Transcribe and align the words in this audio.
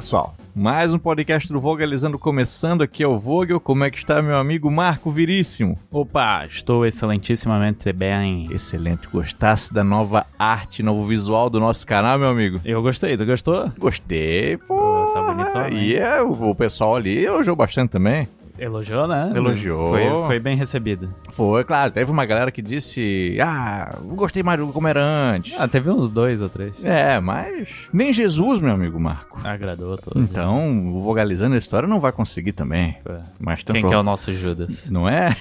pessoal? 0.00 0.34
Mais 0.56 0.92
um 0.92 0.98
podcast 0.98 1.52
do 1.52 1.60
Vogalizando 1.60 2.18
começando 2.18 2.82
aqui 2.82 3.02
é 3.02 3.06
o 3.06 3.18
Vogel. 3.18 3.60
Como 3.60 3.84
é 3.84 3.90
que 3.90 3.98
está 3.98 4.20
meu 4.20 4.36
amigo 4.36 4.70
Marco 4.70 5.10
Viríssimo? 5.10 5.76
Opa, 5.90 6.46
estou 6.46 6.84
excelentissimamente 6.84 7.92
bem. 7.92 8.48
Excelente, 8.50 9.08
gostasse 9.08 9.72
da 9.72 9.84
nova 9.84 10.26
arte, 10.38 10.82
novo 10.82 11.06
visual 11.06 11.48
do 11.48 11.60
nosso 11.60 11.86
canal, 11.86 12.18
meu 12.18 12.28
amigo? 12.28 12.60
Eu 12.64 12.82
gostei, 12.82 13.16
tu 13.16 13.24
gostou? 13.24 13.70
Gostei, 13.78 14.56
pô. 14.56 15.12
tá 15.14 15.22
bonitão, 15.22 15.66
hein? 15.66 15.78
E 15.78 15.96
é, 15.96 16.22
o, 16.22 16.50
o 16.50 16.54
pessoal 16.54 16.96
ali 16.96 17.24
elogiou 17.24 17.54
bastante 17.54 17.90
também. 17.90 18.28
Elogiou, 18.58 19.08
né? 19.08 19.32
Elogiou. 19.34 19.90
Foi, 19.90 20.26
foi 20.26 20.38
bem 20.38 20.56
recebido. 20.56 21.08
Foi, 21.30 21.64
claro, 21.64 21.90
teve 21.90 22.10
uma 22.10 22.24
galera 22.24 22.52
que 22.52 22.62
disse: 22.62 23.36
Ah, 23.40 23.96
gostei 24.02 24.42
mais 24.42 24.58
do 24.58 24.68
como 24.68 24.86
era 24.86 25.02
antes. 25.02 25.54
Ah, 25.58 25.66
teve 25.66 25.90
uns 25.90 26.08
dois 26.08 26.40
ou 26.40 26.48
três. 26.48 26.74
É, 26.82 27.18
mas 27.20 27.68
nem 27.92 28.12
Jesus, 28.12 28.60
meu 28.60 28.72
amigo 28.72 28.98
Marco. 29.00 29.40
Agradou 29.42 29.94
a 29.94 29.96
todos. 29.96 30.22
Então, 30.22 30.88
o 30.88 31.00
Vogalizando 31.00 31.56
a 31.56 31.58
história 31.58 31.88
não 31.88 32.00
vai 32.00 32.12
conseguir 32.12 32.52
também. 32.52 32.96
É. 33.04 33.20
Mas 33.40 33.62
Quem 33.62 33.86
que 33.86 33.92
é 33.92 33.98
o 33.98 34.02
nosso 34.02 34.32
Judas? 34.32 34.90
Não 34.90 35.08
é? 35.08 35.34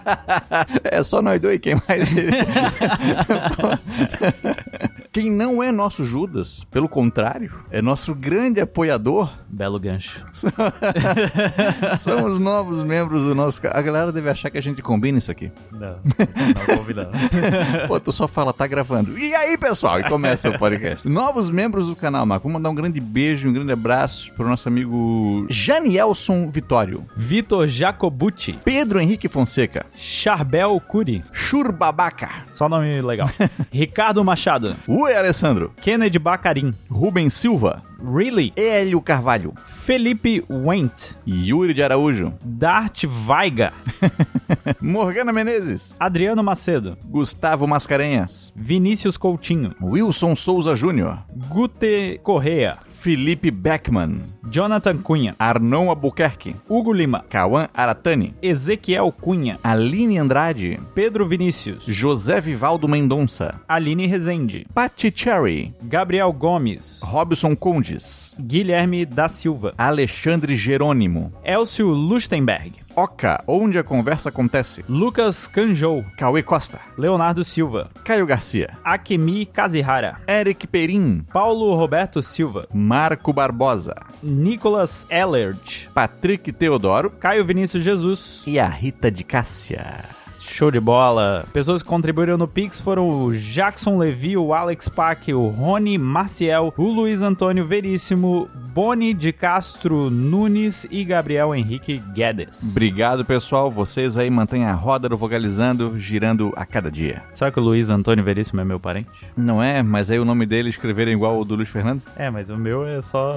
é 0.84 1.02
só 1.02 1.20
nós 1.20 1.40
dois, 1.40 1.60
quem 1.60 1.74
mais? 1.88 2.10
quem 5.12 5.30
não 5.30 5.62
é 5.62 5.72
nosso 5.72 6.04
Judas, 6.04 6.64
pelo 6.70 6.88
contrário, 6.88 7.52
é 7.70 7.82
nosso 7.82 8.14
grande 8.14 8.60
apoiador. 8.60 9.30
Belo 9.48 9.80
gancho. 9.80 10.24
São 11.98 12.26
os 12.26 12.38
novos 12.38 12.80
membros 12.80 13.24
do 13.24 13.34
nosso. 13.34 13.60
A 13.66 13.82
galera 13.82 14.12
deve 14.12 14.30
achar 14.30 14.50
que 14.50 14.58
a 14.58 14.62
gente 14.62 14.80
combina 14.82 15.18
isso 15.18 15.30
aqui. 15.30 15.50
Não, 15.72 15.98
não 15.98 16.80
não. 16.94 17.10
Pô, 17.88 17.98
tu 17.98 18.12
só 18.12 18.28
fala, 18.28 18.52
tá 18.52 18.66
gravando. 18.66 19.18
E 19.18 19.34
aí, 19.34 19.58
pessoal? 19.58 19.98
E 20.00 20.04
começa 20.04 20.50
o 20.50 20.58
podcast. 20.58 21.06
Novos 21.08 21.50
membros 21.50 21.88
do 21.88 21.96
canal, 21.96 22.24
Marco. 22.24 22.48
Vou 22.48 22.52
mandar 22.52 22.70
um 22.70 22.74
grande 22.74 23.00
beijo, 23.00 23.48
um 23.48 23.52
grande 23.52 23.72
abraço 23.72 24.32
pro 24.34 24.48
nosso 24.48 24.68
amigo 24.68 25.46
Janielson 25.48 26.50
Vitório, 26.50 27.04
Vitor 27.16 27.66
Jacobucci. 27.66 28.58
Pedro 28.64 29.00
Henrique 29.00 29.28
Fonseca, 29.28 29.86
Charbel 29.94 30.80
Curi. 30.80 31.24
Churbabaca, 31.32 32.28
Só 32.52 32.68
nome 32.68 33.02
legal. 33.02 33.28
Ricardo 33.72 34.22
Machado. 34.24 34.76
Ui 35.00 35.14
Alessandro, 35.14 35.72
Kennedy 35.80 36.18
Bacarim. 36.18 36.74
Rubens 36.90 37.32
Silva, 37.32 37.82
Really. 38.02 38.52
Hélio 38.54 39.00
Carvalho, 39.00 39.50
Felipe 39.64 40.44
Wendt. 40.46 41.16
Yuri 41.26 41.72
de 41.72 41.82
Araújo, 41.82 42.34
Dart 42.44 43.06
Veiga. 43.06 43.72
Morgana 44.78 45.32
Menezes, 45.32 45.96
Adriano 45.98 46.42
Macedo. 46.42 46.98
Gustavo 47.02 47.66
Mascarenhas, 47.66 48.52
Vinícius 48.54 49.16
Coutinho. 49.16 49.74
Wilson 49.80 50.36
Souza 50.36 50.76
Júnior, 50.76 51.20
Gute 51.48 52.20
Correa. 52.22 52.76
Felipe 53.00 53.50
Beckman, 53.50 54.20
Jonathan 54.50 54.98
Cunha. 54.98 55.34
Arnon 55.38 55.88
Albuquerque, 55.88 56.54
Hugo 56.68 56.92
Lima. 56.92 57.24
Cauã 57.30 57.66
Aratani, 57.72 58.34
Ezequiel 58.42 59.10
Cunha. 59.10 59.58
Aline 59.64 60.18
Andrade, 60.18 60.78
Pedro 60.94 61.26
Vinícius. 61.26 61.86
José 61.88 62.42
Vivaldo 62.42 62.86
Mendonça, 62.86 63.58
Aline 63.66 64.06
Rezende. 64.06 64.66
Patti 64.74 65.10
Cherry, 65.10 65.74
Gabriel 65.82 66.30
Gomes. 66.30 67.00
Robson 67.02 67.56
Condes, 67.56 68.34
Guilherme 68.38 69.06
da 69.06 69.30
Silva. 69.30 69.72
Alexandre 69.78 70.54
Jerônimo, 70.54 71.32
Elcio 71.42 71.88
Lustenberg. 71.88 72.74
Oca, 73.02 73.42
onde 73.46 73.78
a 73.78 73.82
conversa 73.82 74.28
acontece, 74.28 74.84
Lucas 74.86 75.46
Canjou. 75.46 76.04
Cauê 76.18 76.42
Costa, 76.42 76.80
Leonardo 76.98 77.42
Silva. 77.42 77.88
Caio 78.04 78.26
Garcia, 78.26 78.76
Akemi 78.84 79.46
Kazihara. 79.46 80.20
Eric 80.26 80.66
Perim, 80.66 81.24
Paulo 81.32 81.74
Roberto 81.74 82.22
Silva. 82.22 82.68
Marco 82.70 83.32
Barbosa, 83.32 83.94
Nicolas 84.22 85.06
Ellert. 85.08 85.88
Patrick 85.94 86.52
Teodoro 86.52 87.08
Caio 87.08 87.42
Vinícius 87.42 87.82
Jesus. 87.82 88.42
e 88.46 88.60
a 88.60 88.68
Rita 88.68 89.10
de 89.10 89.24
Cássia. 89.24 90.19
Show 90.40 90.70
de 90.70 90.80
bola. 90.80 91.44
Pessoas 91.52 91.82
que 91.82 91.88
contribuíram 91.88 92.38
no 92.38 92.48
Pix 92.48 92.80
foram 92.80 93.08
o 93.08 93.32
Jackson 93.32 93.98
Levi, 93.98 94.36
o 94.36 94.54
Alex 94.54 94.88
Pac, 94.88 95.32
o 95.32 95.48
Rony 95.48 95.98
Maciel, 95.98 96.72
o 96.76 96.84
Luiz 96.84 97.20
Antônio 97.20 97.66
Veríssimo, 97.66 98.48
Boni 98.72 99.12
de 99.12 99.32
Castro 99.32 100.08
Nunes 100.10 100.86
e 100.90 101.04
Gabriel 101.04 101.54
Henrique 101.54 101.98
Guedes. 102.14 102.70
Obrigado, 102.70 103.24
pessoal. 103.24 103.70
Vocês 103.70 104.16
aí 104.16 104.30
mantêm 104.30 104.64
a 104.64 104.72
roda 104.72 105.08
do 105.08 105.16
Vogalizando 105.16 105.98
girando 105.98 106.52
a 106.56 106.64
cada 106.64 106.90
dia. 106.90 107.22
Será 107.34 107.50
que 107.50 107.60
o 107.60 107.62
Luiz 107.62 107.90
Antônio 107.90 108.24
Veríssimo 108.24 108.60
é 108.60 108.64
meu 108.64 108.80
parente? 108.80 109.10
Não 109.36 109.62
é? 109.62 109.82
Mas 109.82 110.10
aí 110.10 110.18
o 110.18 110.24
nome 110.24 110.46
dele 110.46 110.70
escreveram 110.70 111.12
igual 111.12 111.38
o 111.38 111.44
do 111.44 111.56
Luiz 111.56 111.68
Fernando? 111.68 112.00
É, 112.16 112.30
mas 112.30 112.48
o 112.48 112.56
meu 112.56 112.86
é 112.86 113.02
só 113.02 113.34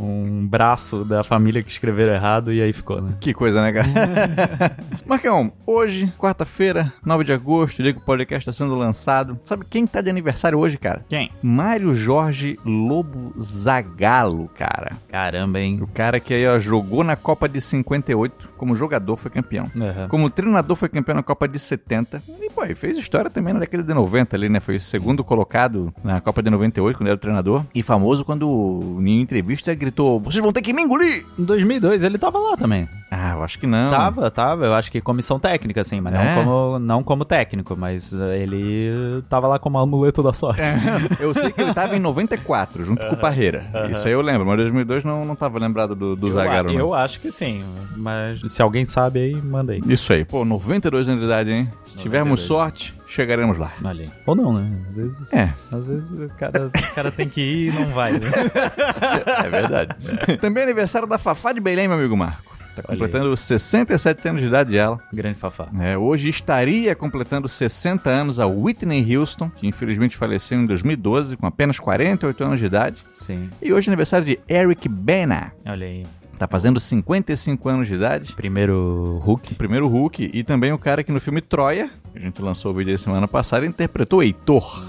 um 0.00 0.46
braço 0.46 1.04
da 1.04 1.22
família 1.22 1.62
que 1.62 1.70
escreveram 1.70 2.12
errado 2.12 2.52
e 2.52 2.60
aí 2.60 2.72
ficou, 2.72 3.00
né? 3.00 3.14
Que 3.20 3.32
coisa, 3.32 3.62
né, 3.62 3.72
cara? 3.72 4.76
Marcão, 5.06 5.52
hoje, 5.66 6.12
quarta-feira, 6.24 6.90
9 7.04 7.22
de 7.22 7.34
agosto, 7.34 7.82
o 7.82 8.00
podcast 8.00 8.48
está 8.48 8.64
sendo 8.64 8.74
lançado. 8.74 9.38
Sabe 9.44 9.66
quem 9.68 9.86
tá 9.86 10.00
de 10.00 10.08
aniversário 10.08 10.58
hoje, 10.58 10.78
cara? 10.78 11.04
Quem? 11.06 11.30
Mário 11.42 11.94
Jorge 11.94 12.58
Lobo 12.64 13.34
Zagalo, 13.38 14.48
cara. 14.56 14.92
Caramba, 15.10 15.60
hein? 15.60 15.82
O 15.82 15.86
cara 15.86 16.18
que 16.18 16.32
aí, 16.32 16.46
ó, 16.46 16.58
jogou 16.58 17.04
na 17.04 17.14
Copa 17.14 17.46
de 17.46 17.60
58, 17.60 18.48
como 18.56 18.74
jogador 18.74 19.18
foi 19.18 19.30
campeão. 19.30 19.70
Aham. 19.76 20.08
Como 20.08 20.30
treinador 20.30 20.74
foi 20.74 20.88
campeão 20.88 21.16
na 21.16 21.22
Copa 21.22 21.46
de 21.46 21.58
70. 21.58 22.22
E, 22.40 22.48
pô, 22.48 22.64
e 22.64 22.74
fez 22.74 22.96
história 22.96 23.28
também 23.28 23.52
na 23.52 23.60
década 23.60 23.82
de 23.82 23.92
90 23.92 24.34
ali, 24.34 24.48
né? 24.48 24.60
Foi 24.60 24.78
segundo 24.78 25.22
colocado 25.22 25.92
na 26.02 26.22
Copa 26.22 26.42
de 26.42 26.48
98, 26.48 26.96
quando 26.96 27.08
era 27.08 27.18
treinador. 27.18 27.66
E 27.74 27.82
famoso 27.82 28.24
quando, 28.24 28.98
em 29.04 29.20
entrevista, 29.20 29.74
gritou: 29.74 30.18
Vocês 30.20 30.42
vão 30.42 30.54
ter 30.54 30.62
que 30.62 30.72
me 30.72 30.82
engolir! 30.82 31.22
Em 31.38 31.44
2002 31.44 32.02
ele 32.02 32.16
tava 32.16 32.38
lá 32.38 32.56
também. 32.56 32.88
Ah, 33.16 33.34
eu 33.36 33.42
acho 33.44 33.58
que 33.58 33.66
não. 33.66 33.90
Tava, 33.90 34.30
tava. 34.30 34.66
Eu 34.66 34.74
acho 34.74 34.90
que 34.90 35.00
comissão 35.00 35.38
técnica, 35.38 35.80
assim, 35.80 36.00
mas 36.00 36.14
É? 36.14 36.18
não, 36.36 36.44
como, 36.44 36.78
não 36.78 37.02
como 37.02 37.24
técnico, 37.24 37.76
mas 37.76 38.12
eh, 38.12 38.38
ele 38.42 39.22
tava 39.28 39.46
lá 39.46 39.58
como 39.58 39.78
amuleto 39.78 40.22
da 40.22 40.32
sorte. 40.32 40.60
É, 40.62 40.74
eu 41.20 41.32
sei 41.34 41.52
que 41.52 41.60
ele 41.60 41.72
tava 41.72 41.96
em 41.96 42.00
94, 42.00 42.84
junto 42.84 43.06
com 43.06 43.14
o 43.14 43.16
Parreira. 43.16 43.66
Isso 43.90 44.06
aí 44.06 44.12
eu 44.12 44.20
lembro, 44.20 44.44
mas 44.46 44.54
em 44.54 44.62
2002 44.62 45.04
não, 45.04 45.24
não 45.24 45.36
tava 45.36 45.58
lembrado 45.58 45.94
do, 45.94 46.16
do 46.16 46.28
Eu, 46.28 46.64
não. 46.64 46.72
eu 46.72 46.94
acho 46.94 47.20
que 47.20 47.30
sim, 47.30 47.64
mas 47.96 48.40
se 48.48 48.60
alguém 48.62 48.84
sabe 48.84 49.20
aí, 49.20 49.34
manda 49.36 49.72
aí. 49.72 49.80
Isso 49.88 50.12
aí. 50.12 50.24
Pô, 50.24 50.44
92 50.44 51.08
anos 51.08 51.20
de 51.20 51.26
idade, 51.26 51.50
hein? 51.52 51.70
Se 51.84 51.98
tivermos 51.98 52.40
92. 52.40 52.40
sorte, 52.42 52.94
chegaremos 53.06 53.58
lá. 53.58 53.70
Aí. 53.84 54.10
Ou 54.26 54.34
não, 54.34 54.52
né? 54.52 54.70
Às 54.90 54.96
vezes, 54.96 55.32
É. 55.32 55.54
às 55.70 55.86
vezes 55.86 56.10
o, 56.12 56.28
cara, 56.36 56.66
o 56.66 56.94
cara 56.94 57.12
tem 57.12 57.28
que 57.28 57.40
ir 57.40 57.68
e 57.68 57.78
não 57.78 57.88
vai, 57.88 58.12
né? 58.12 58.20
É 59.44 59.48
verdade. 59.48 59.96
Também 60.40 60.62
é 60.62 60.64
aniversário 60.64 61.06
da 61.06 61.18
Fafá 61.18 61.52
de 61.52 61.60
Belém, 61.60 61.86
meu 61.88 61.96
amigo 61.98 62.16
Marco. 62.16 62.53
Tá 62.74 62.82
Olha 62.88 62.98
completando 62.98 63.36
67 63.36 64.28
anos 64.28 64.40
de 64.40 64.48
idade 64.48 64.76
ela. 64.76 64.98
Grande 65.12 65.38
Fafá. 65.38 65.68
É, 65.80 65.96
hoje 65.96 66.28
estaria 66.28 66.94
completando 66.94 67.48
60 67.48 68.10
anos 68.10 68.40
a 68.40 68.46
Whitney 68.46 69.16
Houston, 69.16 69.50
que 69.50 69.66
infelizmente 69.66 70.16
faleceu 70.16 70.58
em 70.58 70.66
2012 70.66 71.36
com 71.36 71.46
apenas 71.46 71.78
48 71.78 72.44
anos 72.44 72.60
de 72.60 72.66
idade. 72.66 73.04
Sim. 73.14 73.48
E 73.62 73.72
hoje 73.72 73.88
é 73.88 73.90
aniversário 73.90 74.26
de 74.26 74.38
Eric 74.48 74.88
Bana. 74.88 75.52
Olha 75.64 75.86
aí. 75.86 76.04
Tá 76.38 76.48
fazendo 76.48 76.80
55 76.80 77.68
anos 77.68 77.88
de 77.88 77.94
idade. 77.94 78.34
Primeiro 78.34 79.20
Hulk. 79.22 79.54
Primeiro 79.54 79.86
Hulk 79.86 80.30
e 80.32 80.42
também 80.42 80.72
o 80.72 80.78
cara 80.78 81.04
que 81.04 81.12
no 81.12 81.20
filme 81.20 81.40
Troia, 81.40 81.88
que 82.12 82.18
a 82.18 82.20
gente 82.20 82.42
lançou 82.42 82.72
o 82.72 82.74
vídeo 82.74 82.98
semana 82.98 83.28
passada, 83.28 83.64
interpretou 83.64 84.22
Heitor. 84.22 84.84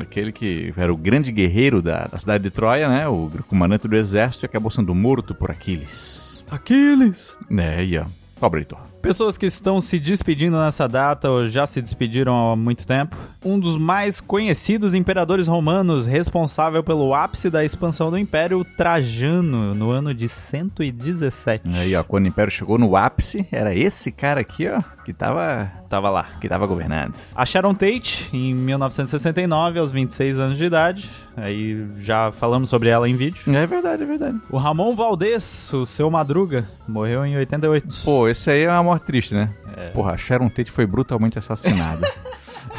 Aquele 0.00 0.32
que 0.32 0.72
era 0.76 0.92
o 0.92 0.96
grande 0.96 1.30
guerreiro 1.30 1.80
da, 1.80 2.06
da 2.06 2.18
cidade 2.18 2.44
de 2.44 2.50
Troia, 2.50 2.88
né? 2.88 3.08
O 3.08 3.30
comandante 3.46 3.86
do 3.86 3.96
exército 3.96 4.44
e 4.44 4.46
acabou 4.46 4.70
sendo 4.70 4.94
morto 4.94 5.34
por 5.34 5.50
Aquiles. 5.50 6.27
Aquiles! 6.50 7.36
É, 7.50 7.76
aí 7.76 7.98
ó. 7.98 8.87
Pessoas 9.00 9.38
que 9.38 9.46
estão 9.46 9.80
se 9.80 9.98
despedindo 9.98 10.58
nessa 10.58 10.88
data 10.88 11.30
ou 11.30 11.46
já 11.46 11.66
se 11.66 11.80
despediram 11.80 12.50
há 12.52 12.56
muito 12.56 12.86
tempo. 12.86 13.16
Um 13.44 13.58
dos 13.58 13.76
mais 13.76 14.20
conhecidos 14.20 14.92
imperadores 14.92 15.46
romanos, 15.46 16.04
responsável 16.06 16.82
pelo 16.82 17.14
ápice 17.14 17.48
da 17.48 17.64
expansão 17.64 18.10
do 18.10 18.18
Império, 18.18 18.64
Trajano, 18.76 19.74
no 19.74 19.90
ano 19.90 20.12
de 20.12 20.28
117. 20.28 21.62
Aí 21.74 21.94
ó, 21.94 22.02
quando 22.02 22.24
o 22.24 22.28
Império 22.28 22.50
chegou 22.50 22.76
no 22.76 22.96
ápice, 22.96 23.46
era 23.52 23.74
esse 23.74 24.10
cara 24.10 24.40
aqui, 24.40 24.68
ó, 24.68 24.82
que 25.04 25.12
tava, 25.12 25.70
Tava 25.88 26.10
lá. 26.10 26.26
que 26.40 26.48
tava 26.48 26.66
governando. 26.66 27.14
A 27.34 27.46
Sharon 27.46 27.74
Tate, 27.74 28.28
em 28.32 28.52
1969, 28.54 29.78
aos 29.78 29.90
26 29.92 30.38
anos 30.38 30.58
de 30.58 30.64
idade. 30.64 31.08
Aí 31.36 31.86
já 31.98 32.30
falamos 32.32 32.68
sobre 32.68 32.88
ela 32.88 33.08
em 33.08 33.14
vídeo. 33.16 33.42
É 33.54 33.66
verdade, 33.66 34.02
é 34.02 34.06
verdade. 34.06 34.38
O 34.50 34.58
Ramon 34.58 34.94
Valdez, 34.94 35.72
o 35.72 35.86
seu 35.86 36.10
Madruga, 36.10 36.68
morreu 36.86 37.24
em 37.24 37.36
88. 37.36 38.02
Pô, 38.04 38.28
esse 38.28 38.50
aí 38.50 38.62
é 38.64 38.78
uma 38.80 38.87
morte 38.88 39.04
triste, 39.04 39.34
né? 39.34 39.50
Porra, 39.92 40.12
a 40.12 40.16
Sharon 40.16 40.48
Tate 40.48 40.70
foi 40.70 40.86
brutalmente 40.86 41.38
assassinada. 41.38 42.10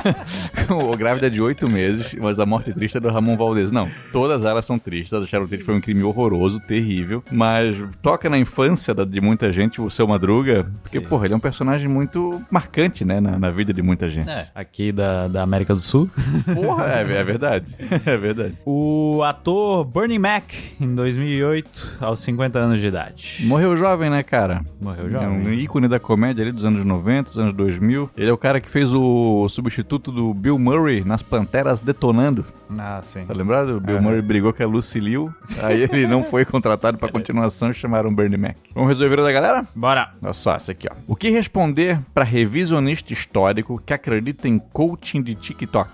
o 0.69 0.95
Grávida 0.95 1.29
de 1.29 1.41
oito 1.41 1.67
meses, 1.67 2.15
mas 2.19 2.39
a 2.39 2.45
morte 2.45 2.73
triste 2.73 2.97
é 2.97 2.99
do 2.99 3.09
Ramon 3.09 3.35
Valdez. 3.35 3.71
Não, 3.71 3.89
todas 4.11 4.43
elas 4.43 4.65
são 4.65 4.77
tristes. 4.79 5.13
A 5.13 5.19
do 5.19 5.27
Sharon 5.27 5.47
Tate 5.47 5.63
foi 5.63 5.75
um 5.75 5.81
crime 5.81 6.03
horroroso, 6.03 6.59
terrível, 6.59 7.23
mas 7.31 7.75
toca 8.01 8.29
na 8.29 8.37
infância 8.37 8.93
de 8.93 9.21
muita 9.21 9.51
gente 9.51 9.81
o 9.81 9.89
Seu 9.89 10.07
Madruga, 10.07 10.65
porque, 10.81 10.99
Sim. 10.99 11.05
porra, 11.05 11.25
ele 11.25 11.33
é 11.33 11.37
um 11.37 11.41
personagem 11.41 11.87
muito 11.87 12.41
marcante, 12.49 13.03
né, 13.03 13.19
na, 13.19 13.37
na 13.37 13.51
vida 13.51 13.73
de 13.73 13.81
muita 13.81 14.09
gente. 14.09 14.29
É, 14.29 14.47
aqui 14.53 14.91
da, 14.91 15.27
da 15.27 15.43
América 15.43 15.73
do 15.73 15.79
Sul. 15.79 16.09
Porra, 16.53 16.85
é, 16.93 17.01
é 17.01 17.23
verdade. 17.23 17.75
É 18.05 18.17
verdade. 18.17 18.55
O 18.65 19.21
ator 19.23 19.83
Bernie 19.85 20.19
Mac, 20.19 20.51
em 20.79 20.93
2008, 20.95 21.97
aos 21.99 22.19
50 22.21 22.59
anos 22.59 22.79
de 22.79 22.87
idade. 22.87 23.43
Morreu 23.45 23.75
jovem, 23.77 24.09
né, 24.09 24.23
cara? 24.23 24.63
Morreu 24.79 25.09
jovem. 25.09 25.27
É 25.27 25.31
um 25.31 25.53
ícone 25.53 25.87
da 25.87 25.99
comédia 25.99 26.43
ali 26.43 26.51
dos 26.51 26.65
anos 26.65 26.85
90, 26.85 27.29
dos 27.29 27.39
anos 27.39 27.53
2000. 27.53 28.09
Ele 28.15 28.29
é 28.29 28.33
o 28.33 28.37
cara 28.37 28.59
que 28.61 28.69
fez 28.69 28.93
o 28.93 29.47
substituto 29.49 29.88
do 29.97 30.33
Bill 30.33 30.59
Murray 30.59 31.03
nas 31.03 31.23
Panteras 31.23 31.81
Detonando. 31.81 32.45
Ah, 32.77 32.99
sim. 33.01 33.25
Tá 33.25 33.33
lembrado? 33.33 33.77
O 33.77 33.79
Bill 33.79 33.95
uhum. 33.95 34.01
Murray 34.03 34.21
brigou 34.21 34.53
com 34.53 34.61
a 34.61 34.67
Lucy 34.67 34.99
Liu, 34.99 35.33
aí 35.63 35.81
ele 35.91 36.05
não 36.05 36.23
foi 36.23 36.45
contratado 36.45 36.97
pra 36.97 37.11
continuação 37.11 37.71
e 37.71 37.73
chamaram 37.73 38.13
Bernie 38.13 38.37
Mac. 38.37 38.57
Vamos 38.73 38.89
resolver 38.89 39.15
da 39.17 39.31
galera? 39.31 39.67
Bora. 39.73 40.13
Olha 40.21 40.33
só, 40.33 40.53
essa 40.53 40.71
aqui, 40.71 40.87
ó. 40.89 40.95
O 41.07 41.15
que 41.15 41.29
responder 41.29 41.99
pra 42.13 42.23
revisionista 42.23 43.13
histórico 43.13 43.81
que 43.83 43.93
acredita 43.93 44.47
em 44.47 44.59
coaching 44.59 45.21
de 45.21 45.33
TikTok? 45.35 45.89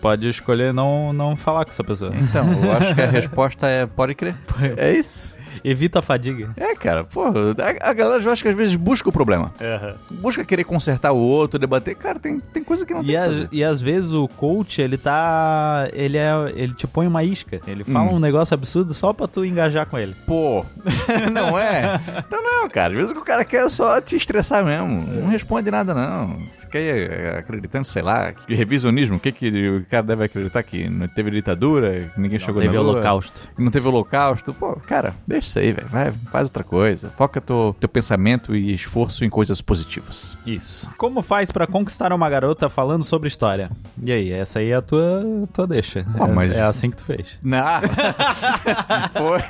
Pode 0.00 0.28
escolher 0.28 0.74
não, 0.74 1.12
não 1.12 1.36
falar 1.36 1.64
com 1.64 1.70
essa 1.70 1.84
pessoa. 1.84 2.12
Então, 2.16 2.52
eu 2.64 2.72
acho 2.72 2.94
que 2.94 3.00
a 3.00 3.06
resposta 3.10 3.68
é 3.68 3.86
pode 3.86 4.14
crer. 4.14 4.36
É 4.76 4.92
isso. 4.92 5.37
Evita 5.64 5.98
a 5.98 6.02
fadiga. 6.02 6.50
É, 6.56 6.74
cara, 6.74 7.04
pô, 7.04 7.24
a, 7.24 7.90
a 7.90 7.92
galera 7.92 8.22
eu 8.22 8.32
acho 8.32 8.42
que 8.42 8.48
às 8.48 8.56
vezes 8.56 8.74
busca 8.76 9.08
o 9.08 9.12
problema. 9.12 9.52
Uhum. 9.60 10.18
Busca 10.20 10.44
querer 10.44 10.64
consertar 10.64 11.12
o 11.12 11.18
outro, 11.18 11.58
debater. 11.58 11.94
Cara, 11.96 12.18
tem, 12.18 12.38
tem 12.38 12.62
coisa 12.62 12.84
que 12.84 12.94
não 12.94 13.02
e 13.02 13.06
tem 13.06 13.16
fazer. 13.16 13.48
E 13.52 13.64
às 13.64 13.80
vezes 13.80 14.12
o 14.12 14.28
coach, 14.28 14.80
ele 14.80 14.96
tá. 14.96 15.88
Ele 15.92 16.16
é. 16.16 16.32
Ele 16.54 16.74
te 16.74 16.86
põe 16.86 17.06
uma 17.06 17.22
isca. 17.22 17.60
Ele 17.66 17.84
fala 17.84 18.10
hum. 18.10 18.16
um 18.16 18.20
negócio 18.20 18.54
absurdo 18.54 18.92
só 18.94 19.12
pra 19.12 19.26
tu 19.26 19.44
engajar 19.44 19.86
com 19.86 19.98
ele. 19.98 20.14
Pô, 20.26 20.64
não 21.32 21.58
é? 21.58 22.00
Então 22.18 22.42
não, 22.42 22.68
cara. 22.68 22.92
Às 22.92 22.96
vezes 22.96 23.10
o 23.10 23.14
que 23.14 23.20
o 23.20 23.24
cara 23.24 23.44
quer 23.44 23.66
é 23.66 23.68
só 23.68 24.00
te 24.00 24.16
estressar 24.16 24.64
mesmo. 24.64 25.02
Não 25.02 25.28
responde 25.28 25.70
nada, 25.70 25.94
não 25.94 26.38
fica 26.68 26.78
aí 26.78 26.88
eh, 26.88 27.36
acreditando, 27.38 27.86
sei 27.86 28.02
lá, 28.02 28.32
que 28.32 28.54
revisionismo, 28.54 29.16
o 29.16 29.20
que, 29.20 29.32
que 29.32 29.68
o 29.68 29.84
cara 29.86 30.02
deve 30.02 30.24
acreditar? 30.24 30.62
Que 30.62 30.88
não 30.88 31.08
teve 31.08 31.30
ditadura, 31.30 32.10
que 32.14 32.20
ninguém 32.20 32.38
não 32.38 32.46
chegou 32.46 32.62
na 32.62 32.70
lua? 32.70 32.82
Não 32.82 32.84
teve 32.84 32.96
holocausto. 32.96 33.40
Não 33.58 33.70
teve 33.70 33.88
holocausto. 33.88 34.54
Pô, 34.54 34.76
cara, 34.86 35.14
deixa 35.26 35.47
isso 35.48 35.58
aí, 35.58 35.72
velho. 35.72 35.88
Vai, 35.88 36.12
faz 36.30 36.44
outra 36.44 36.62
coisa. 36.62 37.10
Foca 37.10 37.40
teu, 37.40 37.74
teu 37.78 37.88
pensamento 37.88 38.54
e 38.54 38.72
esforço 38.72 39.24
em 39.24 39.30
coisas 39.30 39.60
positivas. 39.60 40.36
Isso. 40.46 40.90
Como 40.96 41.22
faz 41.22 41.50
para 41.50 41.66
conquistar 41.66 42.12
uma 42.12 42.28
garota 42.28 42.68
falando 42.68 43.02
sobre 43.02 43.28
história? 43.28 43.70
E 44.02 44.12
aí, 44.12 44.32
essa 44.32 44.60
aí 44.60 44.70
é 44.70 44.76
a 44.76 44.82
tua, 44.82 45.24
tua 45.52 45.66
deixa. 45.66 46.06
Oh, 46.18 46.24
é, 46.24 46.28
mas... 46.28 46.54
é 46.54 46.62
assim 46.62 46.90
que 46.90 46.96
tu 46.96 47.04
fez. 47.04 47.38
Não. 47.42 47.58
Foi. 49.12 49.40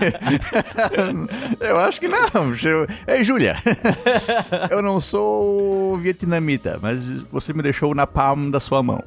eu 1.60 1.78
acho 1.80 2.00
que 2.00 2.08
não. 2.08 2.18
Ei, 3.06 3.24
Júlia. 3.24 3.56
eu 4.70 4.80
não 4.80 5.00
sou 5.00 5.98
vietnamita, 5.98 6.78
mas 6.80 7.22
você 7.22 7.52
me 7.52 7.62
deixou 7.62 7.94
na 7.94 8.06
palma 8.06 8.50
da 8.50 8.60
sua 8.60 8.82
mão. 8.82 9.02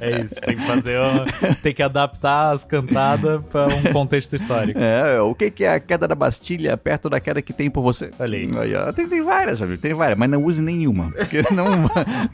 é 0.00 0.22
isso, 0.22 0.40
tem 0.40 0.56
que 0.56 0.62
fazer 0.62 1.00
uma, 1.00 1.24
tem 1.62 1.74
que 1.74 1.82
adaptar 1.82 2.52
as 2.52 2.64
cantadas 2.64 3.44
para 3.46 3.68
um 3.76 3.92
contexto 3.92 4.36
histórico. 4.36 4.78
É, 4.78 5.20
o 5.20 5.34
que, 5.34 5.50
que 5.50 5.64
é 5.64 5.74
a 5.74 5.80
queda 5.80 6.06
da 6.06 6.14
Bastilha 6.14 6.76
perto 6.76 7.08
da 7.08 7.20
queda 7.20 7.42
que 7.42 7.52
tem 7.52 7.70
por 7.70 7.82
você? 7.82 8.10
Olha 8.18 8.38
aí. 8.38 8.48
aí 8.58 8.74
ó, 8.74 8.92
tem, 8.92 9.08
tem 9.08 9.22
várias? 9.22 9.58
Tem 9.80 9.94
várias, 9.94 10.18
mas 10.18 10.30
não 10.30 10.42
use 10.42 10.62
nenhuma. 10.62 11.10
Porque 11.12 11.42
não. 11.52 11.88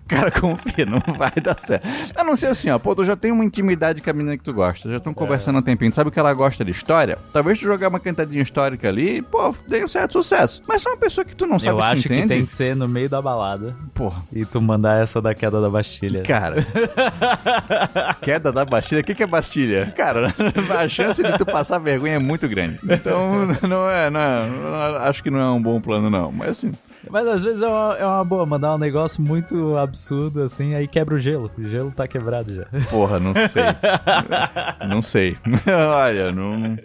cara, 0.06 0.31
confia, 0.31 0.87
não 0.87 1.00
vai 1.17 1.33
dar 1.43 1.59
certo. 1.59 1.87
A 2.15 2.25
não 2.25 2.37
ser 2.37 2.47
assim, 2.47 2.71
ó, 2.71 2.79
pô, 2.79 2.94
tu 2.94 3.05
já 3.05 3.17
tem 3.17 3.33
uma 3.33 3.44
intimidade 3.44 4.00
com 4.00 4.11
a 4.11 4.12
menina 4.12 4.37
que 4.37 4.44
tu 4.44 4.53
gosta, 4.53 4.89
já 4.89 4.97
estão 4.97 5.12
é. 5.12 5.15
conversando 5.15 5.56
há 5.56 5.59
um 5.59 5.62
tempinho, 5.62 5.94
sabe 5.94 6.11
que 6.11 6.19
ela 6.19 6.33
gosta 6.33 6.65
de 6.65 6.71
história? 6.71 7.19
Talvez 7.33 7.59
tu 7.59 7.65
jogar 7.65 7.89
uma 7.89 8.00
cantadinha 8.00 8.43
histórica 8.43 8.89
ali, 8.89 9.23
pô, 9.23 9.55
dê 9.69 9.85
um 9.85 9.89
certo 9.89 10.12
sucesso. 10.12 10.62
Mas 10.67 10.85
é 10.85 10.89
uma 10.91 10.97
pessoa 10.97 11.25
que 11.25 11.35
tu 11.35 11.47
não 11.47 11.59
sabe 11.59 11.77
Eu 11.77 11.83
se 11.83 11.89
acho 11.89 12.06
entende. 12.09 12.23
que 12.23 12.29
tem 12.29 12.44
que 12.44 12.53
ser 12.53 12.77
no 12.77 12.89
meio 12.89 13.09
da 13.09 13.21
balada. 13.21 13.75
Porra. 13.94 14.23
E 14.33 14.44
tu 14.44 14.61
mandar 14.61 15.03
essa 15.03 15.21
da 15.21 15.35
queda 15.35 15.61
da 15.61 15.71
Bastilha. 15.71 16.23
Cara. 16.23 16.56
queda 18.21 18.53
da 18.53 18.65
Bastilha? 18.65 19.00
O 19.00 19.05
que, 19.05 19.15
que 19.15 19.23
é 19.23 19.27
Bastilha? 19.27 19.93
Cara, 19.97 20.33
a 20.79 20.89
chance 20.89 21.22
de 21.23 21.39
tu 21.39 21.47
passar 21.47 21.79
vergonha 21.79 22.15
é 22.15 22.19
muito 22.19 22.49
grande. 22.49 22.79
Então, 22.85 23.47
não 23.69 23.89
é, 23.89 24.11
não 24.11 24.21
é, 24.21 25.09
acho 25.09 25.23
que 25.23 25.31
não 25.31 25.41
é 25.41 25.51
um 25.51 25.63
bom 25.63 25.81
plano, 25.81 26.11
não. 26.11 26.33
Mas 26.33 26.51
assim, 26.51 26.73
mas 27.11 27.27
às 27.27 27.43
vezes 27.43 27.63
é 27.63 27.67
uma, 27.67 27.97
é 27.97 28.07
uma 28.07 28.25
boa 28.25 28.47
mandar 28.47 28.75
um 28.75 28.79
negócio 28.79 29.23
muito 29.23 29.77
absurdo 29.77 30.43
assim, 30.43 30.75
aí 30.75 30.87
quebra 30.87 31.15
o 31.15 31.19
gelo. 31.19 31.51
O 31.59 31.69
gelo 31.69 31.91
tá 31.91 32.07
quebrado 32.07 32.55
já. 32.55 32.67
Porra, 32.91 33.19
não 33.19 33.35
sei. 33.35 33.63
não 34.89 35.03
sei. 35.03 35.37
Olha, 35.67 36.33
não, 36.33 36.77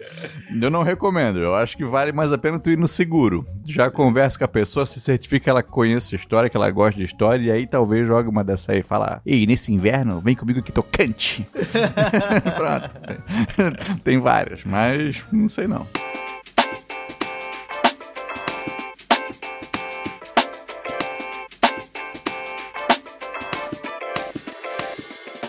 eu 0.60 0.70
não 0.70 0.82
recomendo. 0.82 1.38
Eu 1.38 1.54
acho 1.54 1.76
que 1.76 1.84
vale 1.84 2.12
mais 2.12 2.32
a 2.32 2.38
pena 2.38 2.58
tu 2.58 2.70
ir 2.70 2.78
no 2.78 2.88
seguro. 2.88 3.46
Já 3.64 3.90
conversa 3.90 4.38
com 4.38 4.44
a 4.44 4.48
pessoa, 4.48 4.86
se 4.86 5.00
certifica 5.00 5.44
que 5.44 5.50
ela 5.50 5.62
conhece 5.62 6.14
a 6.14 6.18
história, 6.18 6.50
que 6.50 6.56
ela 6.56 6.70
gosta 6.70 6.98
de 6.98 7.04
história, 7.04 7.42
e 7.42 7.50
aí 7.50 7.66
talvez 7.66 8.06
jogue 8.06 8.28
uma 8.28 8.44
dessa 8.44 8.72
aí 8.72 8.80
e 8.80 8.82
fala: 8.82 9.20
Ei, 9.24 9.46
nesse 9.46 9.72
inverno, 9.72 10.20
vem 10.20 10.34
comigo 10.34 10.62
que 10.62 10.72
tocante. 10.72 11.46
Pronto. 12.56 14.00
Tem 14.02 14.18
várias, 14.18 14.64
mas 14.64 15.22
não 15.32 15.48
sei 15.48 15.66
não. 15.66 15.86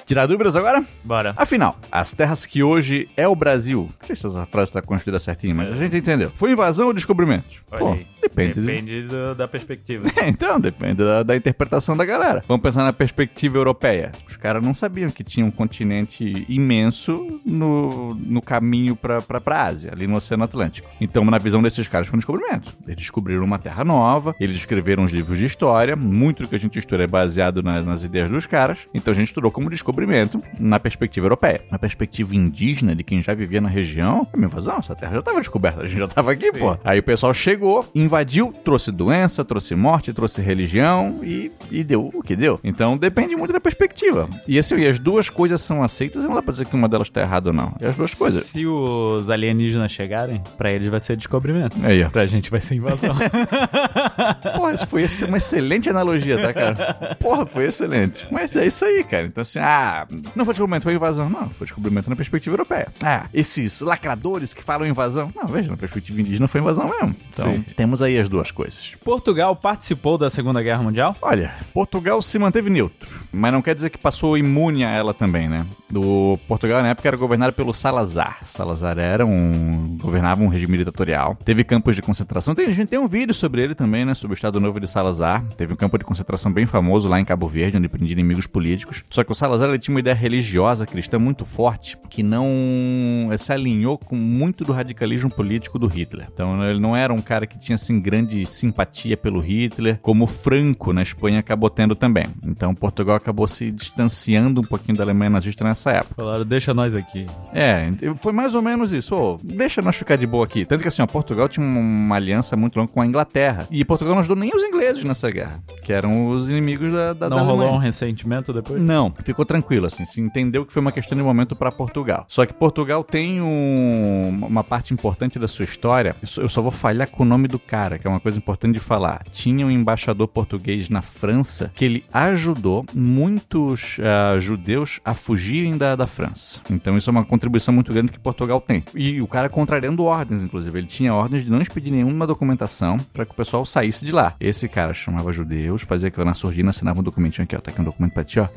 Tirar 0.10 0.26
dúvidas 0.26 0.56
agora? 0.56 0.84
Bora. 1.04 1.36
Afinal, 1.38 1.78
as 1.92 2.14
terras 2.14 2.44
que 2.44 2.64
hoje 2.64 3.08
é 3.16 3.28
o 3.28 3.36
Brasil. 3.36 3.88
Não 4.00 4.08
sei 4.08 4.16
se 4.16 4.26
essa 4.26 4.44
frase 4.48 4.72
está 4.72 4.82
construída 4.82 5.20
certinho, 5.20 5.56
mas 5.56 5.72
a 5.72 5.76
gente 5.76 5.96
entendeu. 5.96 6.32
Foi 6.34 6.52
invasão 6.52 6.88
ou 6.88 6.94
descobrimento? 6.94 7.64
Pô, 7.70 7.96
depende. 8.30 8.62
Depende 8.62 9.02
do, 9.04 9.36
da 9.36 9.48
perspectiva. 9.48 10.08
É, 10.18 10.28
então, 10.30 10.60
depende 10.60 10.96
da, 10.96 11.24
da, 11.24 11.36
interpretação 11.36 11.96
da 11.96 12.06
galera. 12.06 12.44
Vamos 12.48 12.64
pensar 12.64 12.84
na 12.84 12.94
perspectiva 12.94 13.58
europeia. 13.58 14.12
Os 14.28 14.36
caras 14.36 14.64
não 14.64 14.74
sabiam 14.74 15.10
que 15.10 15.24
tinha 15.24 15.46
um 15.46 15.52
continente 15.52 16.46
imenso 16.48 17.42
no, 17.46 18.16
no 18.16 18.42
caminho 18.42 18.96
pra, 18.96 19.22
pra, 19.22 19.42
pra 19.42 19.66
Ásia, 19.66 19.92
ali 19.92 20.08
no 20.08 20.16
Oceano 20.16 20.44
Atlântico. 20.44 20.90
Então, 21.00 21.24
na 21.26 21.38
visão 21.38 21.62
desses 21.62 21.88
caras, 21.88 22.08
foi 22.08 22.18
um 22.18 22.20
descobrimento. 22.20 22.76
Eles 22.86 22.98
descobriram 22.98 23.44
uma 23.44 23.60
terra 23.60 23.84
nova, 23.84 24.36
eles 24.40 24.56
escreveram 24.56 25.04
os 25.04 25.12
livros 25.12 25.38
de 25.38 25.46
história. 25.46 25.96
Muito 25.96 26.44
do 26.44 26.50
que 26.50 26.56
a 26.56 26.60
gente 26.60 26.80
estuda 26.80 27.04
é 27.04 27.08
baseado 27.08 27.62
na, 27.62 27.82
nas 27.82 28.04
ideias 28.04 28.30
dos 28.30 28.46
caras. 28.46 28.80
Então, 28.94 29.12
a 29.12 29.16
gente 29.16 29.28
estudou 29.28 29.52
como 29.52 29.70
descobrimento 29.70 29.90
descobrimento 29.90 30.42
na 30.60 30.80
perspectiva 30.80 31.26
europeia. 31.26 31.62
Na 31.70 31.80
perspectiva 31.80 32.36
indígena, 32.36 32.96
de 32.96 33.04
quem 33.04 33.22
já 33.22 33.34
vivia 33.34 33.60
na 33.62 33.70
região, 33.70 34.28
é 34.32 34.36
uma 34.36 34.46
invasão, 34.46 34.78
essa 34.78 34.96
terra 34.96 35.14
já 35.14 35.20
estava 35.20 35.40
descoberta, 35.40 35.82
a 35.82 35.88
gente 35.88 36.00
já 36.00 36.06
estava 36.06 36.32
aqui, 36.32 36.52
Sim. 36.52 36.60
pô. 36.60 36.78
Aí 36.84 37.00
o 37.00 37.04
pessoal 37.04 37.34
chegou, 37.34 37.88
invadiu, 37.94 38.19
trouxe 38.64 38.92
doença, 38.92 39.44
trouxe 39.44 39.76
morte, 39.76 40.14
trouxe 40.14 40.42
religião 40.42 41.20
e, 41.24 41.52
e 41.72 41.84
deu 41.84 42.10
o 42.14 42.22
que 42.22 42.36
deu. 42.36 42.60
Então 42.64 42.98
depende 42.98 43.36
muito 43.36 43.54
da 43.54 43.60
perspectiva. 43.60 44.30
E 44.48 44.58
assim, 44.58 44.76
e 44.76 44.88
as 44.88 45.00
duas 45.00 45.30
coisas 45.30 45.62
são 45.62 45.84
aceitas, 45.84 46.24
não 46.24 46.34
dá 46.36 46.42
pra 46.42 46.52
dizer 46.52 46.66
que 46.66 46.76
uma 46.76 46.88
delas 46.88 47.08
está 47.08 47.22
errada 47.22 47.50
ou 47.50 47.54
não. 47.54 47.76
E 47.80 47.86
as 47.86 47.96
duas 47.96 48.14
coisas. 48.14 48.46
Se 48.46 48.66
os 48.66 49.30
alienígenas 49.30 49.92
chegarem, 49.92 50.44
pra 50.58 50.72
eles 50.72 50.88
vai 50.90 51.00
ser 51.00 51.16
descobrimento. 51.16 51.76
Aí, 51.84 52.04
ó. 52.04 52.10
Pra 52.10 52.26
gente 52.28 52.50
vai 52.50 52.62
ser 52.62 52.76
invasão. 52.76 53.16
Porra, 54.56 54.74
isso 54.74 54.88
foi 54.88 55.06
uma 55.28 55.38
excelente 55.38 55.90
analogia, 55.90 56.42
tá, 56.42 56.54
cara? 56.54 57.16
Porra, 57.20 57.46
foi 57.46 57.66
excelente. 57.66 58.28
Mas 58.32 58.56
é 58.56 58.66
isso 58.66 58.86
aí, 58.86 59.04
cara. 59.04 59.26
Então 59.26 59.42
assim, 59.42 59.60
ah, 59.60 60.08
não 60.36 60.46
foi 60.46 60.54
descobrimento, 60.54 60.84
foi 60.84 60.94
invasão. 60.94 61.30
Não, 61.30 61.50
foi 61.50 61.66
descobrimento 61.66 62.10
na 62.10 62.16
perspectiva 62.16 62.54
europeia. 62.54 62.88
Ah, 63.04 63.28
esses 63.34 63.82
lacradores 63.82 64.54
que 64.54 64.64
falam 64.64 64.88
invasão. 64.88 65.32
Não, 65.36 65.48
veja, 65.48 65.70
na 65.70 65.78
perspectiva 65.78 66.20
indígena 66.20 66.48
foi 66.48 66.62
invasão 66.62 66.90
mesmo. 66.90 67.16
Então, 67.32 67.54
Sim. 67.54 67.66
temos 67.76 68.02
aí 68.02 68.09
as 68.18 68.30
duas 68.30 68.52
coisas. 68.52 68.94
Portugal 69.04 69.56
participou 69.56 70.18
da 70.18 70.30
Segunda 70.30 70.62
Guerra 70.62 70.84
Mundial? 70.84 71.16
Olha, 71.22 71.54
Portugal 71.74 72.22
se 72.22 72.40
manteve 72.40 72.70
neutro, 72.70 73.10
mas 73.32 73.54
não 73.54 73.62
quer 73.62 73.76
dizer 73.76 73.90
que 73.90 73.98
passou 73.98 74.38
imune 74.38 74.84
a 74.84 74.90
ela 74.90 75.14
também, 75.14 75.48
né? 75.50 75.66
Do 75.90 76.40
Portugal, 76.48 76.82
na 76.82 76.90
época, 76.90 77.08
era 77.08 77.18
governado 77.18 77.54
pelo 77.54 77.74
Salazar. 77.74 78.40
Salazar 78.46 78.98
era 78.98 79.26
um... 79.26 79.98
governava 80.00 80.44
um 80.44 80.48
regime 80.48 80.78
ditatorial. 80.78 81.36
Teve 81.44 81.64
campos 81.64 81.96
de 81.96 82.02
concentração. 82.02 82.54
Tem, 82.54 82.68
a 82.68 82.72
gente 82.72 82.90
tem 82.90 83.00
um 83.00 83.08
vídeo 83.08 83.34
sobre 83.34 83.64
ele 83.64 83.76
também, 83.76 84.06
né? 84.06 84.14
Sobre 84.14 84.34
o 84.34 84.36
Estado 84.36 84.60
Novo 84.60 84.80
de 84.80 84.88
Salazar. 84.88 85.44
Teve 85.58 85.74
um 85.74 85.76
campo 85.76 85.98
de 85.98 86.06
concentração 86.06 86.52
bem 86.52 86.66
famoso 86.66 87.08
lá 87.08 87.20
em 87.20 87.26
Cabo 87.26 87.48
Verde, 87.48 87.78
onde 87.78 87.90
prendia 87.90 88.14
inimigos 88.14 88.46
políticos. 88.46 89.04
Só 89.10 89.24
que 89.24 89.32
o 89.32 89.36
Salazar 89.36 89.70
ele 89.70 89.80
tinha 89.80 89.94
uma 89.94 90.00
ideia 90.00 90.16
religiosa 90.16 90.86
cristã 90.86 91.18
muito 91.18 91.44
forte 91.44 91.98
que 92.10 92.22
não 92.22 93.30
se 93.38 93.52
alinhou 93.52 93.98
com 93.98 94.16
muito 94.16 94.64
do 94.64 94.72
radicalismo 94.72 95.30
político 95.30 95.80
do 95.80 95.88
Hitler. 95.88 96.28
Então 96.32 96.64
ele 96.64 96.80
não 96.80 96.96
era 96.96 97.14
um 97.14 97.22
cara 97.22 97.48
que 97.48 97.58
tinha 97.58 97.78
se 97.78 97.92
tem 98.00 98.02
grande 98.02 98.46
simpatia 98.46 99.18
pelo 99.18 99.40
Hitler, 99.40 100.00
como 100.02 100.26
Franco 100.26 100.94
na 100.94 101.02
Espanha 101.02 101.40
acabou 101.40 101.70
tendo 101.70 101.96
também. 101.96 102.26
Então 102.46 102.74
Portugal 102.74 103.16
acabou 103.16 103.48
se 103.48 103.70
distanciando 103.72 104.62
um 104.62 104.64
pouquinho 104.64 104.98
da 104.98 105.04
Alemanha 105.04 105.30
nazista 105.30 105.64
nessa 105.64 105.92
época. 105.92 106.16
Falaram, 106.16 106.46
deixa 106.46 106.74
nós 106.74 106.96
aqui. 106.96 107.26
É, 107.54 107.92
foi 108.16 108.32
mais 108.32 108.56
ou 108.56 108.62
menos 108.62 108.94
isso. 108.94 109.16
Ô, 109.16 109.38
deixa 109.44 109.82
nós 109.82 109.96
ficar 109.96 110.16
de 110.16 110.26
boa 110.26 110.46
aqui. 110.46 110.66
Tanto 110.66 110.82
que 110.82 110.88
assim, 110.88 111.02
ó, 111.02 111.08
Portugal 111.08 111.48
tinha 111.50 111.66
uma 111.66 112.16
aliança 112.16 112.56
muito 112.56 112.78
longa 112.80 112.92
com 112.92 113.02
a 113.02 113.06
Inglaterra. 113.06 113.68
E 113.70 113.84
Portugal 113.84 114.14
não 114.14 114.20
ajudou 114.22 114.38
nem 114.38 114.52
os 114.56 114.64
ingleses 114.64 115.04
nessa 115.04 115.30
guerra, 115.30 115.62
que 115.84 115.92
eram 115.92 116.30
os 116.30 116.48
inimigos 116.50 116.92
da, 116.92 117.14
da 117.14 117.30
Não 117.30 117.38
da 117.38 117.44
rolou 117.44 117.74
um 117.74 117.78
ressentimento 117.78 118.54
depois? 118.54 118.82
Não, 118.82 119.14
ficou 119.24 119.46
tranquilo, 119.46 119.86
assim, 119.88 120.06
se 120.06 120.22
entendeu 120.22 120.66
que 120.66 120.72
foi 120.74 120.82
uma 120.82 120.92
questão 120.92 121.18
de 121.18 121.24
momento 121.24 121.56
para 121.56 121.72
Portugal. 121.72 122.26
Só 122.28 122.46
que 122.46 122.54
Portugal 122.54 123.04
tem 123.04 123.42
um- 123.42 124.46
uma 124.48 124.64
parte 124.64 124.94
importante 124.94 125.38
da 125.40 125.48
sua 125.48 125.66
história, 125.66 126.16
eu 126.38 126.48
só 126.50 126.62
vou 126.62 126.72
falhar 126.72 127.08
com 127.10 127.24
o 127.24 127.26
nome 127.26 127.48
do 127.48 127.58
cara, 127.60 127.89
que 127.98 128.06
é 128.06 128.10
uma 128.10 128.20
coisa 128.20 128.38
importante 128.38 128.74
de 128.74 128.80
falar. 128.80 129.24
Tinha 129.32 129.66
um 129.66 129.72
embaixador 129.72 130.28
português 130.28 130.90
na 130.90 131.02
França 131.02 131.72
que 131.76 131.86
ele 131.86 132.06
ajudou 132.14 132.86
muitos 132.94 133.98
ah, 134.02 134.38
judeus 134.40 135.00
a 135.04 135.14
fugirem 135.14 135.78
da, 135.78 135.96
da 135.96 136.06
França. 136.06 136.62
Então 136.70 136.98
isso 136.98 137.10
é 137.10 137.12
uma 137.12 137.26
contribuição 137.26 137.74
muito 137.74 137.94
grande 137.94 138.12
que 138.12 138.20
Portugal 138.20 138.62
tem. 138.62 138.84
E 138.96 139.22
o 139.22 139.28
cara 139.28 139.50
contrariando 139.50 140.04
ordens, 140.04 140.42
inclusive. 140.44 140.78
Ele 140.78 140.88
tinha 140.88 141.14
ordens 141.14 141.46
de 141.46 141.52
não 141.52 141.62
expedir 141.62 141.92
nenhuma 141.92 142.28
documentação 142.28 142.98
para 143.14 143.26
que 143.26 143.32
o 143.32 143.36
pessoal 143.36 143.66
saísse 143.66 144.06
de 144.06 144.12
lá. 144.12 144.36
Esse 144.40 144.68
cara 144.68 144.94
chamava 144.94 145.32
judeus, 145.32 145.84
fazia 145.84 146.10
aquilo 146.10 146.26
na 146.26 146.34
surdina, 146.34 146.70
assinava 146.70 147.00
um 147.00 147.04
documentinho 147.04 147.46
aqui, 147.46 147.56
ó, 147.56 147.60
tá 147.60 147.72
aqui 147.72 147.82
um 147.82 147.86
documento 147.86 148.14
pra 148.14 148.24
ti, 148.24 148.40
ó. 148.40 148.48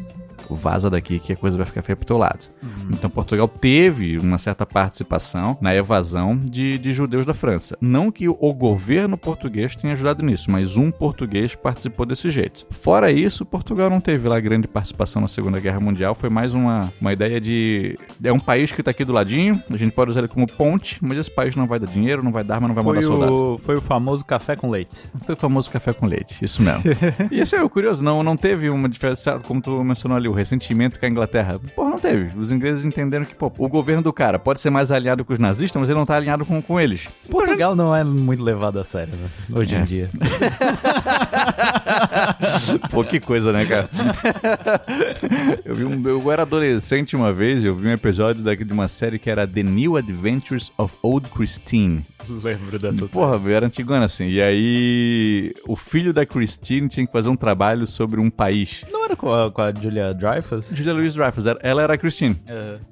Vaza 0.51 0.91
daqui 0.91 1.19
que 1.19 1.33
a 1.33 1.37
coisa 1.37 1.57
vai 1.57 1.65
ficar 1.65 1.83
feia 1.83 1.97
pro 1.97 2.05
teu 2.05 2.19
lado. 2.19 2.47
Então 2.91 3.09
Portugal 3.09 3.49
teve 3.49 4.19
uma 4.19 4.39
certa 4.39 4.67
participação 4.67 5.57
na 5.61 5.75
evasão 5.75 6.37
de, 6.37 6.79
de 6.79 6.93
judeus 6.93 7.25
da 7.25 7.33
França. 7.33 7.77
Não 7.81 8.11
que 8.11 8.29
o 8.29 8.53
governo 8.53 9.17
português 9.23 9.77
tenha 9.77 9.93
ajudado 9.93 10.25
nisso, 10.25 10.51
mas 10.51 10.77
um 10.77 10.91
português 10.91 11.55
participou 11.55 12.05
desse 12.05 12.29
jeito. 12.29 12.67
Fora 12.71 13.11
isso, 13.11 13.47
Portugal 13.47 13.89
não 13.89 14.01
teve 14.01 14.29
lá 14.29 14.39
grande 14.41 14.67
participação 14.67 15.23
na 15.23 15.29
Segunda 15.29 15.61
Guerra 15.61 15.81
Mundial. 15.81 16.15
Foi 16.15 16.29
mais 16.29 16.53
uma, 16.53 16.93
uma 17.01 17.13
ideia 17.13 17.41
de. 17.41 17.99
É 18.23 18.33
um 18.33 18.41
país 18.41 18.73
que 18.73 18.83
tá 18.83 18.91
aqui 18.91 19.05
do 19.05 19.13
ladinho, 19.13 19.63
a 19.73 19.77
gente 19.77 19.93
pode 19.93 20.11
usar 20.11 20.21
ele 20.21 20.29
como 20.29 20.47
ponte, 20.47 20.99
mas 21.03 21.17
esse 21.19 21.31
país 21.31 21.55
não 21.57 21.67
vai 21.67 21.79
dar 21.79 21.87
dinheiro, 21.87 22.23
não 22.23 22.33
vai 22.33 22.43
dar 22.45 22.57
arma, 22.57 22.69
não 22.69 22.75
vai 22.75 22.85
mandar 22.85 23.01
Foi 23.01 23.11
soldados. 23.11 23.41
o, 23.41 23.59
foi 23.59 23.77
o 23.77 23.81
famoso 23.81 24.25
café 24.25 24.57
com 24.57 24.69
leite. 24.69 24.91
Foi 25.25 25.35
o 25.35 25.39
famoso 25.39 25.71
café 25.71 25.93
com 25.93 26.07
leite, 26.07 26.45
isso 26.45 26.63
mesmo. 26.63 26.83
e 27.31 27.41
isso 27.41 27.55
é 27.55 27.69
curioso, 27.69 28.03
não, 28.03 28.23
não 28.23 28.37
teve 28.37 28.69
uma 28.69 28.89
diferença, 28.89 29.39
como 29.41 29.61
tu 29.61 29.83
mencionou 29.85 30.17
ali, 30.17 30.29
o 30.29 30.33
ressentimento 30.33 30.99
com 30.99 31.07
a 31.07 31.09
Inglaterra. 31.09 31.61
Pô, 31.75 31.89
não 31.89 31.99
teve. 31.99 32.37
Os 32.39 32.51
ingleses 32.51 32.85
entenderam 32.85 33.25
que, 33.25 33.35
pô, 33.35 33.53
o 33.59 33.69
governo 33.69 34.03
do 34.03 34.13
cara 34.13 34.39
pode 34.39 34.61
ser 34.61 34.71
mais 34.71 34.91
aliado 34.91 35.25
com 35.25 35.33
os 35.33 35.39
nazistas, 35.39 35.81
mas 35.81 35.89
ele 35.89 35.99
não 35.99 36.07
tá 36.07 36.17
alinhado 36.17 36.45
com, 36.45 36.61
com 36.61 36.81
eles. 36.81 37.09
Portugal 37.31 37.75
não 37.75 37.95
é 37.95 38.03
muito 38.03 38.43
levado 38.43 38.79
a 38.79 38.85
sério, 38.85 39.12
né? 39.17 39.29
Hoje 39.55 39.77
É. 39.77 39.81
em 39.81 39.85
dia. 39.85 40.11
Pô, 42.91 43.05
que 43.05 43.21
coisa, 43.21 43.53
né, 43.53 43.65
cara? 43.67 43.89
eu, 45.65 45.75
vi 45.75 45.85
um, 45.85 46.07
eu 46.09 46.31
era 46.33 46.43
adolescente 46.43 47.17
uma 47.17 47.33
vez, 47.33 47.65
eu 47.65 47.75
vi 47.75 47.89
um 47.89 47.93
episódio 47.93 48.43
daqui 48.43 48.65
de 48.65 48.73
uma 48.73 48.89
série 48.89 49.19
que 49.19 49.31
era 49.31 49.47
The 49.47 49.63
New 49.63 49.97
Adventures 49.97 50.71
of 50.77 50.95
Old 51.03 51.29
Christine. 51.31 52.05
Lembro 52.29 52.79
dessa 52.79 53.07
Porra, 53.07 53.41
eu 53.45 53.55
era 53.55 53.67
antigona 53.67 54.05
assim. 54.05 54.29
E 54.29 54.41
aí, 54.41 55.53
o 55.67 55.75
filho 55.75 56.13
da 56.13 56.25
Christine 56.25 56.89
tinha 56.89 57.05
que 57.05 57.13
fazer 57.13 57.29
um 57.29 57.35
trabalho 57.37 57.85
sobre 57.87 58.21
um 58.21 58.31
país. 58.31 58.85
Não 58.93 59.05
era 59.05 59.17
com 59.17 59.33
a, 59.33 59.51
com 59.51 59.61
a 59.61 59.75
Julia 59.75 60.15
Dreyfus? 60.15 60.71
Julia 60.73 60.93
Louis 60.93 61.15
Dreyfus, 61.15 61.47
era- 61.47 61.59
ela 61.63 61.83
era 61.83 61.95
a 61.95 61.99
Christine. 61.99 62.37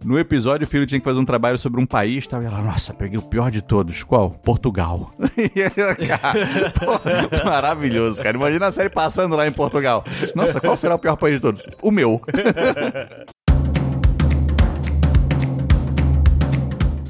No 0.05 0.19
episódio, 0.19 0.67
o 0.67 0.71
filho 0.71 0.85
tinha 0.87 0.99
que 0.99 1.05
fazer 1.05 1.21
um 1.21 1.25
trabalho 1.25 1.57
sobre 1.59 1.81
um 1.81 1.87
país 1.87 2.27
tal, 2.27 2.43
e 2.43 2.47
ela, 2.47 2.61
nossa, 2.61 2.93
peguei 2.93 3.19
o 3.19 3.23
pior 3.23 3.51
de 3.53 3.63
todos. 3.63 4.03
Qual? 4.03 4.31
Portugal. 4.31 5.15
E 5.39 5.53
ela, 5.61 5.97
cara, 6.19 6.71
pô, 6.79 7.45
maravilhoso, 7.45 8.23
cara. 8.23 8.37
Imagina 8.37 8.67
a 8.69 8.73
série 8.73 8.91
passando 8.91 9.37
lá 9.37 9.47
em 9.47 9.53
Portugal. 9.53 10.05
Nossa, 10.35 10.61
qual 10.61 10.77
será 10.77 10.95
o 10.95 10.99
pior 10.99 11.17
país 11.17 11.37
de 11.37 11.43
todos? 11.43 11.67
O 11.83 11.91
meu. 11.91 12.21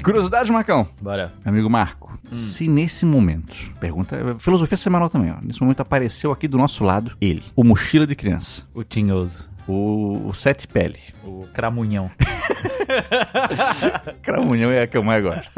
Curiosidade, 0.03 0.51
Marcão. 0.51 0.87
Bora. 0.99 1.31
Amigo 1.45 1.69
Marco, 1.69 2.11
se 2.31 2.67
nesse 2.67 3.05
momento, 3.05 3.55
pergunta, 3.79 4.35
filosofia 4.39 4.75
semanal 4.77 5.09
também, 5.09 5.31
ó. 5.31 5.35
Nesse 5.43 5.61
momento 5.61 5.81
apareceu 5.81 6.31
aqui 6.31 6.47
do 6.47 6.57
nosso 6.57 6.83
lado 6.83 7.15
ele, 7.21 7.43
o 7.55 7.63
mochila 7.63 8.07
de 8.07 8.15
criança, 8.15 8.63
O 8.73 8.83
Tinhoso. 8.83 9.47
O, 9.71 10.27
o 10.29 10.33
sete 10.33 10.67
pele. 10.67 10.97
O 11.23 11.45
Cramunhão. 11.53 12.09
Cramunhão 14.21 14.71
é 14.71 14.81
a 14.83 14.87
que 14.87 14.97
eu 14.97 15.03
mais 15.03 15.23
gosto. 15.23 15.51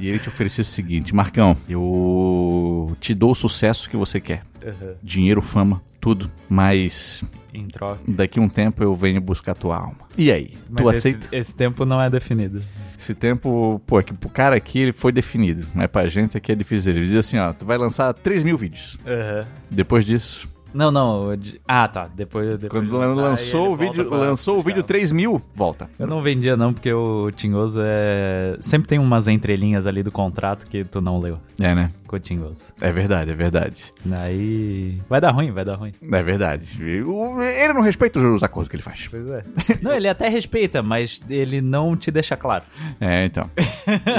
E 0.00 0.08
ele 0.08 0.18
te 0.18 0.28
ofereceu 0.28 0.62
o 0.62 0.64
seguinte: 0.64 1.14
Marcão, 1.14 1.56
eu 1.68 2.96
te 3.00 3.14
dou 3.14 3.32
o 3.32 3.34
sucesso 3.34 3.88
que 3.88 3.96
você 3.96 4.20
quer. 4.20 4.42
Dinheiro, 5.02 5.40
fama, 5.42 5.82
tudo. 6.00 6.30
Mas 6.48 7.24
Em 7.54 7.66
troca. 7.68 8.00
daqui 8.08 8.38
a 8.38 8.42
um 8.42 8.48
tempo 8.48 8.82
eu 8.82 8.94
venho 8.94 9.20
buscar 9.20 9.54
tua 9.54 9.76
alma. 9.76 9.98
E 10.18 10.30
aí? 10.30 10.54
Mas 10.68 10.82
tu 10.82 10.90
esse, 10.90 11.08
aceita? 11.08 11.28
esse 11.36 11.54
tempo 11.54 11.84
não 11.84 12.00
é 12.00 12.10
definido. 12.10 12.60
Esse 12.98 13.14
tempo, 13.14 13.80
pô, 13.86 14.02
que 14.02 14.12
pro 14.14 14.28
cara 14.28 14.56
aqui 14.56 14.78
ele 14.80 14.92
foi 14.92 15.12
definido. 15.12 15.66
Mas 15.74 15.86
pra 15.88 16.08
gente 16.08 16.36
aqui 16.36 16.50
é 16.50 16.54
difícil. 16.54 16.92
Ele 16.92 17.06
diz 17.06 17.14
assim: 17.16 17.38
ó, 17.38 17.52
tu 17.52 17.64
vai 17.64 17.78
lançar 17.78 18.12
3 18.14 18.42
mil 18.42 18.56
vídeos. 18.56 18.98
Depois 19.70 20.04
disso, 20.04 20.48
Não, 20.76 20.90
não. 20.90 21.36
de- 21.36 21.60
Ah, 21.66 21.88
tá. 21.88 22.08
Depois. 22.14 22.58
depois 22.58 22.88
quando 22.88 23.14
lançou 23.14 23.72
o 23.72 23.76
vídeo, 23.76 24.08
lançou 24.10 24.58
o 24.58 24.62
vídeo 24.62 24.82
3 24.82 25.10
mil, 25.12 25.40
volta. 25.54 25.88
Eu 25.98 26.06
não 26.06 26.22
vendia, 26.22 26.56
não, 26.56 26.72
porque 26.72 26.92
o 26.92 27.30
Tinhoso 27.30 27.80
é. 27.82 28.56
Sempre 28.60 28.88
tem 28.88 28.98
umas 28.98 29.26
entrelinhas 29.26 29.86
ali 29.86 30.02
do 30.02 30.12
contrato 30.12 30.66
que 30.66 30.84
tu 30.84 31.00
não 31.00 31.18
leu 31.18 31.38
É, 31.60 31.74
né? 31.74 31.90
com 32.06 32.16
o 32.16 32.20
Tinhoso. 32.20 32.72
É 32.80 32.92
verdade, 32.92 33.30
é 33.30 33.34
verdade. 33.34 33.90
Aí. 34.12 35.00
Vai 35.08 35.20
dar 35.20 35.30
ruim, 35.30 35.50
vai 35.50 35.64
dar 35.64 35.74
ruim. 35.76 35.92
É 36.12 36.22
verdade. 36.22 36.76
Ele 36.80 37.72
não 37.72 37.80
respeita 37.80 38.18
os 38.18 38.42
acordos 38.42 38.68
que 38.68 38.76
ele 38.76 38.82
faz. 38.82 39.08
Pois 39.10 39.28
é. 39.30 39.42
não, 39.82 39.92
ele 39.92 40.08
até 40.08 40.28
respeita, 40.28 40.82
mas 40.82 41.20
ele 41.28 41.60
não 41.60 41.96
te 41.96 42.10
deixa 42.10 42.36
claro. 42.36 42.64
É, 43.00 43.24
então. 43.24 43.50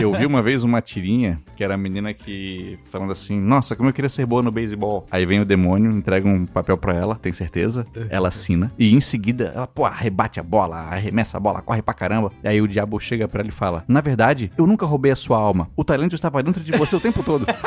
Eu 0.02 0.14
vi 0.14 0.26
uma 0.26 0.42
vez 0.42 0.64
uma 0.64 0.82
tirinha 0.82 1.40
que 1.56 1.64
era 1.64 1.76
a 1.76 1.78
menina 1.78 2.14
que 2.14 2.78
falando 2.92 3.12
assim: 3.12 3.40
Nossa, 3.40 3.76
como 3.76 3.90
eu 3.90 3.94
queria 3.94 4.10
ser 4.10 4.26
boa 4.26 4.42
no 4.42 4.52
beisebol. 4.52 5.06
Aí 5.12 5.26
vem 5.26 5.40
o 5.40 5.46
demônio, 5.46 5.92
entrega 5.92 6.28
um 6.28 6.46
papel 6.52 6.78
pra 6.78 6.94
ela, 6.94 7.16
tem 7.16 7.34
certeza? 7.34 7.86
Ela 8.10 8.30
assina. 8.30 8.72
E 8.78 8.94
em 8.94 9.00
seguida, 9.00 9.52
ela, 9.56 9.68
pô, 9.68 9.86
arrebate 9.86 10.40
a 10.40 10.44
bola, 10.44 10.78
arremessa 10.78 11.38
a 11.38 11.40
bola, 11.40 11.62
corre 11.62 11.82
pra 11.82 11.94
caramba. 11.94 12.32
E 12.44 12.48
aí 12.48 12.62
o 12.62 12.68
diabo 12.68 13.00
chega 13.00 13.28
pra 13.28 13.42
ela 13.42 13.50
e 13.50 13.54
fala: 13.54 13.84
Na 13.88 14.02
verdade, 14.02 14.52
eu 14.58 14.68
nunca 14.68 14.86
roubei 14.86 15.12
a 15.12 15.16
sua 15.16 15.38
alma. 15.38 15.70
O 15.76 15.84
talento 15.84 16.16
estava 16.16 16.42
dentro 16.44 16.64
de 16.64 16.72
você 16.74 16.96
o 16.96 17.00
tempo 17.00 17.24
todo. 17.24 17.46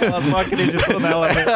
Ela 0.00 0.20
só 0.22 0.40
acreditou 0.40 0.98
nela, 0.98 1.28
né? 1.28 1.44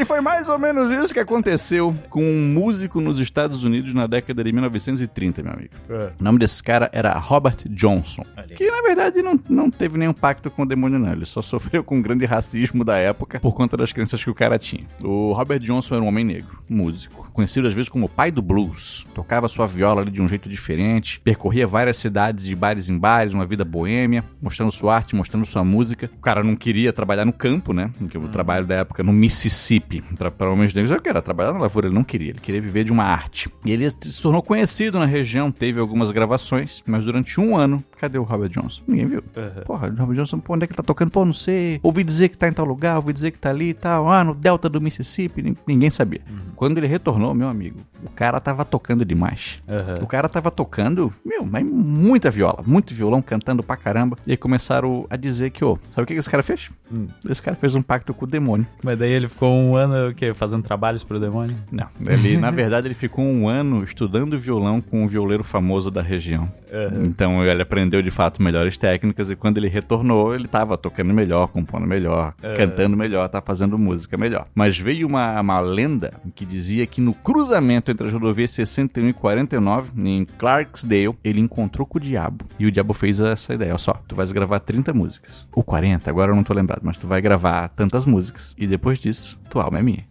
E 0.00 0.04
foi 0.04 0.20
mais 0.20 0.48
ou 0.48 0.58
menos 0.58 0.90
isso 0.90 1.12
que 1.12 1.20
aconteceu 1.20 1.94
com 2.08 2.24
um 2.24 2.52
músico 2.52 3.00
nos 3.00 3.18
Estados 3.18 3.62
Unidos 3.62 3.94
na 3.94 4.06
década 4.06 4.42
de 4.42 4.52
1930, 4.52 5.42
meu 5.42 5.52
amigo. 5.52 5.70
O 6.18 6.22
nome 6.22 6.38
desse 6.38 6.62
cara 6.62 6.88
era 6.92 7.12
Robert 7.18 7.56
Johnson. 7.68 8.24
Que 8.56 8.70
na 8.70 8.82
verdade 8.82 9.22
não, 9.22 9.38
não 9.48 9.70
teve 9.70 9.98
nenhum 9.98 10.12
pacto 10.12 10.50
com 10.50 10.62
o 10.62 10.66
demônio, 10.66 10.98
não. 10.98 11.12
Ele 11.12 11.26
só 11.26 11.42
sofreu 11.42 11.84
com 11.84 11.98
um 11.98 12.02
grande 12.02 12.24
racismo 12.24 12.84
da 12.84 12.96
época 12.96 13.38
por 13.42 13.52
conta 13.52 13.76
das 13.76 13.92
crenças 13.92 14.22
que 14.22 14.30
o 14.30 14.34
cara 14.34 14.56
tinha. 14.56 14.86
O 15.02 15.32
Robert 15.32 15.58
Johnson 15.58 15.96
era 15.96 16.04
um 16.04 16.06
homem 16.06 16.24
negro, 16.24 16.62
músico, 16.68 17.28
conhecido 17.32 17.66
às 17.66 17.74
vezes 17.74 17.88
como 17.88 18.06
o 18.06 18.08
pai 18.08 18.30
do 18.30 18.40
blues. 18.40 19.04
Tocava 19.12 19.48
sua 19.48 19.66
viola 19.66 20.02
ali 20.02 20.12
de 20.12 20.22
um 20.22 20.28
jeito 20.28 20.48
diferente, 20.48 21.20
percorria 21.20 21.66
várias 21.66 21.96
cidades 21.96 22.44
de 22.44 22.54
bares 22.54 22.88
em 22.88 22.96
bares, 22.96 23.34
uma 23.34 23.44
vida 23.44 23.64
boêmia, 23.64 24.24
mostrando 24.40 24.70
sua 24.70 24.94
arte, 24.94 25.16
mostrando 25.16 25.44
sua 25.44 25.64
música. 25.64 26.08
O 26.16 26.20
cara 26.20 26.44
não 26.44 26.54
queria 26.54 26.92
trabalhar 26.92 27.24
no 27.24 27.32
campo, 27.32 27.72
né? 27.72 27.90
Porque 27.98 28.16
o 28.16 28.28
trabalho 28.28 28.64
da 28.64 28.76
época 28.76 29.02
no 29.02 29.12
Mississippi, 29.12 30.02
para 30.38 30.50
homens 30.50 30.72
negros, 30.72 30.92
eu 30.92 31.02
era 31.04 31.20
trabalhar 31.20 31.52
na 31.52 31.58
lavoura, 31.58 31.88
ele 31.88 31.94
não 31.94 32.04
queria, 32.04 32.30
ele 32.30 32.40
queria 32.40 32.60
viver 32.60 32.84
de 32.84 32.92
uma 32.92 33.04
arte. 33.04 33.50
E 33.64 33.72
ele 33.72 33.90
se 33.90 34.22
tornou 34.22 34.40
conhecido 34.40 35.00
na 35.00 35.04
região, 35.04 35.50
teve 35.50 35.80
algumas 35.80 36.12
gravações, 36.12 36.82
mas 36.86 37.04
durante 37.04 37.40
um 37.40 37.56
ano, 37.56 37.82
cadê 38.02 38.18
o 38.18 38.22
Robert 38.24 38.48
Johnson? 38.50 38.82
Ninguém 38.86 39.06
viu. 39.06 39.22
Porra, 39.64 39.88
o 39.88 39.94
Robert 39.94 40.16
Johnson, 40.16 40.38
pô, 40.40 40.54
onde 40.54 40.64
é 40.64 40.66
que 40.66 40.72
ele 40.72 40.76
tá 40.76 40.82
tocando? 40.82 41.10
Pô, 41.10 41.24
não 41.24 41.32
sei. 41.32 41.78
Ouvi 41.82 42.02
dizer 42.02 42.28
que 42.28 42.36
tá 42.36 42.48
em 42.48 42.52
tal 42.52 42.66
lugar, 42.66 42.96
ouvi 42.96 43.12
dizer 43.12 43.30
que 43.30 43.38
tá 43.38 43.50
ali 43.50 43.68
e 43.70 43.74
tal. 43.74 44.10
Ah, 44.10 44.24
no 44.24 44.34
delta 44.34 44.68
do 44.68 44.80
Mississippi, 44.80 45.40
nin- 45.42 45.56
ninguém 45.66 45.88
sabia. 45.88 46.20
Quando 46.56 46.78
ele 46.78 46.86
retornou, 46.88 47.32
meu 47.34 47.48
amigo, 47.48 47.78
cara 48.12 48.40
tava 48.40 48.64
tocando 48.64 49.04
demais. 49.04 49.60
Aham. 49.68 50.02
O 50.02 50.06
cara 50.06 50.28
tava 50.28 50.50
tocando, 50.50 51.12
meu, 51.24 51.44
mas 51.44 51.64
muita 51.64 52.30
viola, 52.30 52.62
muito 52.66 52.94
violão, 52.94 53.20
cantando 53.22 53.62
pra 53.62 53.76
caramba. 53.76 54.16
E 54.26 54.32
aí 54.32 54.36
começaram 54.36 55.06
a 55.10 55.16
dizer 55.16 55.50
que, 55.50 55.64
ô, 55.64 55.78
sabe 55.90 56.04
o 56.04 56.06
que 56.06 56.14
esse 56.14 56.30
cara 56.30 56.42
fez? 56.42 56.70
Hum. 56.92 57.06
Esse 57.28 57.40
cara 57.42 57.56
fez 57.56 57.74
um 57.74 57.82
pacto 57.82 58.12
com 58.14 58.24
o 58.24 58.28
demônio. 58.28 58.66
Mas 58.82 58.98
daí 58.98 59.10
ele 59.12 59.28
ficou 59.28 59.52
um 59.52 59.76
ano 59.76 60.10
o 60.10 60.14
quê? 60.14 60.32
Fazendo 60.34 60.62
trabalhos 60.62 61.02
pro 61.04 61.18
demônio? 61.18 61.56
Não, 61.70 61.86
ele, 62.06 62.36
na 62.36 62.50
verdade, 62.50 62.86
ele 62.88 62.94
ficou 62.94 63.24
um 63.24 63.48
ano 63.48 63.82
estudando 63.82 64.38
violão 64.38 64.80
com 64.80 65.02
um 65.04 65.06
violeiro 65.06 65.42
famoso 65.44 65.90
da 65.90 66.02
região. 66.02 66.50
Aham. 66.72 67.00
Então 67.06 67.44
ele 67.44 67.62
aprendeu 67.62 68.00
de 68.02 68.10
fato 68.10 68.42
melhores 68.42 68.76
técnicas 68.76 69.30
e 69.30 69.36
quando 69.36 69.58
ele 69.58 69.68
retornou, 69.68 70.34
ele 70.34 70.48
tava 70.48 70.76
tocando 70.78 71.12
melhor, 71.12 71.48
compondo 71.48 71.86
melhor, 71.86 72.34
É. 72.42 72.54
cantando 72.54 72.96
melhor, 72.96 73.28
tá 73.28 73.40
fazendo 73.42 73.78
música 73.78 74.16
melhor. 74.16 74.46
Mas 74.54 74.78
veio 74.78 75.06
uma, 75.06 75.40
uma 75.40 75.60
lenda 75.60 76.14
que 76.34 76.44
dizia 76.46 76.86
que 76.86 77.00
no 77.00 77.12
cruzamento 77.14 77.90
entre 77.90 78.01
as 78.06 78.12
rodovias 78.12 78.50
61 78.50 79.08
e 79.08 79.12
49, 79.12 79.92
em 80.08 80.24
Clarksdale, 80.24 81.14
ele 81.24 81.40
encontrou 81.40 81.86
com 81.86 81.98
o 81.98 82.00
diabo. 82.00 82.44
E 82.58 82.66
o 82.66 82.70
diabo 82.72 82.92
fez 82.92 83.20
essa 83.20 83.54
ideia, 83.54 83.74
ó 83.74 83.78
só, 83.78 83.92
tu 84.06 84.14
vais 84.14 84.30
gravar 84.32 84.60
30 84.60 84.92
músicas. 84.92 85.46
O 85.54 85.62
40, 85.62 86.10
agora 86.10 86.32
eu 86.32 86.36
não 86.36 86.42
tô 86.44 86.52
lembrado, 86.54 86.80
mas 86.82 86.98
tu 86.98 87.06
vai 87.06 87.20
gravar 87.20 87.68
tantas 87.68 88.04
músicas 88.04 88.54
e 88.58 88.66
depois 88.66 88.98
disso, 88.98 89.38
tua 89.50 89.64
alma 89.64 89.78
é 89.78 89.82
minha. 89.82 90.04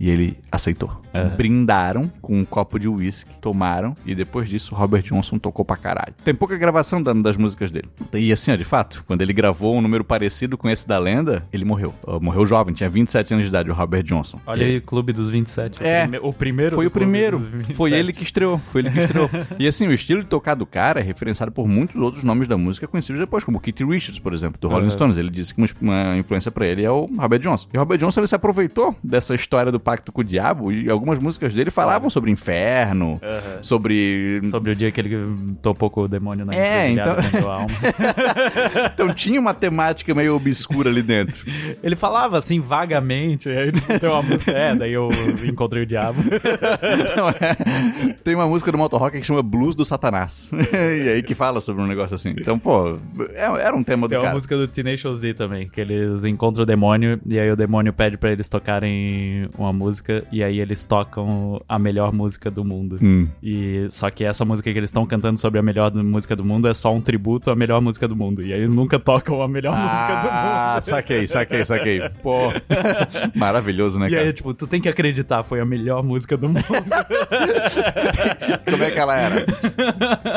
E 0.00 0.08
ele 0.10 0.38
aceitou. 0.50 1.00
É. 1.12 1.24
Brindaram 1.24 2.10
com 2.20 2.38
um 2.38 2.44
copo 2.44 2.78
de 2.78 2.88
uísque, 2.88 3.34
tomaram, 3.40 3.94
e 4.04 4.14
depois 4.14 4.48
disso, 4.48 4.74
Robert 4.74 5.02
Johnson 5.02 5.38
tocou 5.38 5.64
pra 5.64 5.76
caralho. 5.76 6.14
Tem 6.24 6.34
pouca 6.34 6.56
gravação 6.56 7.02
da- 7.02 7.12
das 7.12 7.36
músicas 7.36 7.70
dele. 7.70 7.88
E 8.14 8.32
assim, 8.32 8.52
ó, 8.52 8.56
de 8.56 8.64
fato, 8.64 9.04
quando 9.06 9.22
ele 9.22 9.32
gravou 9.32 9.76
um 9.76 9.80
número 9.80 10.04
parecido 10.04 10.56
com 10.56 10.68
esse 10.68 10.86
da 10.86 10.98
lenda, 10.98 11.46
ele 11.52 11.64
morreu. 11.64 11.94
Morreu 12.20 12.44
jovem, 12.46 12.74
tinha 12.74 12.88
27 12.88 13.32
anos 13.34 13.44
de 13.44 13.48
idade, 13.50 13.70
o 13.70 13.74
Robert 13.74 14.02
Johnson. 14.02 14.38
Olha 14.46 14.66
aí, 14.66 14.80
Clube 14.80 15.12
dos 15.12 15.28
27. 15.28 15.82
É. 15.84 16.04
O, 16.04 16.08
prime- 16.08 16.18
o 16.28 16.32
primeiro 16.32 16.74
Foi 16.74 16.86
o 16.86 16.90
primeiro. 16.90 17.27
27. 17.36 17.74
Foi 17.74 17.92
ele 17.92 18.12
que 18.12 18.22
estreou. 18.22 18.58
Foi 18.64 18.80
ele 18.80 18.90
que 18.90 18.98
estreou. 19.00 19.28
e 19.58 19.66
assim, 19.68 19.86
o 19.86 19.92
estilo 19.92 20.22
de 20.22 20.28
tocar 20.28 20.54
do 20.54 20.64
cara 20.64 21.00
é 21.00 21.02
referenciado 21.02 21.52
por 21.52 21.68
muitos 21.68 22.00
outros 22.00 22.24
nomes 22.24 22.48
da 22.48 22.56
música 22.56 22.86
conhecidos 22.88 23.20
depois, 23.20 23.44
como 23.44 23.60
Keith 23.60 23.80
Richards, 23.80 24.18
por 24.18 24.32
exemplo, 24.32 24.58
do 24.60 24.68
Rolling 24.68 24.84
Uhum. 24.84 24.90
Stones. 24.90 25.18
Ele 25.18 25.30
disse 25.30 25.54
que 25.54 25.60
uma, 25.60 25.68
uma 25.80 26.16
influência 26.16 26.50
pra 26.50 26.66
ele 26.66 26.82
é 26.84 26.90
o 26.90 27.08
Robert 27.18 27.40
Johnson. 27.40 27.68
E 27.72 27.76
o 27.76 27.80
Robert 27.80 27.98
Johnson 27.98 28.20
ele 28.20 28.26
se 28.26 28.34
aproveitou 28.34 28.96
dessa 29.04 29.34
história 29.34 29.70
do 29.70 29.78
pacto 29.80 30.10
com 30.12 30.20
o 30.20 30.24
diabo 30.24 30.72
e 30.72 30.88
algumas 30.90 31.18
músicas 31.18 31.52
dele 31.52 31.70
falavam 31.70 32.08
sobre 32.08 32.30
inferno, 32.30 33.20
Uhum. 33.22 33.62
sobre. 33.62 34.40
Sobre 34.50 34.70
o 34.70 34.74
dia 34.76 34.90
que 34.90 35.00
ele 35.00 35.34
topou 35.60 35.90
com 35.90 36.02
o 36.02 36.08
demônio 36.08 36.44
na 36.46 36.54
É, 36.54 36.90
então-. 36.90 37.16
Então 38.94 39.12
tinha 39.14 39.40
uma 39.40 39.54
temática 39.54 40.14
meio 40.14 40.34
obscura 40.34 40.90
ali 40.90 41.02
dentro. 41.02 41.44
Ele 41.82 41.96
falava 41.96 42.38
assim 42.38 42.60
vagamente, 42.60 43.48
aí 43.48 43.72
tem 43.72 44.08
uma 44.08 44.22
música, 44.22 44.50
é, 44.52 44.74
daí 44.74 44.92
eu 44.92 45.08
encontrei 45.46 45.82
o 45.82 45.86
diabo. 45.86 46.22
Não, 47.18 47.28
é. 47.30 48.14
Tem 48.22 48.34
uma 48.34 48.46
música 48.46 48.70
do 48.70 48.78
Motorrock 48.78 49.18
que 49.18 49.26
chama 49.26 49.42
Blues 49.42 49.74
do 49.74 49.84
Satanás. 49.84 50.50
e 50.72 51.08
aí 51.08 51.22
que 51.22 51.34
fala 51.34 51.60
sobre 51.60 51.82
um 51.82 51.86
negócio 51.86 52.14
assim. 52.14 52.30
Então, 52.30 52.58
pô, 52.58 52.96
é- 53.34 53.60
era 53.62 53.74
um 53.76 53.82
tema 53.82 54.06
do 54.06 54.10
Tem 54.10 54.18
uma 54.18 54.24
cara. 54.24 54.34
música 54.34 54.56
do 54.56 54.68
Tenacious 54.68 55.20
Z 55.20 55.34
também, 55.34 55.68
que 55.68 55.80
eles 55.80 56.24
encontram 56.24 56.62
o 56.62 56.66
demônio 56.66 57.20
e 57.28 57.38
aí 57.38 57.50
o 57.50 57.56
demônio 57.56 57.92
pede 57.92 58.16
pra 58.16 58.30
eles 58.30 58.48
tocarem 58.48 59.48
uma 59.58 59.72
música 59.72 60.24
e 60.30 60.42
aí 60.42 60.60
eles 60.60 60.84
tocam 60.84 61.60
a 61.68 61.78
melhor 61.78 62.12
música 62.12 62.50
do 62.50 62.64
mundo. 62.64 62.98
Hum. 63.02 63.26
E 63.42 63.86
só 63.90 64.10
que 64.10 64.24
essa 64.24 64.44
música 64.44 64.72
que 64.72 64.78
eles 64.78 64.88
estão 64.90 65.06
cantando 65.06 65.38
sobre 65.40 65.58
a 65.58 65.62
melhor 65.62 65.92
música 65.94 66.36
do 66.36 66.44
mundo 66.44 66.68
é 66.68 66.74
só 66.74 66.94
um 66.94 67.00
tributo 67.00 67.50
à 67.50 67.56
melhor 67.56 67.80
música 67.80 68.06
do 68.06 68.14
mundo. 68.14 68.42
E 68.42 68.52
aí 68.52 68.58
eles 68.60 68.70
nunca 68.70 68.98
tocam 68.98 69.42
a 69.42 69.48
melhor 69.48 69.76
música 69.76 70.20
do 70.22 70.28
Ah, 70.30 70.72
mundo. 70.74 70.82
saquei, 70.82 71.26
saquei, 71.26 71.64
saquei. 71.64 72.00
Pô, 72.22 72.52
maravilhoso, 73.34 73.98
né, 73.98 74.06
E 74.06 74.10
cara? 74.10 74.22
aí, 74.26 74.32
tipo, 74.32 74.54
tu 74.54 74.66
tem 74.66 74.80
que 74.80 74.88
acreditar, 74.88 75.42
foi 75.42 75.60
a 75.60 75.64
melhor 75.64 76.02
música 76.02 76.36
do 76.36 76.48
mundo. 76.48 76.58
Como 78.70 78.82
é 78.82 78.90
que 78.90 78.98
ela 78.98 79.16
era? 79.16 79.46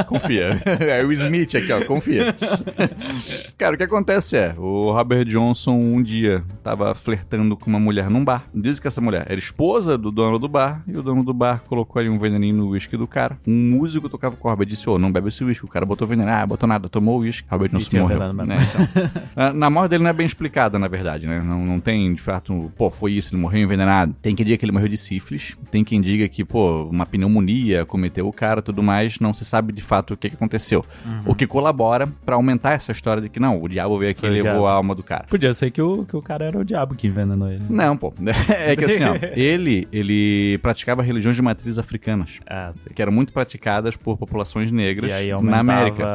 Confia. 0.06 0.60
É 0.80 1.04
o 1.04 1.12
Smith 1.12 1.56
aqui, 1.56 1.72
ó, 1.72 1.84
confia. 1.86 2.36
Cara, 3.58 3.76
o 3.76 3.78
que 3.78 3.84
acontece 3.84 4.38
é, 4.38 4.54
o 4.58 4.92
Robert 4.92 5.26
Johnson 5.26 5.74
um 5.74 6.02
dia 6.02 6.44
tava 6.64 6.94
flertando 6.96 7.56
com 7.56 7.70
uma 7.70 7.80
mulher 7.80 8.10
num 8.10 8.24
bar. 8.24 8.46
Diz 8.54 8.80
que 8.80 8.88
essa 8.88 9.02
mulher 9.02 9.26
era 9.30 9.40
esposa 9.40 9.98
do 9.98 10.12
dono 10.12 10.40
do 10.40 10.48
bar 10.48 10.84
e 10.88 10.96
o 10.98 11.04
dono 11.04 11.24
do 11.24 11.34
bar 11.34 11.62
colocou 11.68 12.00
ali 12.00 12.10
um 12.10 12.18
veneninho 12.20 12.56
no 12.56 12.70
uísque 12.70 12.98
do 12.98 13.08
cara. 13.08 13.38
Um 13.48 13.72
músico 13.72 14.10
tocava 14.10 14.36
com 14.36 14.48
o 14.48 14.52
Robert 14.52 14.68
disse, 14.68 14.90
ô, 14.90 14.98
não 14.98 15.12
bebe 15.12 15.28
esse 15.30 15.44
uísque. 15.44 15.66
O 15.66 15.70
cara 15.70 15.86
botou 15.86 16.08
veneno. 16.08 16.30
Ah, 16.32 16.46
botou 16.46 16.68
nada, 16.68 16.88
tomou 16.90 17.18
o 17.18 17.22
uísque. 17.22 17.48
Robert 17.50 17.70
Johnson 17.70 17.98
morreu. 18.00 18.20
mesmo. 18.20 18.46
Né? 18.46 18.58
Então, 18.62 19.10
a- 19.36 19.54
na 19.54 19.70
morte 19.70 19.92
dele 19.92 20.04
não 20.04 20.10
é 20.10 20.14
bem 20.14 20.26
explicada, 20.26 20.78
na 20.80 20.88
verdade, 20.88 21.28
né? 21.28 21.42
Não, 21.44 21.66
não 21.66 21.80
tem, 21.80 22.14
de 22.14 22.22
fato, 22.22 22.72
pô, 22.78 22.90
foi 22.90 23.14
isso, 23.14 23.34
ele 23.34 23.42
morreu 23.42 23.62
envenenado. 23.62 24.16
Tem 24.22 24.36
quem 24.36 24.46
diga 24.46 24.58
que 24.58 24.66
ele 24.66 24.72
morreu 24.72 24.88
de 24.88 24.98
sífilis. 24.98 25.56
Tem 25.70 25.84
quem 25.84 26.00
diga 26.02 26.28
que, 26.28 26.44
pô, 26.44 26.61
uma 26.90 27.06
pneumonia 27.06 27.86
cometeu 27.86 28.28
o 28.28 28.34
cara 28.34 28.62
tudo 28.62 28.82
mais. 28.84 29.20
Não 29.20 29.34
se 29.34 29.44
sabe 29.46 29.72
de 29.74 29.82
fato 29.82 30.14
o 30.14 30.18
que, 30.18 30.30
que 30.30 30.36
aconteceu. 30.36 30.86
O 31.26 31.36
que 31.36 31.46
colabora 31.48 32.08
pra 32.26 32.36
aumentar 32.36 32.72
essa 32.74 32.92
história 32.92 33.22
de 33.22 33.30
que, 33.30 33.40
não, 33.40 33.62
o 33.62 33.68
diabo 33.68 33.98
veio 33.98 34.12
aqui 34.12 34.26
e 34.26 34.30
levou 34.30 34.52
diabo. 34.52 34.66
a 34.68 34.72
alma 34.74 34.96
do 34.96 35.04
cara. 35.04 35.26
Podia 35.30 35.54
ser 35.54 35.72
que 35.72 35.82
o, 35.82 36.06
que 36.06 36.16
o 36.16 36.22
cara 36.22 36.46
era 36.46 36.58
o 36.60 36.64
diabo 36.64 36.96
que 36.96 37.08
envenenou 37.08 37.50
ele. 37.52 37.64
Não, 37.70 37.96
pô. 37.98 38.14
É 38.52 38.76
que 38.76 38.86
assim, 38.86 39.04
ó, 39.04 39.16
ele, 39.36 39.88
ele 39.92 40.58
praticava 40.62 41.02
religiões 41.02 41.36
de 41.36 41.42
matriz 41.42 41.78
africanas. 41.80 42.40
Ah. 42.48 42.72
Que 42.94 43.02
eram 43.02 43.12
muito 43.12 43.34
praticadas 43.34 43.96
por 43.96 44.18
populações 44.18 44.72
negras 44.72 45.12
E 45.12 45.14
aí 45.14 45.42
na 45.42 45.60
América. 45.60 46.06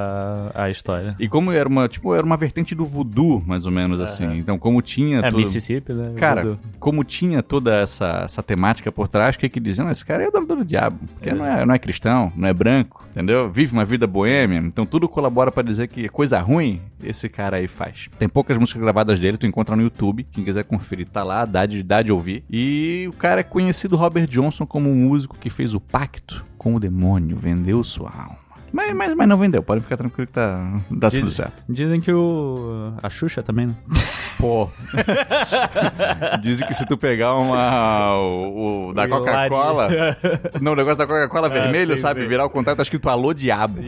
a 0.54 0.70
história. 0.70 1.14
E 1.18 1.28
como 1.28 1.50
era 1.52 1.68
uma, 1.68 1.88
tipo, 1.88 2.14
era 2.14 2.24
uma 2.24 2.36
vertente 2.36 2.74
do 2.74 2.84
voodoo, 2.84 3.42
mais 3.46 3.66
ou 3.66 3.72
menos 3.72 4.00
assim. 4.00 4.36
Então, 4.38 4.58
como 4.58 4.80
tinha 4.82 5.18
É 5.20 5.30
todo- 5.30 5.38
Mississippi, 5.38 5.92
né? 5.92 6.12
Cara, 6.16 6.42
Voodoo. 6.42 6.58
como 6.78 7.04
tinha 7.04 7.42
toda 7.42 7.74
essa, 7.76 8.22
essa 8.24 8.42
temática 8.42 8.90
por 8.92 9.08
trás, 9.08 9.36
o 9.36 9.38
que 9.38 9.48
que 9.48 9.60
diziam? 9.60 9.90
Esse 9.90 10.04
cara 10.04 10.24
é 10.24 10.30
do 10.44 10.64
diabo. 10.64 10.98
Porque 11.14 11.32
não, 11.32 11.46
é, 11.46 11.64
não 11.64 11.74
é 11.74 11.78
cristão, 11.78 12.32
não 12.36 12.48
é 12.48 12.52
branco, 12.52 13.04
entendeu? 13.10 13.50
Vive 13.50 13.72
uma 13.72 13.84
vida 13.84 14.06
boêmia. 14.06 14.58
Então 14.58 14.84
tudo 14.84 15.08
colabora 15.08 15.50
pra 15.50 15.62
dizer 15.62 15.88
que 15.88 16.08
coisa 16.08 16.38
ruim 16.40 16.80
esse 17.02 17.28
cara 17.28 17.56
aí 17.56 17.68
faz. 17.68 18.08
Tem 18.18 18.28
poucas 18.28 18.58
músicas 18.58 18.82
gravadas 18.82 19.20
dele, 19.20 19.36
tu 19.36 19.46
encontra 19.46 19.76
no 19.76 19.82
YouTube. 19.82 20.26
Quem 20.30 20.44
quiser 20.44 20.64
conferir, 20.64 21.08
tá 21.08 21.22
lá, 21.22 21.44
dá 21.44 21.66
de, 21.66 21.82
dá 21.82 22.02
de 22.02 22.12
ouvir. 22.12 22.44
E 22.50 23.06
o 23.08 23.12
cara 23.12 23.40
é 23.40 23.44
conhecido, 23.44 23.96
Robert 23.96 24.26
Johnson, 24.26 24.66
como 24.66 24.90
um 24.90 24.94
músico 24.94 25.38
que 25.38 25.50
fez 25.50 25.74
o 25.74 25.80
pacto 25.80 26.44
com 26.56 26.74
o 26.74 26.80
demônio, 26.80 27.36
vendeu 27.36 27.82
sua 27.84 28.10
alma. 28.10 28.45
Mas, 28.72 28.94
mas, 28.94 29.14
mas 29.14 29.28
não 29.28 29.36
vendeu, 29.36 29.62
pode 29.62 29.80
ficar 29.82 29.96
tranquilo 29.96 30.26
que 30.26 30.32
tá, 30.32 30.80
tá 31.00 31.10
tudo 31.10 31.24
Diz- 31.24 31.34
certo. 31.34 31.62
Dizem 31.68 32.00
que 32.00 32.12
o. 32.12 32.92
A 33.02 33.08
Xuxa 33.08 33.42
também, 33.42 33.66
né? 33.68 33.74
Pô. 34.38 34.68
Dizem 36.42 36.66
que 36.66 36.74
se 36.74 36.84
tu 36.86 36.96
pegar 36.96 37.34
uma. 37.34 38.14
O, 38.18 38.88
o 38.88 38.92
da. 38.94 39.08
Coca-Cola. 39.08 39.88
Não, 40.60 40.72
o 40.72 40.76
negócio 40.76 40.98
da 40.98 41.06
Coca-Cola 41.06 41.46
Ah, 41.46 41.50
vermelho, 41.50 41.96
sim, 41.96 42.02
sabe? 42.02 42.20
sim. 42.22 42.26
Virar 42.28 42.44
o 42.44 42.50
contato, 42.50 42.76
tá 42.76 42.82
escrito 42.82 43.08
Alô 43.08 43.32
Diabo. 43.32 43.80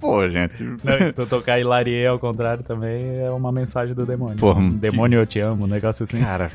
Pô, 0.00 0.28
gente. 0.28 0.62
Não, 0.62 1.06
se 1.06 1.12
tu 1.14 1.26
tocar 1.26 1.58
Hilarie 1.58 2.06
ao 2.06 2.18
contrário 2.18 2.62
também 2.62 3.20
é 3.24 3.30
uma 3.30 3.50
mensagem 3.50 3.94
do 3.94 4.04
demônio. 4.04 4.36
Pô, 4.36 4.54
demônio 4.54 5.18
eu 5.20 5.26
te 5.26 5.40
amo, 5.40 5.64
um 5.64 5.68
negócio 5.68 6.04
assim. 6.04 6.20
Cara, 6.20 6.50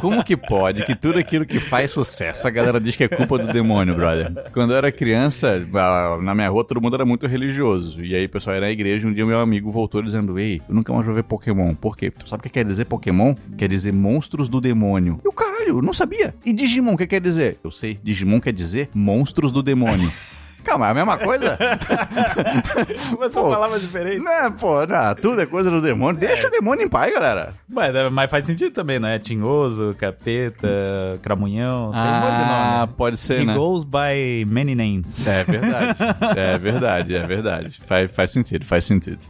como 0.00 0.22
que 0.24 0.36
pode 0.36 0.84
que 0.86 0.94
tudo 0.94 1.18
aquilo 1.18 1.44
que 1.44 1.58
faz 1.58 1.90
sucesso 1.90 2.46
a 2.46 2.50
galera 2.50 2.80
diz 2.80 2.94
que 2.94 3.04
é 3.04 3.08
culpa 3.08 3.38
do 3.38 3.52
demônio, 3.52 3.94
brother? 3.96 4.32
Quando 4.52 4.72
eu 4.72 4.76
era 4.76 4.92
criança, 4.92 5.60
ah, 5.74 6.18
na 6.22 6.34
minha 6.34 6.48
rua 6.48 6.64
todo 6.68 6.80
mundo 6.80 6.94
era 6.94 7.04
muito 7.04 7.26
religioso. 7.26 8.04
E 8.04 8.14
aí 8.14 8.26
o 8.26 8.28
pessoal 8.28 8.54
ia 8.56 8.60
na 8.60 8.70
igreja 8.70 9.08
um 9.08 9.12
dia 9.12 9.24
meu 9.24 9.40
amigo 9.40 9.70
voltou 9.70 10.02
dizendo: 10.02 10.38
Ei, 10.38 10.60
eu 10.68 10.74
nunca 10.74 10.92
mais 10.92 11.04
vou 11.04 11.14
ver 11.14 11.24
Pokémon. 11.24 11.74
Por 11.74 11.96
quê? 11.96 12.10
Tu 12.10 12.28
sabe 12.28 12.40
o 12.40 12.42
que 12.44 12.50
quer 12.50 12.64
dizer 12.64 12.84
Pokémon? 12.84 13.34
Quer 13.56 13.68
dizer 13.68 13.92
monstros 13.92 14.48
do 14.48 14.60
demônio. 14.60 15.18
E 15.24 15.28
o 15.28 15.32
caralho, 15.32 15.78
eu 15.78 15.82
não 15.82 15.92
sabia. 15.92 16.34
E 16.44 16.52
Digimon, 16.52 16.92
o 16.92 16.96
que 16.96 17.06
quer 17.06 17.20
dizer? 17.20 17.58
Eu 17.64 17.70
sei, 17.70 17.98
Digimon 18.02 18.40
quer 18.40 18.52
dizer 18.52 18.90
monstros 18.94 19.50
do 19.50 19.62
demônio. 19.62 20.12
Calma, 20.68 20.86
é 20.88 20.90
a 20.90 20.94
mesma 20.94 21.18
coisa? 21.18 21.58
Mas 23.18 23.32
são 23.32 23.48
palavras 23.48 23.80
diferentes. 23.80 24.22
Não, 24.22 24.52
pô, 24.52 24.86
não, 24.86 25.14
tudo 25.14 25.40
é 25.40 25.46
coisa 25.46 25.70
do 25.70 25.80
demônio. 25.80 26.20
Deixa 26.20 26.48
o 26.48 26.50
demônio 26.50 26.84
em 26.84 26.88
paz, 26.88 27.12
galera. 27.12 27.54
Mas, 27.68 27.94
é, 27.94 28.10
mas 28.10 28.30
faz 28.30 28.44
sentido 28.46 28.72
também, 28.72 28.98
né? 28.98 29.18
Tinhoso, 29.18 29.94
capeta, 29.98 30.68
cramunhão, 31.22 31.90
tem 31.92 32.00
um 32.00 32.20
monte 32.20 32.36
de 32.36 32.42
Ah, 32.42 32.80
nome. 32.80 32.92
pode 32.96 33.16
ser, 33.16 33.40
He 33.42 33.46
né? 33.46 33.54
goes 33.54 33.84
by 33.84 34.44
many 34.46 34.74
names. 34.74 35.26
É 35.26 35.44
verdade. 35.44 35.98
É 36.36 36.58
verdade, 36.58 37.14
é 37.16 37.26
verdade. 37.26 37.80
Faz, 37.86 38.10
faz 38.14 38.30
sentido, 38.30 38.64
faz 38.66 38.84
sentido. 38.84 39.20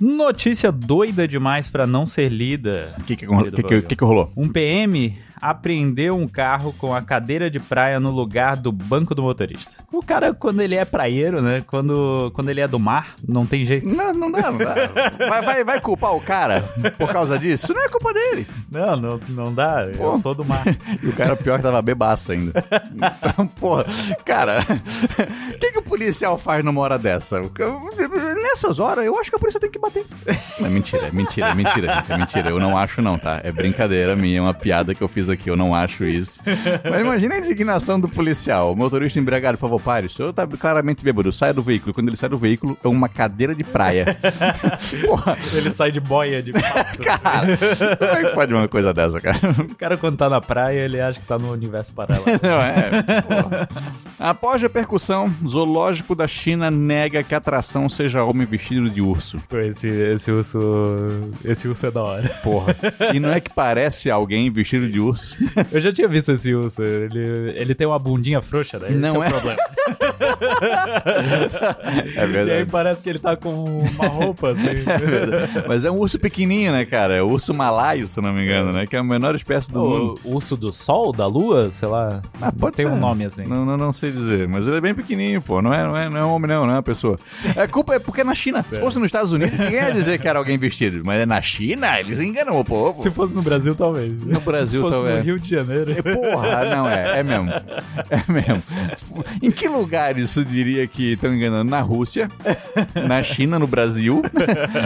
Notícia 0.00 0.72
doida 0.72 1.28
demais 1.28 1.68
pra 1.68 1.86
não 1.86 2.06
ser 2.06 2.28
lida. 2.28 2.88
O 2.98 3.04
que 3.04 3.14
que, 3.14 3.26
Querido 3.26 3.56
que, 3.56 3.62
que, 3.62 3.82
que 3.82 3.96
que 3.96 4.04
rolou? 4.04 4.32
Um 4.36 4.48
PM 4.48 5.14
apreendeu 5.42 6.16
um 6.16 6.28
carro 6.28 6.72
com 6.78 6.94
a 6.94 7.02
cadeira 7.02 7.50
de 7.50 7.58
praia 7.58 7.98
no 7.98 8.12
lugar 8.12 8.56
do 8.56 8.70
banco 8.70 9.12
do 9.12 9.22
motorista. 9.22 9.82
O 9.92 10.00
cara, 10.00 10.32
quando 10.32 10.60
ele 10.60 10.76
é 10.76 10.84
praieiro, 10.84 11.42
né? 11.42 11.64
Quando, 11.66 12.30
quando 12.32 12.48
ele 12.48 12.60
é 12.60 12.68
do 12.68 12.78
mar, 12.78 13.14
não 13.26 13.44
tem 13.44 13.64
jeito. 13.64 13.84
Não, 13.86 14.14
não 14.14 14.30
dá, 14.30 14.52
não 14.52 14.58
dá. 14.58 14.74
Vai, 15.28 15.42
vai, 15.42 15.64
vai 15.64 15.80
culpar 15.80 16.14
o 16.14 16.20
cara 16.20 16.62
por 16.96 17.08
causa 17.10 17.36
disso? 17.36 17.64
Isso 17.64 17.74
não 17.74 17.84
é 17.84 17.88
culpa 17.88 18.14
dele. 18.14 18.46
Não, 18.70 18.96
não, 18.96 19.20
não 19.30 19.52
dá. 19.52 19.88
Pô. 19.96 20.04
Eu 20.04 20.14
sou 20.14 20.34
do 20.34 20.44
mar. 20.44 20.62
E 21.02 21.08
o 21.08 21.12
cara 21.14 21.34
pior 21.34 21.56
que 21.56 21.62
tava 21.64 21.82
bebaço 21.82 22.30
ainda. 22.32 22.64
Então, 22.94 23.46
porra, 23.46 23.86
cara, 24.24 24.58
o 24.60 25.58
que, 25.58 25.72
que 25.72 25.78
o 25.78 25.82
policial 25.82 26.38
faz 26.38 26.64
numa 26.64 26.80
hora 26.80 26.98
dessa? 26.98 27.40
Nessas 28.42 28.78
horas, 28.78 29.04
eu 29.04 29.18
acho 29.18 29.30
que 29.30 29.36
a 29.36 29.38
polícia 29.38 29.58
tem 29.58 29.70
que 29.70 29.78
bater. 29.78 30.04
É 30.60 30.68
mentira, 30.68 31.08
é 31.08 31.10
mentira, 31.10 31.48
é 31.48 31.54
mentira, 31.54 31.94
gente, 31.94 32.12
é 32.12 32.18
mentira. 32.18 32.50
Eu 32.50 32.60
não 32.60 32.76
acho 32.76 33.02
não, 33.02 33.18
tá? 33.18 33.40
É 33.42 33.50
brincadeira 33.50 34.14
minha, 34.14 34.38
é 34.38 34.40
uma 34.40 34.54
piada 34.54 34.94
que 34.94 35.02
eu 35.02 35.08
fiz 35.08 35.28
aqui, 35.32 35.48
eu 35.50 35.56
não 35.56 35.74
acho 35.74 36.04
isso. 36.04 36.40
Mas 36.88 37.00
imagina 37.00 37.34
a 37.34 37.38
indignação 37.38 37.98
do 37.98 38.08
policial. 38.08 38.72
O 38.72 38.76
motorista 38.76 39.18
embriagado, 39.18 39.58
por 39.58 39.68
favor, 39.68 39.80
pare. 39.80 40.06
O 40.06 40.10
senhor 40.10 40.32
tá 40.32 40.46
claramente 40.46 41.02
bêbado, 41.04 41.32
saia 41.32 41.52
do 41.52 41.62
veículo. 41.62 41.94
Quando 41.94 42.08
ele 42.08 42.16
sai 42.16 42.28
do 42.28 42.38
veículo, 42.38 42.76
é 42.82 42.88
uma 42.88 43.08
cadeira 43.08 43.54
de 43.54 43.64
praia. 43.64 44.16
Porra, 45.06 45.36
Ele 45.54 45.70
sai 45.70 45.90
de 45.90 46.00
boia 46.00 46.42
de 46.42 46.52
pato. 46.52 46.98
cara, 47.02 47.58
como 47.98 48.10
é 48.10 48.24
que 48.24 48.34
pode 48.34 48.54
uma 48.54 48.68
coisa 48.68 48.92
dessa, 48.92 49.20
cara? 49.20 49.38
O 49.70 49.74
cara, 49.74 49.96
quando 49.96 50.16
tá 50.16 50.28
na 50.28 50.40
praia, 50.40 50.80
ele 50.80 51.00
acha 51.00 51.20
que 51.20 51.26
tá 51.26 51.38
no 51.38 51.52
universo 51.52 51.92
paralelo. 51.92 52.24
Não 52.42 52.60
é? 52.60 53.22
Porra. 53.22 53.68
Após 54.18 54.62
a 54.62 54.68
percussão, 54.68 55.32
zoológico 55.46 56.14
da 56.14 56.28
China 56.28 56.70
nega 56.70 57.22
que 57.22 57.34
a 57.34 57.38
atração 57.38 57.88
seja 57.88 58.24
homem 58.24 58.46
vestido 58.46 58.88
de 58.88 59.00
urso. 59.00 59.38
Esse, 59.52 59.88
esse 59.88 60.30
urso. 60.30 60.58
Esse 61.44 61.68
urso 61.68 61.86
é 61.86 61.90
da 61.90 62.02
hora. 62.02 62.28
Porra. 62.42 62.74
E 63.12 63.18
não 63.18 63.30
é 63.30 63.40
que 63.40 63.52
parece 63.52 64.10
alguém 64.10 64.50
vestido 64.50 64.88
de 64.88 65.00
urso? 65.00 65.21
Eu 65.72 65.80
já 65.80 65.92
tinha 65.92 66.08
visto 66.08 66.32
esse 66.32 66.54
urso. 66.54 66.82
Ele, 66.82 67.52
ele 67.56 67.74
tem 67.74 67.86
uma 67.86 67.98
bundinha 67.98 68.40
frouxa, 68.42 68.78
né? 68.78 68.88
Esse 68.88 68.96
Não 68.98 69.22
é, 69.22 69.26
é. 69.26 69.28
o 69.28 69.32
problema. 69.32 69.58
É 72.14 72.16
E 72.16 72.18
aí 72.20 72.26
verdade. 72.26 72.70
parece 72.70 73.02
que 73.02 73.08
ele 73.10 73.18
tá 73.18 73.36
com 73.36 73.64
uma 73.64 74.06
roupa 74.08 74.52
assim. 74.52 74.62
Mas 75.66 75.84
é 75.84 75.90
um 75.90 75.98
urso 75.98 76.18
pequenininho, 76.18 76.72
né, 76.72 76.84
cara? 76.84 77.16
É 77.16 77.22
o 77.22 77.28
urso 77.28 77.52
malaio, 77.54 78.06
se 78.08 78.20
não 78.20 78.32
me 78.32 78.42
engano, 78.44 78.72
né? 78.72 78.86
Que 78.86 78.96
é 78.96 78.98
a 78.98 79.04
menor 79.04 79.34
espécie 79.34 79.70
do 79.72 79.80
mundo. 79.80 80.14
o 80.24 80.34
urso 80.34 80.56
do 80.56 80.72
sol, 80.72 81.12
da 81.12 81.26
lua, 81.26 81.70
sei 81.70 81.88
lá. 81.88 82.22
Ah, 82.40 82.52
pode 82.52 82.76
tem 82.76 82.86
ser. 82.86 82.92
um 82.92 82.98
nome 82.98 83.24
assim. 83.24 83.44
Não, 83.44 83.64
não, 83.64 83.76
não 83.76 83.92
sei 83.92 84.10
dizer, 84.10 84.48
mas 84.48 84.66
ele 84.66 84.76
é 84.76 84.80
bem 84.80 84.94
pequenininho, 84.94 85.42
pô. 85.42 85.60
Não 85.62 85.72
é, 85.72 85.82
não 85.84 85.96
é, 85.96 86.08
não 86.08 86.18
é 86.18 86.24
um 86.24 86.30
homem, 86.30 86.48
não, 86.48 86.62
não 86.66 86.70
é 86.72 86.76
uma 86.76 86.82
pessoa. 86.82 87.16
A 87.56 87.66
culpa 87.68 87.94
é 87.94 87.98
porque 87.98 88.20
é 88.20 88.24
na 88.24 88.34
China. 88.34 88.64
Se 88.70 88.78
fosse 88.78 88.98
nos 88.98 89.06
Estados 89.06 89.32
Unidos, 89.32 89.58
ninguém 89.58 89.74
ia 89.76 89.90
dizer 89.92 90.18
que 90.20 90.28
era 90.28 90.38
alguém 90.38 90.56
vestido. 90.56 91.02
Mas 91.04 91.20
é 91.20 91.26
na 91.26 91.40
China, 91.42 91.98
eles 92.00 92.20
enganam 92.20 92.58
o 92.58 92.64
povo. 92.64 93.02
Se 93.02 93.10
fosse 93.10 93.34
no 93.34 93.42
Brasil, 93.42 93.74
talvez. 93.74 94.22
No 94.22 94.40
Brasil, 94.40 94.88
talvez. 94.90 95.11
No 95.16 95.22
Rio 95.22 95.38
de 95.38 95.50
Janeiro. 95.50 95.94
Porra, 96.02 96.64
não 96.64 96.88
é, 96.88 97.20
é 97.20 97.22
mesmo. 97.22 97.50
É 98.10 98.32
mesmo. 98.32 98.62
Em 99.42 99.50
que 99.50 99.68
lugar 99.68 100.18
isso 100.18 100.44
diria 100.44 100.86
que 100.86 101.12
estão 101.12 101.34
enganando? 101.34 101.70
Na 101.70 101.80
Rússia, 101.80 102.30
na 103.06 103.22
China, 103.22 103.58
no 103.58 103.66
Brasil. 103.66 104.22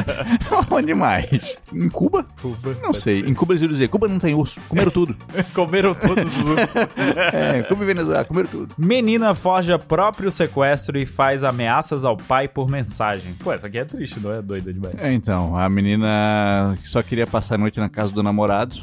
Onde 0.71 0.95
mais? 0.95 1.57
Em 1.73 1.89
Cuba? 1.89 2.27
Cuba. 2.41 2.77
Não 2.83 2.93
sei. 2.93 3.21
Em 3.21 3.35
Cuba 3.35 3.53
eles 3.53 3.63
iam 3.63 3.71
dizer: 3.71 3.89
Cuba 3.89 4.09
não 4.09 4.19
tem 4.19 4.35
urso, 4.35 4.61
comeram 4.69 4.91
tudo. 4.91 5.17
Comeram 5.55 5.95
todos 5.95 6.39
os 6.39 6.47
ursos. 6.47 6.77
É, 7.33 7.63
Cuba 7.63 7.83
e 7.83 7.87
Venezuela, 7.87 8.25
comeram 8.25 8.49
tudo. 8.49 8.75
Menina 8.79 9.35
forja 9.35 9.79
próprio 9.79 10.31
sequestro 10.31 10.99
e 10.99 11.07
faz 11.07 11.45
ameaças 11.45 12.05
ao 12.05 12.17
pai 12.17 12.49
por 12.49 12.71
mensagem. 12.71 13.35
Pô, 13.35 13.53
essa 13.53 13.67
aqui 13.67 13.79
é 13.79 13.85
triste, 13.85 14.21
não 14.21 14.33
é 14.33 14.41
doida 14.41 14.73
demais. 14.73 14.95
É, 14.99 15.13
então, 15.13 15.57
a 15.57 15.69
menina 15.69 16.77
só 16.85 17.03
queria 17.03 17.27
passar 17.27 17.57
a 17.57 17.59
noite 17.59 17.81
na 17.81 17.89
casa 17.89 18.13
do 18.13 18.23
namorado. 18.23 18.77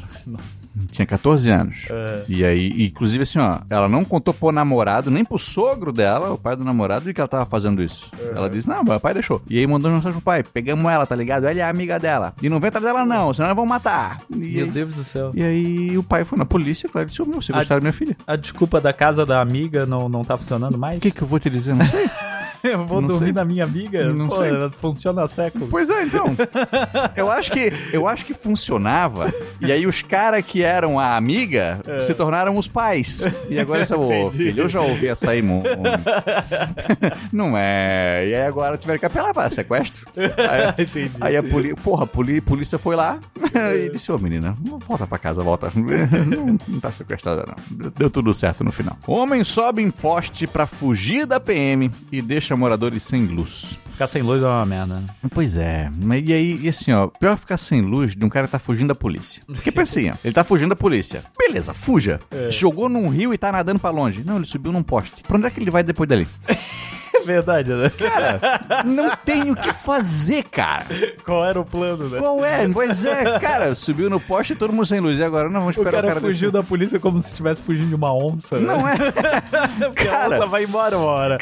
Tinha 0.90 1.06
14 1.06 1.50
anos. 1.50 1.78
É. 1.88 2.24
E 2.28 2.44
aí, 2.44 2.84
inclusive 2.86 3.22
assim, 3.22 3.38
ó, 3.38 3.58
ela 3.70 3.88
não 3.88 4.04
contou 4.04 4.34
pro 4.34 4.50
namorado, 4.50 5.10
nem 5.10 5.24
pro 5.24 5.38
sogro 5.38 5.92
dela, 5.92 6.32
o 6.32 6.38
pai 6.38 6.56
do 6.56 6.64
namorado, 6.64 7.04
de 7.04 7.14
que 7.14 7.20
ela 7.20 7.28
tava 7.28 7.46
fazendo 7.46 7.82
isso. 7.82 8.10
Ela 8.34 8.50
disse, 8.50 8.68
não, 8.68 8.82
meu 8.82 8.98
pai 8.98 9.14
deixou. 9.14 9.40
E 9.48 9.58
aí 9.58 9.66
mandou 9.66 9.90
mensagem 9.90 10.14
pro 10.14 10.22
pai, 10.22 10.42
pegamos 10.42 10.90
ela, 10.90 11.06
tá 11.06 11.14
ligado? 11.14 11.46
Ela 11.46 11.60
é 11.60 11.62
a 11.62 11.68
amiga 11.68 11.98
dela. 11.98 12.34
E 12.42 12.48
não 12.48 12.58
vem 12.58 12.68
atrás 12.68 12.84
dela 12.84 13.04
não, 13.04 13.32
senão 13.32 13.48
nós 13.48 13.56
vamos 13.56 13.68
matar. 13.70 14.18
E, 14.30 14.34
Meu 14.36 14.64
aí, 14.64 14.70
Deus 14.70 14.94
do 14.94 15.04
céu. 15.04 15.30
e 15.34 15.42
aí 15.42 15.96
o 15.98 16.02
pai 16.02 16.24
foi 16.24 16.38
na 16.38 16.44
polícia, 16.44 16.88
claro, 16.88 17.08
disse, 17.08 17.22
meu, 17.22 17.40
você 17.40 17.52
gostaram 17.52 17.80
da 17.80 17.84
minha 17.84 17.92
filha? 17.92 18.16
A 18.26 18.36
desculpa 18.36 18.80
da 18.80 18.92
casa 18.92 19.24
da 19.24 19.40
amiga 19.40 19.86
não, 19.86 20.08
não 20.08 20.22
tá 20.22 20.36
funcionando 20.36 20.76
mais? 20.76 20.98
O 20.98 21.00
que 21.02 21.10
que 21.10 21.22
eu 21.22 21.26
vou 21.28 21.38
te 21.38 21.48
dizer? 21.48 21.74
Não 21.74 21.84
sei. 21.86 22.08
Eu 22.64 22.86
vou 22.86 23.02
Não 23.02 23.08
dormir 23.08 23.26
sei. 23.26 23.32
na 23.34 23.44
minha 23.44 23.62
amiga? 23.62 24.08
Não 24.08 24.26
Pô, 24.26 24.36
sei. 24.36 24.48
ela 24.48 24.70
funciona 24.70 25.22
há 25.22 25.28
séculos. 25.28 25.68
Pois 25.70 25.90
é, 25.90 26.04
então. 26.04 26.24
Eu 27.14 27.30
acho 27.30 27.52
que, 27.52 27.70
eu 27.92 28.08
acho 28.08 28.24
que 28.24 28.32
funcionava. 28.32 29.30
E 29.60 29.70
aí 29.70 29.86
os 29.86 30.00
caras 30.00 30.42
que 30.46 30.63
eram 30.64 30.98
a 30.98 31.16
amiga 31.16 31.80
se 32.00 32.14
tornaram 32.14 32.56
os 32.56 32.66
pais. 32.68 33.22
E 33.48 33.58
agora 33.58 33.82
essa, 33.82 33.96
ô 33.96 34.30
filho, 34.30 34.64
eu 34.64 34.68
já 34.68 34.80
ouvi 34.80 35.08
essa 35.08 35.30
aí, 35.30 35.42
Não 37.32 37.56
é. 37.56 38.26
E 38.28 38.34
aí 38.34 38.42
agora 38.46 38.76
tiveram 38.76 38.98
que 38.98 39.06
apelar 39.06 39.32
para 39.32 39.50
sequestro. 39.50 40.06
Aí, 40.16 40.70
Entendi. 40.84 41.10
aí 41.20 41.36
a 41.36 41.42
polícia, 41.42 41.76
porra, 41.76 42.04
a 42.04 42.06
poli- 42.06 42.40
polícia 42.40 42.78
foi 42.78 42.96
lá 42.96 43.18
e 43.76 43.90
disse, 43.90 44.10
ô 44.12 44.18
menina, 44.18 44.56
volta 44.86 45.06
pra 45.06 45.18
casa, 45.18 45.42
volta. 45.42 45.70
Não, 45.74 46.56
não 46.68 46.80
tá 46.80 46.90
sequestrada 46.90 47.44
não. 47.46 47.90
Deu 47.96 48.10
tudo 48.10 48.32
certo 48.34 48.64
no 48.64 48.72
final. 48.72 48.96
Homem 49.06 49.44
sobe 49.44 49.82
em 49.82 49.90
poste 49.90 50.46
pra 50.46 50.66
fugir 50.66 51.26
da 51.26 51.38
PM 51.40 51.90
e 52.10 52.22
deixa 52.22 52.56
moradores 52.56 53.02
sem 53.02 53.24
luz. 53.26 53.78
Ficar 53.90 54.06
sem 54.08 54.22
luz 54.22 54.42
é 54.42 54.46
uma 54.46 54.66
merda. 54.66 54.94
né? 54.96 55.06
Pois 55.32 55.56
é, 55.56 55.88
mas 56.02 56.28
e 56.28 56.32
aí, 56.32 56.58
e 56.62 56.68
assim, 56.68 56.90
ó, 56.92 57.06
pior 57.06 57.36
ficar 57.36 57.56
sem 57.56 57.80
luz 57.80 58.16
de 58.16 58.24
um 58.24 58.28
cara 58.28 58.46
que 58.46 58.52
tá 58.52 58.58
fugindo 58.58 58.88
da 58.88 58.94
polícia. 58.94 59.40
Porque 59.46 59.70
pensa 59.70 60.00
assim, 60.00 60.10
ó, 60.10 60.14
ele 60.24 60.34
tá 60.34 60.42
fugindo 60.42 60.53
da 60.68 60.76
polícia. 60.76 61.24
Beleza, 61.38 61.74
fuja. 61.74 62.20
Jogou 62.50 62.88
num 62.88 63.08
rio 63.08 63.34
e 63.34 63.38
tá 63.38 63.50
nadando 63.52 63.80
pra 63.80 63.90
longe. 63.90 64.22
Não, 64.24 64.36
ele 64.36 64.46
subiu 64.46 64.72
num 64.72 64.82
poste. 64.82 65.22
Pra 65.22 65.36
onde 65.36 65.46
é 65.46 65.50
que 65.50 65.60
ele 65.60 65.70
vai 65.70 65.82
depois 65.82 66.08
dali? 66.08 66.26
É 67.24 67.26
verdade, 67.26 67.70
né? 67.72 67.90
Cara, 67.90 68.84
não 68.84 69.10
tem 69.24 69.50
o 69.50 69.56
que 69.56 69.72
fazer, 69.72 70.44
cara. 70.44 70.84
Qual 71.24 71.44
era 71.44 71.58
o 71.60 71.64
plano, 71.64 72.08
né? 72.08 72.18
Qual 72.18 72.44
é? 72.44 72.68
Pois 72.68 73.04
é, 73.06 73.38
cara, 73.38 73.74
subiu 73.74 74.10
no 74.10 74.20
poste 74.20 74.52
e 74.52 74.56
todo 74.56 74.72
mundo 74.72 74.86
sem 74.86 75.00
luz. 75.00 75.18
E 75.18 75.22
agora? 75.24 75.48
Não, 75.48 75.60
vamos 75.60 75.76
O 75.76 75.80
esperar 75.80 75.92
cara, 76.02 76.06
o 76.06 76.08
cara 76.08 76.20
fugiu 76.20 76.50
descer. 76.50 76.62
da 76.62 76.68
polícia 76.68 77.00
como 77.00 77.18
se 77.20 77.28
estivesse 77.28 77.62
fugindo 77.62 77.88
de 77.88 77.94
uma 77.94 78.12
onça. 78.14 78.58
né? 78.58 78.66
Não 78.66 78.86
é? 78.88 78.94
Porque 79.88 80.08
a 80.08 80.10
cara. 80.10 80.36
onça 80.36 80.46
vai 80.46 80.64
embora 80.64 80.96
uma 80.98 81.06
hora. 81.06 81.38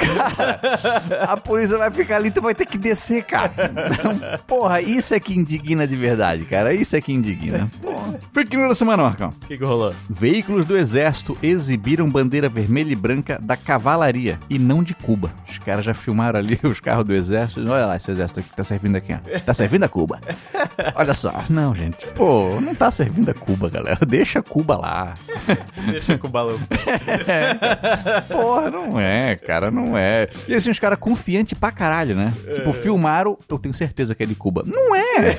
A 1.28 1.36
polícia 1.36 1.78
vai 1.78 1.90
ficar 1.90 2.16
ali, 2.16 2.30
tu 2.30 2.40
vai 2.42 2.54
ter 2.54 2.66
que 2.66 2.78
descer, 2.78 3.24
cara. 3.24 3.52
Então, 3.56 4.38
porra, 4.46 4.80
isso 4.80 5.14
é 5.14 5.20
que 5.20 5.34
indigna 5.36 5.86
de 5.86 5.96
verdade, 5.96 6.44
cara. 6.44 6.72
Isso 6.72 6.94
é 6.96 7.00
que 7.00 7.12
indigna. 7.12 7.68
Porra. 7.80 8.18
Fake 8.32 8.56
news 8.56 8.68
da 8.70 8.74
semana, 8.74 9.02
Marcão. 9.02 9.28
O 9.42 9.46
que, 9.46 9.58
que 9.58 9.64
rolou? 9.64 9.94
Veículos 10.08 10.64
do 10.64 10.76
exército 10.76 11.36
exibiram 11.42 12.06
bandeira 12.08 12.48
vermelha 12.48 12.92
e 12.92 12.96
branca 12.96 13.38
da 13.42 13.56
cavalaria 13.56 14.38
e 14.48 14.58
não 14.58 14.82
de 14.82 14.94
Cuba. 14.94 15.32
Os 15.48 15.58
caras 15.58 15.71
já 15.80 15.94
filmaram 15.94 16.38
ali 16.38 16.58
os 16.62 16.80
carros 16.80 17.04
do 17.04 17.14
exército. 17.14 17.60
Olha 17.60 17.86
lá 17.86 17.96
esse 17.96 18.10
exército 18.10 18.40
aqui 18.40 18.48
que 18.50 18.56
tá 18.56 18.64
servindo 18.64 18.96
aqui, 18.96 19.14
ó. 19.14 19.40
Tá 19.40 19.54
servindo 19.54 19.84
a 19.84 19.88
Cuba. 19.88 20.20
Olha 20.94 21.14
só. 21.14 21.32
Não, 21.48 21.74
gente. 21.74 22.06
Pô, 22.08 22.60
não 22.60 22.74
tá 22.74 22.90
servindo 22.90 23.30
a 23.30 23.34
Cuba, 23.34 23.70
galera. 23.70 24.04
Deixa 24.04 24.42
Cuba 24.42 24.76
lá. 24.76 25.14
Deixa 25.86 26.18
com 26.18 26.26
o 26.26 26.30
balanço. 26.30 26.68
Porra, 28.28 28.70
não 28.70 29.00
é, 29.00 29.36
cara, 29.36 29.70
não 29.70 29.96
é. 29.96 30.28
E 30.46 30.54
assim, 30.54 30.70
os 30.70 30.78
caras 30.78 30.98
confiantes 30.98 31.58
pra 31.58 31.70
caralho, 31.70 32.14
né? 32.14 32.32
Tipo, 32.54 32.72
filmaram, 32.72 33.38
eu 33.48 33.58
tenho 33.58 33.74
certeza 33.74 34.14
que 34.14 34.22
é 34.22 34.26
de 34.26 34.34
Cuba. 34.34 34.62
Não 34.66 34.94
é! 34.94 35.38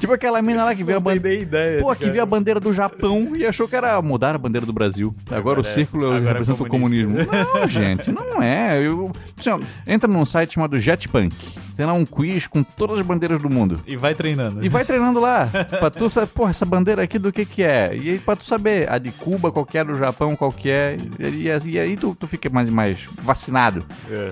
Tipo 0.00 0.12
aquela 0.12 0.42
mina 0.42 0.64
lá 0.64 0.74
que 0.74 0.82
veio 0.82 0.98
a 0.98 1.00
bandeira. 1.00 1.80
Pô, 1.80 1.92
que 1.94 2.00
cara. 2.00 2.12
viu 2.12 2.22
a 2.22 2.26
bandeira 2.26 2.58
do 2.58 2.72
Japão 2.72 3.32
e 3.36 3.46
achou 3.46 3.68
que 3.68 3.76
era 3.76 4.00
mudar 4.02 4.34
a 4.34 4.38
bandeira 4.38 4.66
do 4.66 4.72
Brasil. 4.72 5.14
Agora, 5.30 5.60
o 5.60 5.64
círculo 5.64 6.06
agora 6.06 6.22
é 6.22 6.28
representa 6.28 6.62
o 6.62 6.66
comunismo. 6.66 7.16
Não, 7.54 7.68
gente, 7.68 8.10
não 8.10 8.42
é. 8.42 8.80
Eu, 8.84 9.12
assim, 9.38 9.50
entra 9.86 10.10
num 10.10 10.24
site 10.24 10.54
chamado 10.54 10.78
Jetpunk. 10.78 11.34
Tem 11.76 11.86
lá 11.86 11.92
um 11.94 12.04
quiz 12.04 12.46
com 12.46 12.62
todas 12.62 12.98
as 12.98 13.06
bandeiras 13.06 13.40
do 13.40 13.48
mundo. 13.48 13.80
E 13.86 13.96
vai 13.96 14.14
treinando. 14.14 14.62
E 14.64 14.68
vai 14.68 14.84
treinando 14.84 15.18
lá. 15.20 15.48
pra 15.78 15.90
tu 15.90 16.10
saber, 16.10 16.26
porra, 16.26 16.50
essa 16.50 16.66
bandeira 16.66 17.02
aqui 17.02 17.18
do 17.18 17.32
que 17.32 17.46
que 17.46 17.62
é? 17.62 17.94
E 17.96 18.10
aí 18.10 18.18
pra 18.18 18.36
tu 18.36 18.44
saber, 18.44 18.90
a 18.90 18.98
de 18.98 19.10
Cuba, 19.12 19.50
qual 19.50 19.64
que 19.64 19.78
é, 19.78 19.84
do 19.84 19.96
Japão, 19.96 20.36
qual 20.36 20.52
que 20.52 20.70
é. 20.70 20.96
E, 21.18 21.46
e- 21.48 21.70
e 21.70 21.78
aí 21.78 21.96
tu, 21.96 22.14
tu 22.18 22.26
fica 22.26 22.50
mais, 22.50 22.68
mais 22.68 23.08
vacinado 23.22 23.84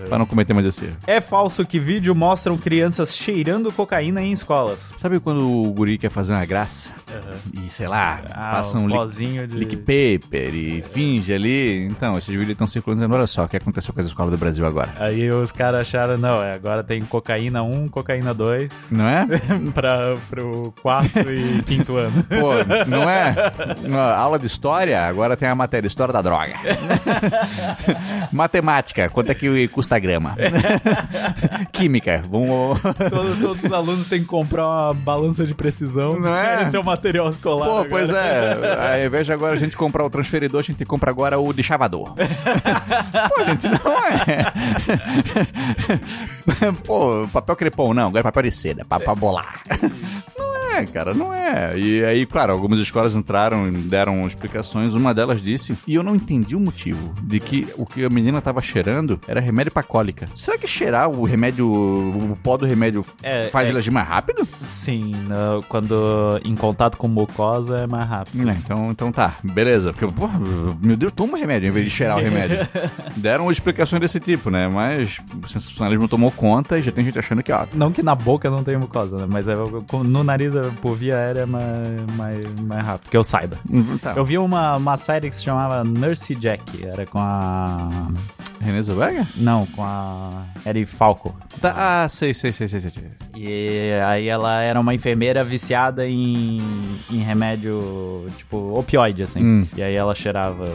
pra 0.09 0.18
não 0.18 0.26
cometer 0.26 0.52
mais 0.54 0.66
esse 0.66 0.85
erro. 0.85 0.96
É 1.07 1.20
falso 1.20 1.64
que 1.64 1.78
vídeo 1.78 2.14
mostram 2.14 2.57
crianças 2.59 3.16
cheirando 3.16 3.72
cocaína 3.72 4.20
em 4.20 4.33
escolas. 4.33 4.92
Sabe 4.98 5.18
quando 5.20 5.57
o 5.62 5.72
guri 5.72 5.98
quer 5.98 6.10
fazer 6.10 6.32
uma 6.32 6.44
graça? 6.44 6.92
E 7.64 7.70
sei 7.70 7.86
lá, 7.88 8.20
Ah, 8.32 8.50
passa 8.52 8.78
um 8.78 8.86
lick, 8.88 9.46
de... 9.46 9.54
lick 9.54 9.76
paper 9.76 10.54
e 10.54 10.82
finge 10.82 11.32
ali. 11.32 11.84
Então, 11.86 12.12
esses 12.12 12.28
vídeos 12.28 12.50
estão 12.50 12.66
circulando 12.66 13.00
dizendo: 13.00 13.14
olha 13.14 13.26
só 13.26 13.44
o 13.44 13.48
que 13.48 13.56
aconteceu 13.56 13.92
com 13.94 14.00
as 14.00 14.06
escolas 14.06 14.30
do 14.32 14.38
Brasil 14.38 14.66
agora. 14.66 14.92
Aí 14.98 15.30
os 15.30 15.52
caras 15.52 15.82
acharam, 15.82 16.16
não, 16.18 16.42
é, 16.42 16.52
agora 16.54 16.82
tem 16.82 17.00
cocaína 17.02 17.62
1, 17.62 17.88
cocaína 17.88 18.32
2, 18.34 18.88
Não 18.92 19.08
é? 19.08 19.26
pra, 19.74 20.16
pro 20.28 20.72
quarto 20.82 21.18
e 21.30 21.62
quinto 21.62 21.96
ano. 21.96 22.24
Pô, 22.24 22.52
não 22.86 23.08
é? 23.08 23.34
Uma 23.84 24.14
aula 24.14 24.38
de 24.38 24.46
história, 24.46 25.02
agora 25.02 25.36
tem 25.36 25.48
a 25.48 25.54
matéria 25.54 25.86
História 25.88 26.12
da 26.12 26.22
Droga. 26.22 26.54
Matemática, 28.32 29.08
quanto 29.08 29.30
é 29.30 29.34
que 29.34 29.68
custa 29.68 29.96
a 29.96 29.98
grama? 29.98 30.36
Química, 31.72 32.22
vamos. 32.28 32.80
todos, 33.10 33.38
todos 33.38 33.64
os 33.64 33.72
alunos 33.72 34.08
têm 34.08 34.20
que 34.20 34.26
comprar 34.26 34.66
uma 34.66 34.94
balança 34.94 35.46
de 35.48 35.54
precisão. 35.54 36.18
Não 36.20 36.34
é? 36.34 36.62
Esse 36.64 36.76
é 36.76 36.80
o 36.80 36.84
material 36.84 37.28
escolar. 37.28 37.66
Pô, 37.66 37.72
agora. 37.72 37.88
pois 37.88 38.11
é. 38.11 39.00
Ao 39.00 39.06
invés 39.06 39.26
de 39.26 39.32
agora 39.32 39.54
a 39.54 39.58
gente 39.58 39.76
comprar 39.76 40.04
o 40.04 40.11
transferidor, 40.11 40.61
a 40.61 40.62
gente 40.62 40.84
compra 40.84 41.11
agora 41.11 41.38
o 41.38 41.52
deschavador. 41.52 42.14
Pô, 42.14 43.44
gente, 43.44 43.68
não 43.68 43.92
é. 44.06 44.52
Pô, 46.84 47.26
papel 47.32 47.56
crepom, 47.56 47.92
não, 47.94 48.08
agora 48.08 48.20
é 48.20 48.22
papel 48.22 48.44
de 48.44 48.50
seda, 48.52 48.84
pra, 48.84 49.00
pra 49.00 49.14
bolar. 49.14 49.61
É, 50.78 50.86
cara, 50.86 51.14
não 51.14 51.32
é. 51.34 51.78
E 51.78 52.04
aí, 52.04 52.26
claro, 52.26 52.52
algumas 52.52 52.78
escolas 52.80 53.14
entraram 53.14 53.66
e 53.68 53.70
deram 53.72 54.22
explicações. 54.26 54.94
Uma 54.94 55.12
delas 55.14 55.40
disse, 55.42 55.76
e 55.86 55.94
eu 55.94 56.02
não 56.02 56.14
entendi 56.14 56.54
o 56.54 56.60
motivo, 56.60 57.12
de 57.22 57.40
que 57.40 57.66
o 57.76 57.84
que 57.84 58.04
a 58.04 58.08
menina 58.08 58.40
tava 58.40 58.60
cheirando 58.60 59.20
era 59.26 59.40
remédio 59.40 59.72
pra 59.72 59.82
cólica. 59.82 60.28
Será 60.34 60.56
que 60.58 60.66
cheirar 60.68 61.08
o 61.10 61.24
remédio, 61.24 61.66
o 61.68 62.36
pó 62.42 62.56
do 62.56 62.66
remédio 62.66 63.04
É, 63.22 63.48
faz 63.48 63.66
é. 63.66 63.70
ela 63.70 63.78
agir 63.78 63.90
mais 63.90 64.06
rápido? 64.08 64.46
Sim, 64.64 65.10
no- 65.28 65.62
quando 65.64 66.40
em 66.44 66.54
contato 66.54 66.96
com 66.96 67.08
mucosa 67.08 67.78
é 67.78 67.86
mais 67.86 68.06
rápido. 68.08 68.48
É, 68.48 68.52
então, 68.52 68.90
então 68.90 69.12
tá, 69.12 69.34
beleza. 69.42 69.92
Porque, 69.92 70.06
porra, 70.12 70.38
meu 70.80 70.96
Deus, 70.96 71.12
toma 71.12 71.38
remédio 71.38 71.68
em 71.68 71.72
vez 71.72 71.84
de 71.84 71.90
cheirar 71.90 72.16
o 72.18 72.20
remédio. 72.20 72.58
Deram 73.16 73.50
explicações 73.50 74.00
desse 74.00 74.20
tipo, 74.20 74.50
né? 74.50 74.68
Mas 74.68 75.18
o 75.42 75.48
sensacionalismo 75.48 76.08
tomou 76.08 76.30
conta 76.30 76.78
e 76.78 76.82
já 76.82 76.92
tem 76.92 77.04
gente 77.04 77.18
achando 77.18 77.42
que, 77.42 77.52
ó, 77.52 77.66
Não 77.74 77.90
que 77.92 78.02
na 78.02 78.14
boca 78.14 78.50
não 78.50 78.62
tenha 78.62 78.78
mucosa, 78.78 79.16
né? 79.16 79.26
Mas 79.28 79.48
é, 79.48 79.54
no 80.04 80.22
nariz, 80.24 80.54
é, 80.54 80.62
por 80.81 80.96
via 80.96 81.16
aérea, 81.16 81.40
é 81.40 81.46
mais, 81.46 81.88
mais, 82.16 82.61
mais 82.62 82.87
rápido, 82.87 83.11
que 83.11 83.16
eu 83.16 83.24
saiba. 83.24 83.59
tá. 84.02 84.14
Eu 84.16 84.24
vi 84.24 84.38
uma, 84.38 84.76
uma 84.76 84.96
série 84.96 85.28
que 85.28 85.37
se 85.37 85.42
chamava 85.42 85.85
Nurse 85.85 86.35
Jack, 86.35 86.85
era 86.85 87.07
com 87.07 87.18
a... 87.18 87.88
Renê 88.61 88.83
Zellweger? 88.83 89.26
Não, 89.37 89.66
com 89.66 89.85
a 89.85 90.46
Eri 90.66 90.85
Falco. 90.85 91.35
Tá, 91.61 92.02
ah, 92.04 92.09
sei, 92.09 92.35
sei, 92.35 92.50
sei, 92.50 92.68
sei, 92.68 92.81
sei. 92.81 93.04
E 93.37 93.92
aí 94.04 94.28
ela 94.28 94.62
era 94.62 94.81
uma 94.81 94.94
enfermeira 94.94 95.44
viciada 95.44 96.07
em, 96.07 96.59
em 97.11 97.18
remédio, 97.18 98.26
tipo, 98.37 98.78
opioide, 98.78 99.22
assim. 99.22 99.44
Hum. 99.44 99.66
E 99.76 99.83
aí 99.83 99.94
ela 99.94 100.14
cheirava, 100.14 100.66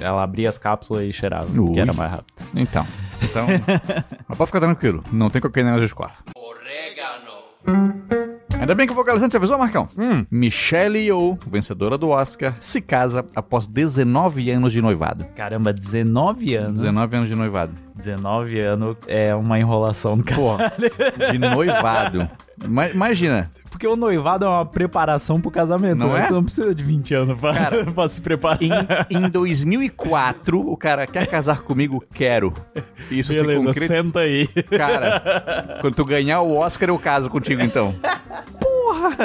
ela 0.00 0.22
abria 0.22 0.48
as 0.48 0.58
cápsulas 0.58 1.04
e 1.04 1.12
cheirava, 1.12 1.50
Ui. 1.52 1.72
que 1.72 1.80
era 1.80 1.92
mais 1.92 2.10
rápido. 2.10 2.34
Então, 2.54 2.86
então... 3.22 3.46
mas 4.28 4.38
pode 4.38 4.48
ficar 4.48 4.60
tranquilo, 4.60 5.04
não 5.12 5.30
tem 5.30 5.40
cocaína 5.40 5.76
na 5.76 5.84
escola. 5.84 6.12
Ainda 8.58 8.74
bem 8.74 8.86
que 8.86 8.92
o 8.92 8.96
vocalizante 8.96 9.36
avisou, 9.36 9.58
Marcão. 9.58 9.88
Hum. 9.96 10.24
Michelle 10.30 10.98
Yeoh, 10.98 11.38
vencedora 11.50 11.96
do 11.96 12.08
Oscar, 12.08 12.56
se 12.60 12.80
casa 12.80 13.24
após 13.34 13.66
19 13.66 14.50
anos 14.50 14.72
de 14.72 14.82
noivado. 14.82 15.24
Caramba, 15.36 15.72
19 15.72 16.54
anos. 16.54 16.80
19 16.80 17.16
anos 17.16 17.28
de 17.28 17.34
noivado. 17.34 17.87
19 17.98 18.60
anos 18.60 18.96
é 19.06 19.34
uma 19.34 19.58
enrolação 19.58 20.16
do 20.16 20.24
cara. 20.24 20.72
De 21.32 21.38
noivado. 21.38 22.28
Ma- 22.66 22.88
Imagina, 22.88 23.50
Porque 23.70 23.86
o 23.86 23.94
noivado 23.96 24.44
é 24.44 24.48
uma 24.48 24.64
preparação 24.66 25.40
pro 25.40 25.50
casamento. 25.50 25.98
Não 25.98 26.12
né? 26.14 26.22
é? 26.22 26.26
Você 26.26 26.32
não 26.32 26.42
precisa 26.44 26.74
de 26.74 26.82
20 26.82 27.14
anos 27.14 27.38
pra, 27.38 27.52
Cara, 27.54 27.84
pra 27.92 28.08
se 28.08 28.20
preparar. 28.20 28.58
em, 28.62 28.70
em 29.10 29.28
2004, 29.28 30.60
o 30.60 30.76
cara 30.76 31.06
quer 31.06 31.26
casar 31.26 31.62
comigo? 31.62 32.02
Quero. 32.14 32.52
Isso 33.10 33.32
se 33.32 33.40
Beleza, 33.40 33.64
concretiza. 33.66 33.86
senta 34.02 34.20
aí. 34.20 34.46
Cara, 34.76 35.78
quando 35.80 35.94
tu 35.94 36.04
ganhar 36.04 36.40
o 36.40 36.56
Oscar, 36.56 36.88
eu 36.88 36.98
caso 36.98 37.28
contigo, 37.30 37.62
então. 37.62 37.94
Porra! 38.98 39.16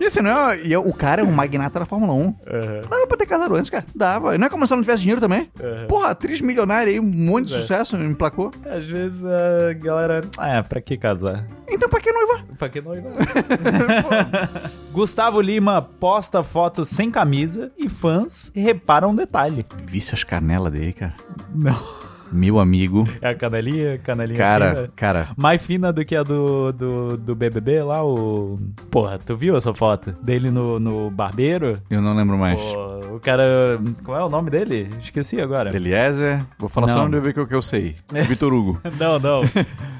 E 0.00 0.06
assim, 0.06 0.20
não 0.20 0.50
é, 0.50 0.60
e 0.62 0.72
é- 0.72 0.78
o 0.78 0.92
cara 0.92 1.20
é 1.22 1.24
um 1.24 1.30
magnata 1.32 1.78
da 1.80 1.86
Fórmula 1.86 2.12
1. 2.14 2.34
Dava 2.88 3.06
pra 3.06 3.16
ter 3.16 3.26
casado 3.26 3.54
antes, 3.54 3.70
cara. 3.70 3.84
Dava. 3.94 4.36
Não 4.38 4.46
é 4.46 4.50
como 4.50 4.66
se 4.66 4.72
ela 4.72 4.78
não 4.78 4.84
tivesse 4.84 5.00
dinheiro 5.02 5.20
também. 5.20 5.50
Porra, 5.88 6.10
atriz 6.10 6.40
milionária 6.40 6.90
aí, 6.92 6.98
um 7.00 7.02
monte 7.04 7.48
de 7.48 7.54
É. 7.54 7.60
sucesso, 7.60 7.96
me 7.98 8.06
emplacou. 8.06 8.50
Às 8.64 8.88
vezes 8.88 9.24
a 9.24 9.72
galera. 9.74 10.22
Ah, 10.38 10.56
é, 10.58 10.62
pra 10.62 10.80
que 10.80 10.96
casar? 10.96 11.46
Então 11.70 11.88
pra 11.88 12.00
que 12.00 12.10
noivar? 12.12 12.44
Pra 12.58 12.68
que 12.68 12.80
noivar? 12.80 13.12
Gustavo 14.92 15.40
Lima 15.40 15.82
posta 15.82 16.42
fotos 16.42 16.88
sem 16.88 17.10
camisa 17.10 17.70
e 17.76 17.88
fãs 17.88 18.50
reparam 18.54 19.10
um 19.10 19.14
detalhe. 19.14 19.64
Visse 19.84 20.14
as 20.14 20.24
canelas 20.24 20.72
dele, 20.72 20.92
cara. 20.92 21.14
Não. 21.54 21.76
Meu 22.32 22.58
amigo. 22.58 23.06
É 23.20 23.30
a 23.30 23.34
canelinha, 23.34 23.98
canelinha 23.98 24.38
Cara, 24.38 24.74
fina. 24.74 24.88
cara. 24.94 25.28
Mais 25.36 25.60
fina 25.62 25.92
do 25.92 26.04
que 26.04 26.14
a 26.16 26.22
do, 26.22 26.72
do, 26.72 27.16
do 27.16 27.34
BBB 27.34 27.82
lá, 27.82 28.04
o... 28.04 28.56
Porra, 28.90 29.18
tu 29.18 29.36
viu 29.36 29.56
essa 29.56 29.72
foto? 29.74 30.12
Dele 30.22 30.50
no, 30.50 30.78
no 30.78 31.10
barbeiro? 31.10 31.80
Eu 31.90 32.00
não 32.02 32.14
lembro 32.14 32.36
mais. 32.36 32.60
Pô, 32.60 33.16
o 33.16 33.20
cara... 33.20 33.78
Qual 34.04 34.18
é 34.18 34.24
o 34.24 34.28
nome 34.28 34.50
dele? 34.50 34.88
Esqueci 35.00 35.40
agora. 35.40 35.74
Eliezer. 35.74 36.38
Vou 36.58 36.68
falar 36.68 36.88
só 36.88 36.94
Não. 36.94 37.00
o 37.00 37.04
nome 37.04 37.16
do 37.16 37.20
bebê 37.22 37.32
que 37.32 37.40
eu, 37.40 37.46
que 37.46 37.54
eu 37.54 37.62
sei. 37.62 37.94
Vitor 38.26 38.52
Hugo. 38.52 38.80
Não, 38.98 39.18
não. 39.18 39.42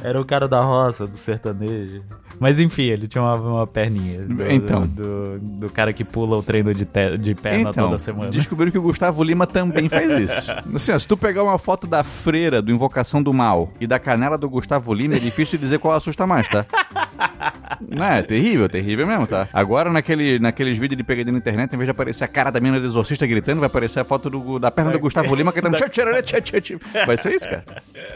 Era 0.02 0.20
o 0.20 0.24
cara 0.24 0.48
da 0.48 0.60
roça, 0.60 1.06
do 1.06 1.16
sertanejo. 1.16 2.02
Mas 2.40 2.60
enfim, 2.60 2.84
ele 2.84 3.08
tinha 3.08 3.22
uma, 3.22 3.34
uma 3.34 3.66
perninha. 3.66 4.20
Do, 4.22 4.50
Então. 4.50 4.82
Do, 4.86 5.38
do 5.40 5.68
cara 5.70 5.92
que 5.92 6.04
pula 6.04 6.36
o 6.36 6.42
treino 6.42 6.72
de, 6.74 6.84
te- 6.84 7.16
de 7.18 7.34
perna 7.34 7.70
Então, 7.70 7.86
toda 7.86 7.98
semana. 7.98 8.30
descobriram 8.30 8.70
que 8.72 8.78
o 8.78 8.82
Gustavo 8.82 9.22
Lima 9.22 9.46
também 9.46 9.88
faz 9.88 10.10
isso. 10.18 10.52
Assim, 10.74 10.92
ó, 10.92 10.98
se 10.98 11.06
tu 11.06 11.16
pegar 11.16 11.42
uma 11.42 11.58
foto 11.58 11.86
da 11.86 12.02
freira 12.04 12.62
do 12.62 12.70
Invocação 12.70 13.22
do 13.22 13.32
Mal 13.32 13.72
e 13.80 13.86
da 13.86 13.98
canela 13.98 14.38
do 14.38 14.48
Gustavo 14.48 14.92
Lima, 14.94 15.14
é 15.16 15.18
difícil 15.18 15.58
dizer 15.58 15.78
qual 15.78 15.96
assusta 15.96 16.26
mais, 16.26 16.46
tá? 16.48 16.64
Não 17.88 18.04
é, 18.04 18.22
terrível, 18.22 18.68
terrível 18.68 19.06
mesmo, 19.06 19.26
tá? 19.26 19.48
Agora, 19.52 19.90
naquele, 19.90 20.38
naqueles 20.38 20.76
vídeos 20.78 20.96
de 20.98 21.04
pegadinha 21.04 21.32
na 21.32 21.38
internet, 21.38 21.72
em 21.72 21.76
vez 21.76 21.86
de 21.86 21.90
aparecer 21.90 22.24
a 22.24 22.28
cara 22.28 22.50
da 22.50 22.60
menina 22.60 22.80
do 22.80 22.86
exorcista 22.86 23.26
gritando, 23.26 23.60
vai 23.60 23.66
aparecer 23.66 24.00
a 24.00 24.04
foto 24.04 24.28
do- 24.30 24.58
da 24.58 24.70
perna 24.70 24.90
do 24.90 24.98
Gustavo 24.98 25.34
Lima 25.34 25.52
tchá, 25.52 25.88
tchá. 26.60 26.76
Vai 27.06 27.16
ser 27.16 27.32
isso, 27.34 27.48
cara. 27.48 27.64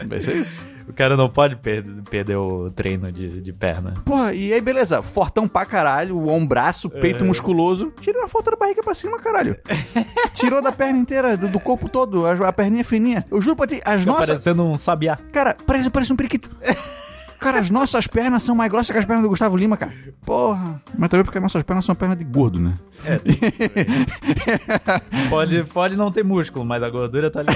Vai 0.05 0.21
ser 0.21 0.35
isso. 0.37 0.65
O 0.87 0.93
cara 0.93 1.15
não 1.17 1.29
pode 1.29 1.55
per- 1.55 1.83
perder 2.09 2.35
o 2.37 2.69
treino 2.71 3.11
de, 3.11 3.41
de 3.41 3.53
perna. 3.53 3.93
Porra, 4.05 4.33
e 4.33 4.53
aí 4.53 4.61
beleza, 4.61 5.01
fortão 5.01 5.47
pra 5.47 5.65
caralho, 5.65 6.17
o 6.17 6.27
ombraço, 6.29 6.89
peito 6.89 7.25
musculoso. 7.25 7.91
Tira 8.01 8.19
uma 8.19 8.27
foto 8.27 8.51
da 8.51 8.57
barriga 8.57 8.83
pra 8.83 8.93
cima, 8.93 9.19
caralho. 9.19 9.57
Tirou 10.33 10.61
da 10.61 10.71
perna 10.71 10.97
inteira, 10.99 11.37
do, 11.37 11.47
do 11.47 11.59
corpo 11.59 11.87
todo, 11.89 12.25
a, 12.25 12.33
a 12.49 12.53
perninha 12.53 12.83
fininha. 12.83 13.25
Eu 13.31 13.41
juro 13.41 13.55
pra 13.55 13.67
ti, 13.67 13.81
as 13.85 14.01
Fica 14.01 14.11
nossas... 14.11 14.27
parecendo 14.27 14.63
um 14.63 14.75
sabiá. 14.77 15.17
Cara, 15.31 15.55
parece, 15.65 15.89
parece 15.89 16.13
um 16.13 16.15
periquito. 16.15 16.49
Cara, 17.43 17.59
as 17.59 17.69
nossas 17.69 18.07
pernas 18.07 18.41
são 18.41 18.55
mais 18.55 18.71
grossas 18.71 18.91
que 18.91 18.97
as 18.97 19.03
pernas 19.03 19.21
do 19.21 19.27
Gustavo 19.27 19.57
Lima, 19.57 19.75
cara. 19.75 19.91
Porra. 20.25 20.81
Mas 20.97 21.09
também 21.09 21.25
porque 21.25 21.39
as 21.39 21.41
nossas 21.41 21.61
pernas 21.61 21.83
são 21.83 21.93
pernas 21.93 22.17
de 22.17 22.23
gordo, 22.23 22.57
né? 22.57 22.79
Pode, 25.29 25.63
pode 25.65 25.97
não 25.97 26.09
ter 26.09 26.23
músculo, 26.23 26.63
mas 26.63 26.81
a 26.81 26.89
gordura 26.89 27.29
tá 27.29 27.41
ali 27.41 27.49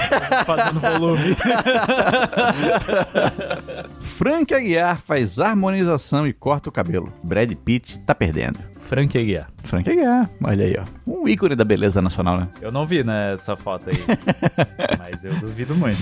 fazendo 0.45 0.82
volume. 0.82 1.34
Frank 4.02 4.54
Aguiar 4.54 5.00
faz 5.00 5.39
harmonização 5.39 6.28
e 6.28 6.34
corta 6.34 6.67
o 6.67 6.71
cabelo. 6.71 7.13
Brad 7.23 7.50
Pitt 7.54 7.97
tá 8.00 8.13
perdendo. 8.13 8.60
Frank 8.88 9.17
Aguiar. 9.17 9.50
Frank 9.65 9.89
Aguiar, 9.89 10.30
olha 10.41 10.65
aí, 10.65 10.78
ó. 10.80 10.86
Um 11.06 11.28
ícone 11.28 11.56
da 11.56 11.65
beleza 11.65 12.02
nacional, 12.02 12.38
né? 12.38 12.47
Eu 12.62 12.71
não 12.71 12.88
vi 12.88 13.04
né, 13.04 13.34
essa 13.34 13.58
foto 13.58 13.89
aí. 13.89 13.97
mas 14.97 15.26
eu 15.26 15.36
duvido 15.39 15.76
muito. 15.76 16.02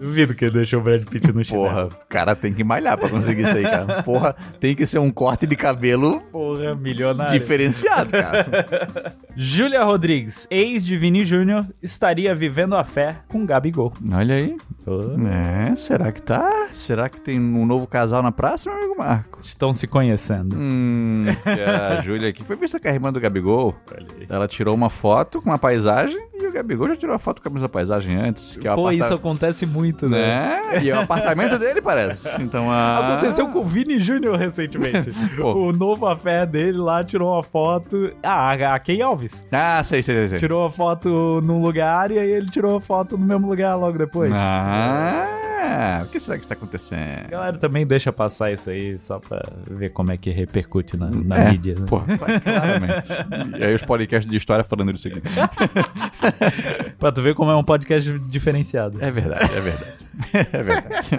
Duvido 0.00 0.34
que 0.34 0.44
ele 0.44 0.54
deixou 0.54 0.80
o 0.80 0.82
Brad 0.82 1.04
Pitt 1.04 1.32
no 1.32 1.44
chinelo. 1.44 1.64
Porra, 1.68 1.84
o 1.86 1.90
cara 2.08 2.34
tem 2.36 2.52
que 2.52 2.62
malhar 2.64 2.96
pra 2.98 3.08
conseguir 3.08 3.42
isso 3.42 3.56
aí, 3.56 3.62
cara. 3.62 4.02
Porra, 4.02 4.34
tem 4.60 4.74
que 4.74 4.86
ser 4.86 4.98
um 4.98 5.10
corte 5.10 5.46
de 5.46 5.56
cabelo 5.56 6.20
Porra, 6.32 6.74
milionário. 6.74 7.32
diferenciado, 7.32 8.10
cara. 8.10 9.14
Júlia 9.36 9.82
Rodrigues, 9.82 10.46
ex 10.50 10.84
de 10.84 10.96
Vini 10.96 11.24
Júnior, 11.24 11.66
estaria 11.82 12.34
vivendo 12.34 12.76
a 12.76 12.84
fé 12.84 13.16
com 13.28 13.44
Gabigol. 13.44 13.92
Olha 14.12 14.34
aí. 14.36 14.56
Oh. 14.86 15.26
É, 15.26 15.74
será 15.74 16.12
que 16.12 16.22
tá? 16.22 16.68
Será 16.72 17.08
que 17.08 17.20
tem 17.20 17.40
um 17.40 17.64
novo 17.66 17.86
casal 17.86 18.22
na 18.22 18.30
praça, 18.30 18.68
meu 18.70 18.78
amigo 18.78 18.98
Marco? 18.98 19.38
Estão 19.40 19.72
se 19.72 19.86
conhecendo. 19.86 20.56
Hum, 20.58 21.26
a 21.44 22.00
Júlia 22.02 22.28
aqui 22.28 22.44
foi 22.44 22.56
vista 22.56 22.78
com 22.78 22.88
a 22.88 22.92
irmã 22.92 23.12
do 23.12 23.20
Gabigol. 23.20 23.74
Olha 23.92 24.06
aí. 24.18 24.26
Ela 24.28 24.46
tirou 24.46 24.74
uma 24.74 24.90
foto 24.90 25.40
com 25.40 25.50
uma 25.50 25.58
paisagem 25.58 26.18
e 26.40 26.46
o 26.46 26.52
Gabigol 26.52 26.88
já 26.88 26.96
tirou 26.96 27.14
a 27.14 27.18
foto 27.18 27.40
com 27.42 27.48
a 27.48 27.52
mesma 27.52 27.68
paisagem 27.68 28.16
antes. 28.16 28.56
Que 28.56 28.66
é 28.66 28.74
Pô, 28.74 28.86
aparta- 28.88 29.04
isso 29.04 29.14
acontece 29.14 29.66
muito, 29.66 30.08
né? 30.08 30.60
né? 30.72 30.82
E 30.82 30.90
é 30.90 30.96
o 30.96 31.00
apartamento 31.00 31.58
dele, 31.58 31.80
parece. 31.80 32.40
Então 32.42 32.70
a. 32.70 33.08
Aconteceu 33.14 33.48
com 33.48 33.60
o 33.60 33.64
Vini 33.66 33.98
Júnior 33.98 34.36
recentemente. 34.36 35.10
O 35.44 35.72
novo 35.72 36.06
afé 36.06 36.44
dele 36.46 36.78
lá 36.78 37.02
tirou 37.04 37.32
uma 37.34 37.42
foto. 37.42 38.12
Ah, 38.22 38.52
a 38.74 38.78
Key 38.78 39.00
Alves. 39.02 39.44
Ah, 39.52 39.82
sei, 39.84 40.02
sei, 40.02 40.14
sei. 40.16 40.28
sei. 40.28 40.38
Tirou 40.38 40.62
uma 40.62 40.70
foto 40.70 41.40
num 41.44 41.60
lugar 41.62 42.10
e 42.10 42.18
aí 42.18 42.30
ele 42.30 42.50
tirou 42.50 42.72
uma 42.72 42.80
foto 42.80 43.16
no 43.16 43.26
mesmo 43.26 43.48
lugar 43.48 43.74
logo 43.76 43.96
depois. 43.98 44.32
Ah, 44.34 45.33
o 46.04 46.08
que 46.08 46.20
será 46.20 46.36
que 46.38 46.44
está 46.44 46.54
acontecendo? 46.54 47.26
A 47.26 47.30
galera 47.30 47.58
também 47.58 47.86
deixa 47.86 48.12
passar 48.12 48.52
isso 48.52 48.70
aí 48.70 48.98
só 48.98 49.18
pra 49.18 49.42
ver 49.70 49.90
como 49.90 50.12
é 50.12 50.16
que 50.16 50.30
repercute 50.30 50.96
na, 50.96 51.06
na 51.10 51.36
É, 51.44 51.50
mídia. 51.50 51.74
né? 51.78 51.86
Pô, 51.88 52.00
claramente. 52.42 53.08
E 53.58 53.64
aí 53.64 53.74
os 53.74 53.82
podcasts 53.82 54.30
de 54.30 54.36
história 54.36 54.64
falando 54.64 54.92
disso 54.92 55.08
aqui. 55.08 55.20
Pra 56.98 57.12
tu 57.12 57.22
ver 57.22 57.34
como 57.34 57.50
é 57.50 57.56
um 57.56 57.64
podcast 57.64 58.18
diferenciado. 58.20 58.98
É 59.02 59.10
verdade, 59.10 59.50
é 59.54 59.60
verdade. 59.60 59.94
É 60.52 60.62
verdade. 60.62 61.10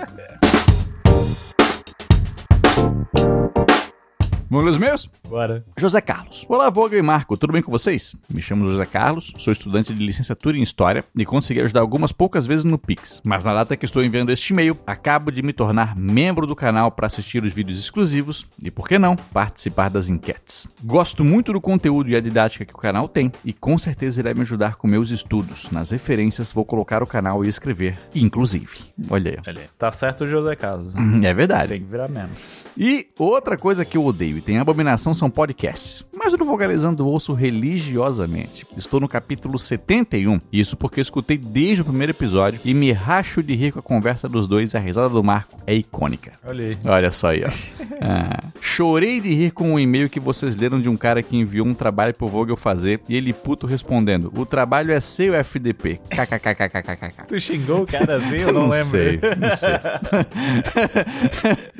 Vamos 4.56 4.64
ler 4.64 4.72
os 4.72 4.78
meus? 4.78 5.10
Bora. 5.28 5.66
José 5.78 6.00
Carlos. 6.00 6.46
Olá, 6.48 6.70
Voga 6.70 6.98
e 6.98 7.02
Marco, 7.02 7.36
tudo 7.36 7.52
bem 7.52 7.62
com 7.62 7.70
vocês? 7.70 8.16
Me 8.34 8.42
chamo 8.42 8.64
José 8.64 8.86
Carlos, 8.86 9.34
sou 9.38 9.52
estudante 9.52 9.94
de 9.94 10.02
licenciatura 10.02 10.58
em 10.58 10.62
História 10.62 11.04
e 11.14 11.26
consegui 11.26 11.60
ajudar 11.60 11.82
algumas 11.82 12.14
poucas 12.14 12.48
vezes 12.48 12.64
no 12.64 12.78
Pix. 12.78 13.22
Mas 13.26 13.44
na 13.44 13.54
data 13.54 13.76
que 13.76 13.84
estou 13.84 14.02
enviando 14.02 14.32
este 14.32 14.54
e-mail, 14.54 14.80
acabo 14.88 15.30
de 15.30 15.42
me 15.42 15.52
tornar 15.52 15.94
membro 15.98 16.48
do 16.48 16.56
canal 16.56 16.90
para 16.90 17.06
assistir 17.06 17.44
os 17.44 17.52
vídeos 17.52 17.78
exclusivos 17.78 18.48
e, 18.64 18.72
por 18.72 18.88
que 18.88 18.98
não, 18.98 19.18
participar 19.18 19.90
das 19.90 20.08
enquetes. 20.08 20.70
Gosto 20.86 21.22
muito 21.26 21.52
do 21.52 21.60
conteúdo 21.60 22.10
e 22.10 22.16
a 22.16 22.22
didática 22.22 22.64
que 22.64 22.74
o 22.74 22.78
canal 22.78 23.10
tem 23.10 23.34
e 23.44 23.52
com 23.52 23.78
certeza 23.78 24.22
irá 24.22 24.34
me 24.34 24.40
ajudar 24.40 24.78
com 24.78 24.88
meus 24.88 25.10
estudos. 25.10 25.70
Nas 25.70 25.90
referências 25.90 26.54
vou 26.54 26.64
colocar 26.64 27.04
o 27.04 27.08
canal 27.08 27.44
e 27.44 27.50
escrever, 27.50 27.98
inclusive. 28.16 28.78
Olha 29.10 29.44
aí. 29.46 29.60
Tá 29.78 29.92
certo 29.92 30.24
o 30.24 30.28
José 30.28 30.56
Carlos. 30.56 30.96
né? 30.96 31.28
É 31.28 31.34
verdade. 31.34 31.68
Tem 31.68 31.82
que 31.82 31.92
virar 31.92 32.08
mesmo. 32.08 32.30
E 32.78 33.08
outra 33.20 33.58
coisa 33.58 33.84
que 33.84 33.98
eu 33.98 34.06
odeio 34.06 34.45
e 34.46 34.56
tem 34.56 34.60
abominação 34.60 35.14
são 35.14 35.30
podcasts. 35.30 36.06
Mas 36.14 36.34
no 36.34 36.46
Vogalizando 36.46 37.08
ouço 37.08 37.34
religiosamente. 37.34 38.66
Estou 38.78 39.00
no 39.00 39.08
capítulo 39.08 39.58
71. 39.58 40.40
Isso 40.54 40.78
porque 40.78 41.00
eu 41.00 41.02
escutei 41.02 41.38
desde 41.38 41.82
o 41.82 41.86
primeiro 41.86 42.12
episódio 42.12 42.60
e 42.64 42.74
me 42.74 42.92
racho 42.92 43.42
de 43.42 43.56
rir 43.56 43.72
com 43.72 43.80
a 43.80 43.82
conversa 43.82 44.30
dos 44.30 44.48
dois 44.48 44.74
e 44.74 44.78
a 44.78 44.80
risada 44.80 45.10
do 45.10 45.24
Marco 45.24 45.58
é 45.66 45.74
icônica. 45.74 46.34
Olha 46.46 46.66
aí. 46.66 46.78
Olha 46.86 47.12
só 47.12 47.30
aí, 47.30 47.44
ó. 47.44 47.50
Ah, 48.02 48.44
chorei 48.60 49.20
de 49.22 49.34
rir 49.34 49.52
com 49.52 49.74
um 49.74 49.80
e-mail 49.80 50.10
que 50.10 50.20
vocês 50.20 50.56
leram 50.56 50.80
de 50.80 50.88
um 50.90 50.98
cara 50.98 51.24
que 51.24 51.36
enviou 51.36 51.66
um 51.66 51.74
trabalho 51.74 52.14
pro 52.14 52.28
Vogel 52.28 52.58
fazer 52.58 53.00
e 53.08 53.16
ele 53.16 53.34
puto 53.34 53.66
respondendo: 53.66 54.32
O 54.36 54.46
trabalho 54.46 54.92
é 54.92 55.00
seu 55.00 55.34
FDP. 55.34 56.00
KKKKKKK. 56.10 57.26
Tu 57.28 57.40
xingou 57.40 57.84
o 57.84 57.88
cara 57.88 58.18
assim? 58.18 58.36
Eu 58.36 58.52
não, 58.54 58.68
lembro. 58.68 58.86
sei, 58.86 59.20
não 59.40 59.52
sei. 59.56 59.74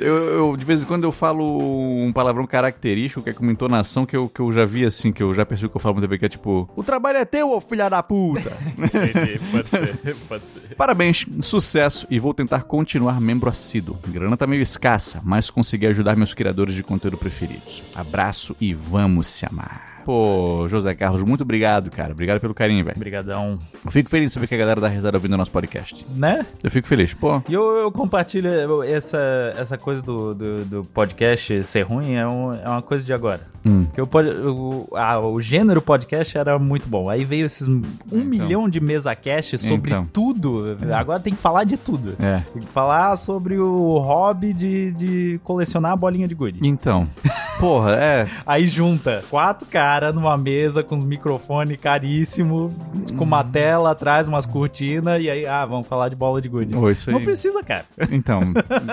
eu, 0.00 0.16
eu, 0.16 0.56
de 0.56 0.64
vez 0.64 0.82
em 0.82 0.84
quando 0.86 1.04
eu 1.04 1.12
falo 1.12 1.44
um 2.02 2.12
palavrão 2.12 2.45
termo 2.46 2.48
característico, 2.48 3.22
que 3.22 3.30
é 3.30 3.32
com 3.32 3.42
uma 3.42 3.52
entonação 3.52 4.06
que 4.06 4.16
eu, 4.16 4.28
que 4.28 4.40
eu 4.40 4.52
já 4.52 4.64
vi 4.64 4.86
assim, 4.86 5.12
que 5.12 5.22
eu 5.22 5.34
já 5.34 5.44
percebi 5.44 5.68
que 5.68 5.76
eu 5.76 5.80
falo 5.80 5.96
muito 5.96 6.08
bem, 6.08 6.18
que 6.18 6.24
é 6.24 6.28
tipo, 6.28 6.68
o 6.74 6.82
trabalho 6.82 7.18
é 7.18 7.24
teu, 7.24 7.50
ô 7.50 7.60
filha 7.60 7.88
da 7.88 8.02
puta. 8.02 8.56
Entendi, 8.78 9.40
pode 9.50 9.68
ser, 9.68 10.16
pode 10.28 10.44
ser. 10.44 10.74
Parabéns, 10.76 11.26
sucesso 11.40 12.06
e 12.08 12.18
vou 12.18 12.32
tentar 12.32 12.62
continuar 12.62 13.20
membro 13.20 13.50
assíduo. 13.50 13.98
Grana 14.06 14.36
tá 14.36 14.46
meio 14.46 14.62
escassa, 14.62 15.20
mas 15.24 15.50
consegui 15.50 15.86
ajudar 15.86 16.16
meus 16.16 16.32
criadores 16.32 16.74
de 16.74 16.82
conteúdo 16.82 17.18
preferidos. 17.18 17.82
Abraço 17.94 18.56
e 18.60 18.72
vamos 18.72 19.26
se 19.26 19.44
amar. 19.44 19.95
Pô, 20.06 20.68
José 20.68 20.94
Carlos, 20.94 21.20
muito 21.24 21.40
obrigado, 21.42 21.90
cara. 21.90 22.12
Obrigado 22.12 22.38
pelo 22.40 22.54
carinho, 22.54 22.84
velho. 22.84 22.96
Obrigadão. 22.96 23.58
Eu 23.84 23.90
fico 23.90 24.08
feliz 24.08 24.30
de 24.30 24.34
saber 24.34 24.46
que 24.46 24.54
a 24.54 24.58
galera 24.58 24.80
da 24.80 24.86
risada 24.86 25.16
ouvindo 25.16 25.34
o 25.34 25.36
nosso 25.36 25.50
podcast. 25.50 26.06
Né? 26.14 26.46
Eu 26.62 26.70
fico 26.70 26.86
feliz, 26.86 27.12
pô. 27.12 27.42
E 27.48 27.52
eu, 27.52 27.64
eu 27.76 27.90
compartilho 27.90 28.84
essa, 28.84 29.18
essa 29.58 29.76
coisa 29.76 30.00
do, 30.02 30.32
do, 30.32 30.64
do 30.64 30.84
podcast 30.84 31.64
ser 31.64 31.82
ruim, 31.82 32.14
é, 32.14 32.24
um- 32.24 32.52
é 32.54 32.68
uma 32.68 32.82
coisa 32.82 33.04
de 33.04 33.12
agora. 33.12 33.40
Hum. 33.64 33.84
Porque 33.86 34.00
o, 34.00 34.08
o, 34.52 34.96
ah, 34.96 35.18
o 35.18 35.40
gênero 35.40 35.82
podcast 35.82 36.38
era 36.38 36.56
muito 36.56 36.88
bom. 36.88 37.10
Aí 37.10 37.24
veio 37.24 37.44
esses 37.44 37.66
um 37.66 37.82
milhão 38.22 38.68
de 38.68 38.78
mesa 38.80 39.12
cast 39.16 39.58
sobre 39.58 39.90
Então. 39.90 40.06
tudo. 40.12 40.76
Agora 40.94 41.18
tem 41.18 41.34
que 41.34 41.40
falar 41.40 41.64
de 41.64 41.76
tudo. 41.76 42.14
É. 42.22 42.42
Tem 42.52 42.62
que 42.62 42.68
falar 42.68 43.16
sobre 43.16 43.58
o 43.58 43.98
hobby 43.98 44.52
de, 44.52 44.92
de 44.92 45.40
colecionar 45.42 45.90
a 45.90 45.96
bolinha 45.96 46.28
de 46.28 46.34
gude. 46.36 46.60
Então, 46.62 47.08
porra, 47.58 47.96
é. 47.96 48.28
Aí 48.46 48.68
junta 48.68 49.24
quatro 49.28 49.66
caras 49.66 49.95
numa 50.12 50.36
mesa 50.36 50.82
com 50.82 50.94
os 50.94 51.04
microfones 51.04 51.76
caríssimo, 51.76 52.74
com 53.16 53.24
uma 53.24 53.42
tela 53.42 53.90
atrás, 53.92 54.28
umas 54.28 54.46
cortinas, 54.46 55.22
e 55.22 55.30
aí, 55.30 55.46
ah, 55.46 55.64
vamos 55.64 55.86
falar 55.86 56.08
de 56.08 56.16
bola 56.16 56.40
de 56.40 56.48
gude. 56.48 56.74
Ô, 56.74 56.90
isso 56.90 57.10
aí. 57.10 57.14
Não 57.14 57.22
precisa, 57.22 57.62
cara. 57.62 57.84
Então, 58.10 58.40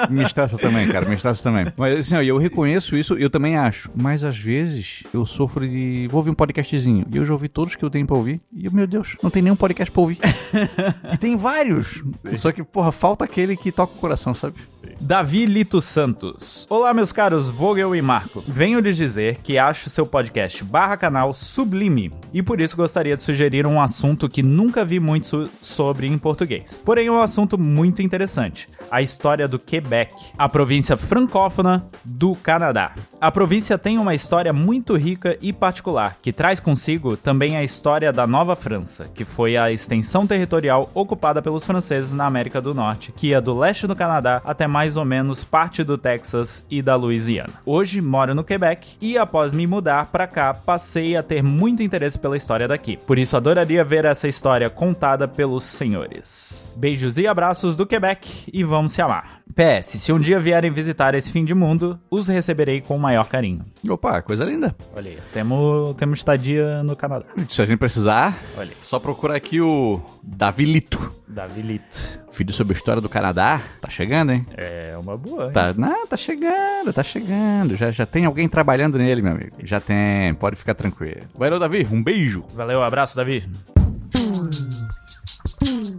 me 0.10 0.24
estressa 0.24 0.58
também, 0.58 0.88
cara, 0.88 1.06
me 1.08 1.16
estressa 1.16 1.44
também. 1.44 1.72
Mas 1.78 2.00
assim, 2.00 2.16
ó, 2.16 2.22
eu 2.22 2.38
reconheço 2.38 2.96
isso, 2.96 3.16
eu 3.16 3.30
também 3.30 3.58
acho. 3.58 3.90
Mas 3.96 4.24
às 4.24 4.38
vezes 4.38 5.04
eu 5.14 5.26
sofro 5.26 5.68
de. 5.68 6.08
Vou 6.10 6.20
ouvir 6.20 6.32
um 6.32 6.36
podcastzinho. 6.36 7.06
E 7.12 7.18
eu 7.18 7.26
já 7.26 7.34
ouvi 7.34 7.48
todos 7.48 7.76
que 7.76 7.84
eu 7.84 7.90
tenho 7.90 8.06
pra 8.06 8.16
ouvir. 8.16 8.42
E, 8.52 8.70
meu 8.70 8.88
Deus, 8.88 9.16
não 9.22 9.30
tem 9.30 9.42
nenhum 9.42 9.56
podcast 9.56 9.92
pra 9.92 10.02
ouvir. 10.02 10.20
e 11.14 11.18
tem 11.18 11.36
vários. 11.36 12.04
Só 12.36 12.52
que, 12.52 12.64
porra, 12.64 12.92
falta 12.92 13.26
aquele 13.26 13.56
que 13.56 13.72
toca 13.72 13.94
o 13.96 14.00
coração, 14.00 14.34
sabe? 14.34 14.56
Davi 15.00 15.46
Lito 15.46 15.82
Santos. 15.82 16.66
Olá, 16.70 16.94
meus 16.94 17.12
caros 17.12 17.48
Vogel 17.48 17.96
e 17.96 18.02
Marco. 18.02 18.44
Venho 18.48 18.80
lhes 18.80 18.98
dizer 18.98 19.38
que 19.44 19.58
acho 19.58 19.90
seu 19.90 20.06
podcast 20.06 20.64
barra 20.64 20.93
canal 20.98 21.34
sublime 21.34 22.12
e 22.34 22.42
por 22.42 22.60
isso 22.60 22.76
gostaria 22.76 23.16
de 23.16 23.24
sugerir 23.24 23.66
um 23.66 23.80
assunto 23.82 24.28
que 24.30 24.42
nunca 24.44 24.84
vi 24.86 25.00
muito 25.00 25.28
so- 25.28 25.50
sobre 25.62 26.08
em 26.08 26.18
português. 26.18 26.80
Porém, 26.84 27.08
é 27.08 27.12
um 27.12 27.22
assunto 27.22 27.58
muito 27.58 28.02
interessante: 28.02 28.68
a 28.92 29.02
história 29.02 29.48
do 29.48 29.60
Quebec, 29.60 30.14
a 30.38 30.48
província 30.50 30.96
francófona 30.98 31.86
do 32.04 32.36
Canadá. 32.36 32.94
A 33.20 33.32
província 33.32 33.78
tem 33.78 33.98
uma 33.98 34.14
história 34.14 34.52
muito 34.52 34.96
rica 34.96 35.38
e 35.42 35.54
particular, 35.54 36.18
que 36.22 36.34
traz 36.34 36.60
consigo 36.60 37.16
também 37.16 37.56
a 37.56 37.64
história 37.64 38.12
da 38.12 38.28
Nova 38.28 38.56
França, 38.56 39.06
que 39.14 39.24
foi 39.24 39.56
a 39.56 39.72
extensão 39.72 40.28
territorial 40.28 40.90
ocupada 40.94 41.42
pelos 41.42 41.64
franceses 41.66 42.14
na 42.14 42.26
América 42.26 42.60
do 42.60 42.74
Norte, 42.74 43.14
que 43.16 43.28
ia 43.28 43.40
do 43.42 43.58
leste 43.58 43.88
do 43.88 43.96
Canadá 43.96 44.42
até 44.44 44.68
mais 44.68 44.98
ou 44.98 45.06
menos 45.06 45.44
parte 45.44 45.84
do 45.84 45.98
Texas 45.98 46.66
e 46.70 46.82
da 46.82 46.96
Louisiana. 46.96 47.54
Hoje 47.66 48.02
moro 48.02 48.36
no 48.36 48.44
Quebec 48.44 48.98
e 49.02 49.18
após 49.18 49.54
me 49.54 49.66
mudar 49.66 50.08
pra 50.12 50.28
cá, 50.28 50.54
passei 50.74 51.16
a 51.16 51.22
ter 51.22 51.44
muito 51.44 51.84
interesse 51.84 52.18
pela 52.18 52.36
história 52.36 52.68
daqui. 52.68 52.98
Por 52.98 53.20
isso 53.20 53.38
adoraria 53.38 53.84
ver 53.86 54.06
essa 54.06 54.28
história 54.28 54.72
contada 54.72 55.28
pelos 55.28 55.64
senhores. 55.64 56.74
Beijos 56.76 57.20
e 57.20 57.28
abraços 57.28 57.76
do 57.76 57.86
Quebec 57.86 58.50
e 58.52 58.64
vamos 58.64 58.92
se 58.94 59.00
amar. 59.00 59.44
PS, 59.56 60.02
se 60.02 60.12
um 60.12 60.20
dia 60.20 60.40
vierem 60.40 60.72
visitar 60.72 61.14
esse 61.14 61.30
fim 61.32 61.46
de 61.46 61.54
mundo, 61.54 62.00
os 62.10 62.28
receberei 62.28 62.82
com 62.82 62.96
o 62.96 63.00
maior 63.00 63.28
carinho. 63.28 63.64
Opa, 63.88 64.20
coisa 64.24 64.44
linda. 64.44 64.76
Olha 64.96 65.12
aí, 65.12 65.20
temos, 65.32 65.96
temos 65.96 66.18
estadia 66.18 66.82
no 66.82 66.96
Canadá. 66.96 67.26
Se 67.52 67.62
a 67.62 67.66
gente 67.66 67.78
precisar, 67.78 68.36
Olha 68.58 68.72
aí, 68.72 68.78
só 68.80 68.98
procurar 68.98 69.36
aqui 69.36 69.62
o 69.62 70.02
Davi 70.24 70.66
Lito. 70.66 71.14
Davi 71.28 71.62
Lito. 71.62 72.24
Vídeo 72.32 72.54
sobre 72.54 72.74
a 72.74 72.78
história 72.78 73.00
do 73.02 73.08
Canadá. 73.08 73.62
Tá 73.80 73.90
chegando, 73.90 74.32
hein? 74.32 74.46
É 74.58 74.96
uma 75.00 75.16
boa. 75.16 75.46
hein? 75.46 75.52
Tá, 75.52 75.72
não, 75.78 76.08
tá 76.08 76.18
chegando, 76.18 76.92
tá 76.92 77.04
chegando. 77.04 77.76
Já, 77.78 77.92
já 77.92 78.08
tem 78.08 78.26
alguém 78.26 78.50
trabalhando 78.50 78.98
nele, 78.98 79.22
meu 79.22 79.34
amigo. 79.34 79.56
Já 79.64 79.80
tem, 79.80 80.34
pode 80.34 80.56
ficar 80.64 80.74
tranquilo. 80.74 81.22
Valeu, 81.36 81.60
Davi. 81.60 81.88
Um 81.92 82.02
beijo. 82.02 82.46
Valeu, 82.54 82.82
abraço, 82.82 83.16
Davi. 83.16 83.44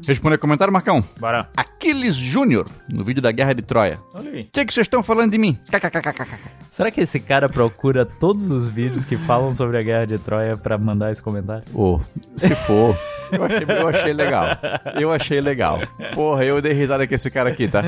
Responder 0.06 0.38
comentário, 0.38 0.72
Marcão. 0.72 1.02
Bora. 1.18 1.48
Aquiles 1.56 2.14
Júnior, 2.16 2.66
no 2.92 3.02
vídeo 3.04 3.22
da 3.22 3.32
Guerra 3.32 3.54
de 3.54 3.62
Troia. 3.62 3.98
Olha 4.12 4.30
aí. 4.30 4.42
O 4.42 4.46
que 4.52 4.64
que 4.64 4.72
vocês 4.74 4.84
estão 4.86 5.02
falando 5.02 5.30
de 5.32 5.38
mim? 5.38 5.58
Será 6.70 6.90
que 6.90 7.00
esse 7.00 7.18
cara 7.20 7.48
procura 7.48 8.04
todos 8.04 8.50
os 8.50 8.66
vídeos 8.68 9.04
que 9.04 9.16
falam 9.16 9.52
sobre 9.52 9.78
a 9.78 9.82
guerra 9.82 10.06
de 10.06 10.18
Troia 10.18 10.56
pra 10.56 10.76
mandar 10.76 11.10
esse 11.12 11.22
comentário? 11.22 11.62
Ô, 11.74 12.00
se 12.36 12.54
for. 12.54 12.96
Eu 13.32 13.42
achei, 13.44 13.64
eu 13.68 13.88
achei 13.88 14.12
legal. 14.12 14.46
Eu 15.00 15.10
achei 15.12 15.40
legal. 15.40 15.78
Porra, 16.14 16.44
eu 16.44 16.60
dei 16.60 16.72
risada 16.74 17.06
com 17.06 17.14
esse 17.14 17.30
cara 17.30 17.50
aqui, 17.50 17.66
tá? 17.66 17.82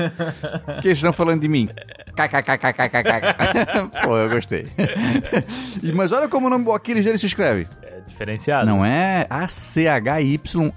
O 0.77 0.81
que 0.81 0.87
eles 0.87 0.97
estão 0.97 1.13
falando 1.13 1.41
de 1.41 1.47
mim? 1.47 1.69
KKKKKK. 2.15 4.01
Pô, 4.03 4.17
eu 4.17 4.29
gostei. 4.29 4.65
E- 5.83 5.91
Mas 5.91 6.11
olha 6.11 6.27
como 6.27 6.47
o 6.47 6.49
nome 6.49 6.65
do 6.65 6.71
Aquiles 6.71 7.05
dele 7.05 7.17
se 7.19 7.27
escreve. 7.27 7.67
É 7.83 8.01
diferenciado. 8.07 8.65
Não 8.65 8.83
é 8.83 9.27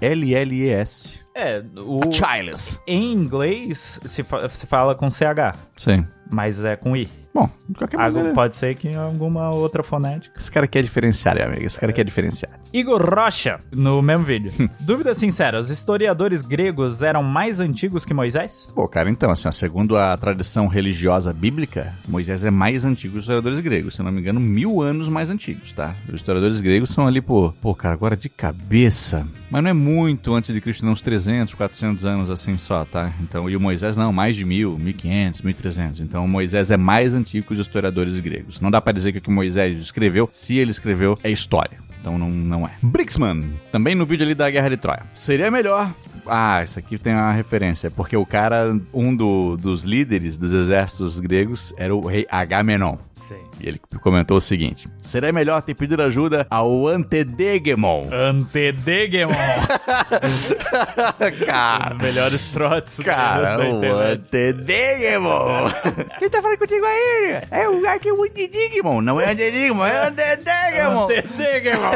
A-C-H-Y-L-L-E-S. 0.01 1.21
É, 1.33 1.63
o... 1.77 1.99
Achilles. 2.07 2.79
Em 2.87 3.13
inglês 3.13 3.99
se, 4.05 4.23
fa- 4.23 4.47
se 4.49 4.65
fala 4.65 4.93
com 4.95 5.09
CH, 5.09 5.55
Sim. 5.77 6.05
mas 6.31 6.63
é 6.63 6.75
com 6.75 6.95
I. 6.95 7.09
Bom, 7.33 7.49
de 7.69 7.75
qualquer 7.75 7.97
Algo- 7.99 8.17
maneira... 8.17 8.35
pode 8.35 8.57
ser 8.57 8.75
que 8.75 8.93
alguma 8.93 9.49
outra 9.55 9.81
fonética. 9.81 10.37
Esse 10.37 10.51
cara 10.51 10.65
aqui 10.65 10.77
é 10.77 10.81
diferenciado, 10.81 11.39
meu 11.39 11.47
amigo. 11.47 11.65
Esse 11.65 11.79
cara 11.79 11.91
aqui 11.91 12.01
é 12.01 12.03
diferenciado. 12.03 12.55
Igor 12.73 13.01
Rocha, 13.01 13.59
no 13.71 14.01
mesmo 14.01 14.25
vídeo. 14.25 14.51
Dúvida 14.81 15.13
sincera, 15.13 15.57
os 15.59 15.69
historiadores 15.69 16.41
gregos 16.41 17.01
eram 17.01 17.23
mais 17.23 17.59
antigos 17.61 18.03
que 18.03 18.13
Moisés? 18.13 18.67
Pô, 18.75 18.85
cara, 18.87 19.09
então, 19.09 19.31
assim, 19.31 19.47
ó, 19.47 19.51
segundo 19.51 19.95
a 19.97 20.15
tradição 20.17 20.67
religiosa 20.67 21.31
bíblica, 21.31 21.93
Moisés 22.07 22.43
é 22.43 22.51
mais 22.51 22.83
antigo 22.83 23.13
que 23.13 23.17
os 23.19 23.23
historiadores 23.23 23.59
gregos. 23.59 23.95
Se 23.95 24.01
eu 24.01 24.05
não 24.05 24.11
me 24.11 24.19
engano, 24.19 24.39
mil 24.39 24.81
anos 24.81 25.07
mais 25.07 25.29
antigos, 25.29 25.71
tá? 25.71 25.95
Os 26.09 26.15
historiadores 26.15 26.59
gregos 26.59 26.89
são 26.89 27.07
ali, 27.07 27.21
pô, 27.21 27.53
pô, 27.61 27.73
cara, 27.73 27.93
agora 27.93 28.17
de 28.17 28.27
cabeça. 28.27 29.25
Mas 29.49 29.63
não 29.63 29.69
é 29.69 29.73
muito 29.73 30.33
antes 30.33 30.53
de 30.53 30.59
Cristo, 30.59 30.85
não, 30.85 30.91
uns 30.93 31.01
300, 31.01 31.53
400 31.53 32.05
anos 32.05 32.29
assim 32.29 32.57
só, 32.57 32.83
tá? 32.83 33.13
Então, 33.21 33.49
e 33.49 33.55
o 33.55 33.59
Moisés, 33.59 33.95
não, 33.95 34.11
mais 34.11 34.35
de 34.35 34.43
mil, 34.43 34.77
1500, 34.77 35.41
1300. 35.41 35.99
Então, 36.01 36.27
Moisés 36.27 36.71
é 36.71 36.77
mais 36.77 37.13
antigo 37.13 37.20
que 37.23 37.53
os 37.53 37.59
historiadores 37.59 38.17
gregos. 38.19 38.59
Não 38.59 38.71
dá 38.71 38.81
pra 38.81 38.91
dizer 38.93 39.11
que 39.11 39.17
o 39.17 39.21
que 39.21 39.29
Moisés 39.29 39.77
escreveu, 39.79 40.27
se 40.31 40.57
ele 40.57 40.71
escreveu, 40.71 41.17
é 41.23 41.29
história. 41.31 41.79
Então 42.01 42.17
não, 42.17 42.29
não 42.29 42.65
é. 42.67 42.71
Brixman, 42.81 43.53
também 43.71 43.93
no 43.93 44.05
vídeo 44.05 44.25
ali 44.25 44.33
da 44.33 44.49
Guerra 44.49 44.69
de 44.71 44.77
Troia. 44.77 45.03
Seria 45.13 45.51
melhor. 45.51 45.93
Ah, 46.25 46.61
isso 46.63 46.77
aqui 46.77 46.97
tem 46.99 47.13
uma 47.13 47.31
referência, 47.31 47.89
porque 47.89 48.15
o 48.17 48.25
cara, 48.25 48.75
um 48.93 49.15
do- 49.15 49.55
dos 49.57 49.83
líderes 49.85 50.37
dos 50.37 50.53
exércitos 50.53 51.19
gregos, 51.19 51.73
era 51.77 51.95
o 51.95 52.05
rei 52.05 52.27
Agamenon. 52.29 52.95
Sim. 53.15 53.37
E 53.59 53.67
ele 53.67 53.79
comentou 54.01 54.37
o 54.37 54.41
seguinte: 54.41 54.87
Seria 55.03 55.31
melhor 55.31 55.61
ter 55.61 55.75
pedido 55.75 56.01
ajuda 56.01 56.45
ao 56.49 56.87
Antedegemon. 56.87 58.07
Antedegemon. 58.11 59.33
cara, 61.45 61.91
Os 61.95 62.01
melhores 62.01 62.47
trotes 62.47 62.97
cara, 62.99 63.57
da 63.57 63.63
o. 63.63 63.99
Antedegemon. 63.99 65.69
Quem 66.19 66.29
tá 66.29 66.41
falando 66.41 66.57
contigo 66.57 66.85
aí? 66.85 67.41
É 67.51 67.69
o 67.69 67.87
aqui 67.87 68.11
é. 68.11 69.01
Não 69.01 69.19
é 69.21 69.31
Antedegemon, 69.31 69.85
é 69.85 70.07
Antedegemon. 70.07 71.03
Antedegemon. 71.03 71.90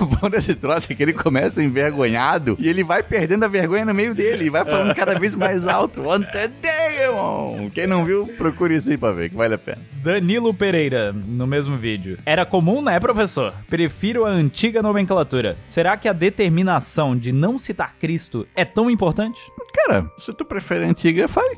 O 0.00 0.06
bom 0.06 0.30
desse 0.30 0.54
trote 0.54 0.92
é 0.92 0.96
que 0.96 1.02
ele 1.02 1.12
começa 1.12 1.62
envergonhado 1.62 2.56
e 2.58 2.68
ele 2.68 2.82
vai 2.84 3.02
perdendo 3.02 3.44
a 3.44 3.48
vergonha 3.48 3.84
no 3.84 3.94
meio 3.94 4.14
dele 4.14 4.46
e 4.46 4.50
vai 4.50 4.64
falando 4.64 4.94
cada 4.94 5.18
vez 5.18 5.34
mais 5.34 5.66
alto. 5.66 6.10
Antedegemon. 6.10 7.70
Quem 7.70 7.86
não 7.86 8.04
viu, 8.04 8.26
procure 8.38 8.74
isso 8.76 8.90
aí 8.90 8.96
pra 8.98 9.12
ver, 9.12 9.30
que 9.30 9.36
vale 9.36 9.54
a 9.54 9.58
pena. 9.58 9.78
Danilo 10.02 10.54
Pereira, 10.54 11.12
no 11.12 11.46
mesmo 11.46 11.76
vídeo. 11.76 12.16
Era 12.24 12.46
comum, 12.46 12.80
né, 12.82 12.98
professor? 13.00 13.52
Prefiro 13.68 14.24
a 14.24 14.30
antiga 14.30 14.82
nomenclatura. 14.82 15.56
Será 15.66 15.96
que 15.96 16.08
a 16.08 16.12
determinação 16.12 17.16
de 17.16 17.32
não 17.32 17.58
citar 17.58 17.94
Cristo 17.98 18.46
é 18.54 18.64
tão 18.64 18.90
importante? 18.90 19.40
Cara, 19.74 20.10
se 20.16 20.32
tu 20.32 20.44
prefere 20.44 20.84
a 20.84 20.88
antiga, 20.88 21.28
fale. 21.28 21.56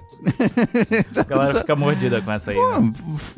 Tá 1.15 1.21
A 1.23 1.25
galera 1.25 1.47
certo. 1.53 1.61
fica 1.61 1.77
mordida 1.77 2.21
com 2.21 2.31
essa 2.33 2.51
aí, 2.51 2.57
Pô, 2.57 2.81
né? 2.81 2.93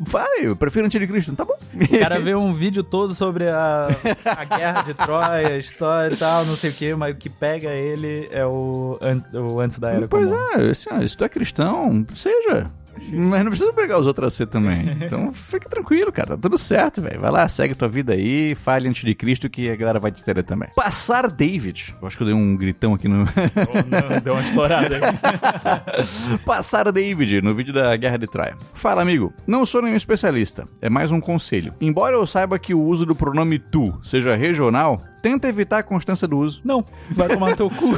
Fale, 0.05 0.45
eu 0.45 0.55
prefiro 0.55 0.85
antigo 0.85 1.05
de 1.05 1.11
Cristo, 1.11 1.35
tá 1.35 1.45
bom. 1.45 1.55
O 1.95 1.99
cara 1.99 2.19
vê 2.19 2.35
um 2.35 2.53
vídeo 2.53 2.83
todo 2.83 3.13
sobre 3.13 3.47
a, 3.49 3.87
a 4.25 4.45
guerra 4.45 4.81
de 4.83 4.93
Troia, 4.93 5.47
a 5.49 5.57
história 5.57 6.13
e 6.13 6.17
tal, 6.17 6.45
não 6.45 6.55
sei 6.55 6.69
o 6.69 6.73
que, 6.73 6.95
mas 6.95 7.13
o 7.13 7.17
que 7.17 7.29
pega 7.29 7.69
ele 7.69 8.27
é 8.31 8.45
o, 8.45 8.97
an- 9.01 9.39
o 9.39 9.59
antes 9.59 9.77
da 9.79 9.91
era 9.91 10.07
Pois 10.07 10.27
comum. 10.27 10.39
é, 10.57 10.69
assim, 10.71 11.07
se 11.07 11.15
tu 11.17 11.23
é 11.23 11.29
cristão, 11.29 12.05
seja. 12.15 12.69
Mas 13.11 13.43
não 13.43 13.51
precisa 13.51 13.73
pegar 13.73 13.99
os 13.99 14.07
outros 14.07 14.27
a 14.27 14.29
ser 14.29 14.47
também. 14.47 14.97
Então 15.03 15.31
fica 15.33 15.67
tranquilo, 15.67 16.11
cara. 16.11 16.29
Tá 16.29 16.37
tudo 16.37 16.57
certo, 16.57 17.01
velho. 17.01 17.19
Vai 17.19 17.29
lá, 17.29 17.47
segue 17.47 17.75
tua 17.75 17.89
vida 17.89 18.13
aí, 18.13 18.55
fale 18.55 18.87
antes 18.87 19.03
de 19.03 19.13
Cristo 19.13 19.49
que 19.49 19.69
a 19.69 19.75
galera 19.75 19.99
vai 19.99 20.11
te 20.11 20.23
ter 20.23 20.41
também. 20.43 20.69
Passar 20.75 21.29
David. 21.29 21.95
Eu 22.01 22.07
acho 22.07 22.15
que 22.15 22.23
eu 22.23 22.27
dei 22.27 22.35
um 22.35 22.55
gritão 22.55 22.93
aqui 22.93 23.07
no. 23.07 23.23
Oh, 23.23 24.11
não, 24.11 24.21
deu 24.21 24.33
uma 24.33 24.41
estourada 24.41 24.95
aí. 24.95 26.37
Passar 26.45 26.91
David 26.91 27.41
no 27.41 27.53
vídeo 27.53 27.73
da 27.73 27.95
Guerra 27.97 28.17
de 28.17 28.27
Troia. 28.27 28.55
Fala, 28.73 29.01
amigo. 29.01 29.33
Não 29.45 29.65
sou 29.65 29.81
nenhum 29.81 29.95
especialista. 29.95 30.65
É 30.81 30.89
mais 30.89 31.11
um 31.11 31.19
conselho. 31.19 31.73
Embora 31.81 32.15
eu 32.15 32.25
saiba 32.25 32.57
que 32.57 32.73
o 32.73 32.81
uso 32.81 33.05
do 33.05 33.15
pronome 33.15 33.59
tu 33.59 33.99
seja 34.03 34.35
regional, 34.35 35.01
tenta 35.23 35.47
evitar 35.47 35.77
a 35.77 35.83
constância 35.83 36.27
do 36.27 36.37
uso. 36.37 36.59
Não, 36.65 36.83
vai 37.09 37.29
tomar 37.29 37.55
teu 37.55 37.69
cu. 37.69 37.95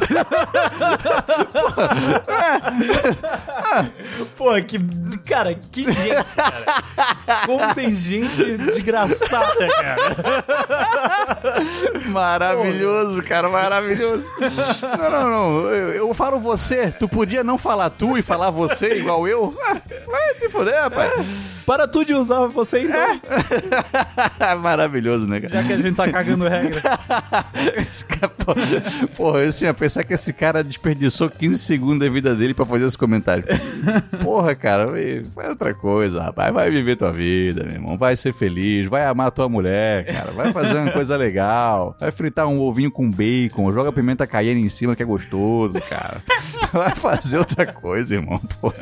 Pô, 4.37 4.53
que. 4.61 4.79
Cara, 5.25 5.55
que 5.55 5.91
gente, 5.91 6.35
cara. 6.35 6.65
Como 7.47 7.73
tem 7.73 7.95
gente 7.95 8.57
desgraçada, 8.57 9.67
cara. 9.67 10.43
Maravilhoso, 12.05 13.23
cara, 13.23 13.49
maravilhoso. 13.49 14.29
Não, 14.99 15.09
não, 15.09 15.29
não. 15.29 15.69
Eu, 15.71 15.93
eu 15.93 16.13
falo 16.13 16.39
você. 16.39 16.91
Tu 16.91 17.09
podia 17.09 17.43
não 17.43 17.57
falar 17.57 17.89
tu 17.89 18.15
e 18.19 18.21
falar 18.21 18.51
você 18.51 18.99
igual 18.99 19.27
eu? 19.27 19.51
Ah, 19.63 19.77
Vai 20.05 20.35
te 20.35 20.47
foder, 20.47 20.79
rapaz. 20.79 21.55
Para 21.65 21.87
tu 21.87 22.05
de 22.05 22.13
usar 22.13 22.45
você 22.45 22.83
então. 22.83 23.19
Maravilhoso, 24.61 25.27
né, 25.27 25.41
cara? 25.41 25.53
Já 25.53 25.63
que 25.63 25.73
a 25.73 25.77
gente 25.77 25.95
tá 25.95 26.11
cagando 26.11 26.47
regra. 26.47 26.79
Esse 27.77 28.05
cara, 28.05 28.29
pô, 28.29 28.53
porra, 29.15 29.39
eu 29.39 29.49
assim, 29.49 29.65
ia 29.65 29.73
pensar 29.73 30.03
que 30.03 30.13
esse 30.13 30.33
cara 30.33 30.63
desperdiçou 30.63 31.29
15 31.29 31.57
segundos 31.57 31.99
da 31.99 32.09
vida 32.09 32.35
dele 32.35 32.53
pra 32.53 32.65
fazer 32.65 32.85
esse 32.85 32.97
comentário. 32.97 33.43
Porra, 34.21 34.55
cara, 34.55 34.87
faz 35.33 35.49
outra 35.49 35.73
coisa, 35.73 36.23
rapaz. 36.23 36.53
Vai 36.53 36.69
viver 36.69 36.95
tua 36.95 37.11
vida, 37.11 37.63
meu 37.63 37.73
irmão. 37.73 37.97
Vai 37.97 38.15
ser 38.15 38.33
feliz, 38.33 38.87
vai 38.87 39.05
amar 39.05 39.31
tua 39.31 39.49
mulher, 39.49 40.05
cara. 40.05 40.31
Vai 40.31 40.51
fazer 40.51 40.77
uma 40.77 40.91
coisa 40.91 41.15
legal. 41.15 41.95
Vai 41.99 42.11
fritar 42.11 42.47
um 42.47 42.59
ovinho 42.59 42.91
com 42.91 43.09
bacon, 43.09 43.71
joga 43.71 43.91
pimenta 43.91 44.27
caiena 44.27 44.59
em 44.59 44.69
cima 44.69 44.95
que 44.95 45.03
é 45.03 45.05
gostoso, 45.05 45.79
cara. 45.81 46.21
Vai 46.71 46.95
fazer 46.95 47.37
outra 47.37 47.65
coisa, 47.65 48.15
irmão. 48.15 48.39
Porra. 48.59 48.75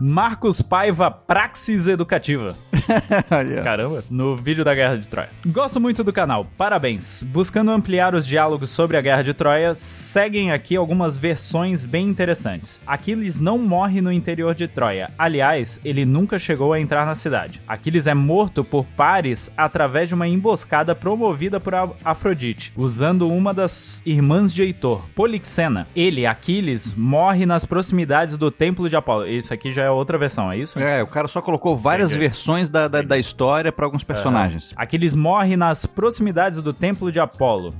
Marcos 0.00 0.62
Paiva 0.62 1.10
Praxis 1.10 1.86
Educativa. 1.86 2.56
Caramba, 3.62 4.04
no 4.10 4.36
vídeo 4.36 4.64
da 4.64 4.74
Guerra 4.74 4.96
de 4.96 5.08
Troia. 5.08 5.30
Gosto 5.46 5.80
muito 5.80 6.02
do 6.02 6.12
canal, 6.12 6.46
parabéns. 6.56 7.22
Buscando 7.42 7.72
ampliar 7.72 8.14
os 8.14 8.24
diálogos 8.24 8.70
sobre 8.70 8.96
a 8.96 9.00
Guerra 9.00 9.22
de 9.22 9.34
Troia, 9.34 9.74
seguem 9.74 10.52
aqui 10.52 10.76
algumas 10.76 11.16
versões 11.16 11.84
bem 11.84 12.06
interessantes. 12.06 12.80
Aquiles 12.86 13.40
não 13.40 13.58
morre 13.58 14.00
no 14.00 14.12
interior 14.12 14.54
de 14.54 14.68
Troia. 14.68 15.10
Aliás, 15.18 15.80
ele 15.84 16.04
nunca 16.04 16.38
chegou 16.38 16.72
a 16.72 16.78
entrar 16.78 17.04
na 17.04 17.16
cidade. 17.16 17.60
Aquiles 17.66 18.06
é 18.06 18.14
morto 18.14 18.62
por 18.62 18.84
Paris 18.84 19.50
através 19.56 20.08
de 20.08 20.14
uma 20.14 20.28
emboscada 20.28 20.94
promovida 20.94 21.58
por 21.58 21.74
Afrodite, 22.04 22.72
usando 22.76 23.28
uma 23.28 23.52
das 23.52 24.00
irmãs 24.06 24.54
de 24.54 24.62
Heitor, 24.62 25.02
Polixena. 25.12 25.88
Ele, 25.96 26.24
Aquiles, 26.24 26.94
morre 26.94 27.44
nas 27.44 27.64
proximidades 27.64 28.38
do 28.38 28.52
Templo 28.52 28.88
de 28.88 28.94
Apolo. 28.94 29.26
Isso 29.26 29.52
aqui 29.52 29.72
já 29.72 29.82
é 29.82 29.90
outra 29.90 30.16
versão, 30.16 30.52
é 30.52 30.58
isso? 30.58 30.78
É, 30.78 31.02
o 31.02 31.08
cara 31.08 31.26
só 31.26 31.42
colocou 31.42 31.76
várias 31.76 32.10
Entendi. 32.10 32.20
versões 32.28 32.68
da, 32.68 32.86
da, 32.86 33.02
da 33.02 33.18
história 33.18 33.72
pra 33.72 33.84
alguns 33.84 34.04
personagens. 34.04 34.72
Aquiles 34.76 35.12
morre 35.12 35.56
nas 35.56 35.84
proximidades 35.84 36.62
do 36.62 36.72
Templo 36.72 37.10
de 37.10 37.18
Apolo. 37.18 37.31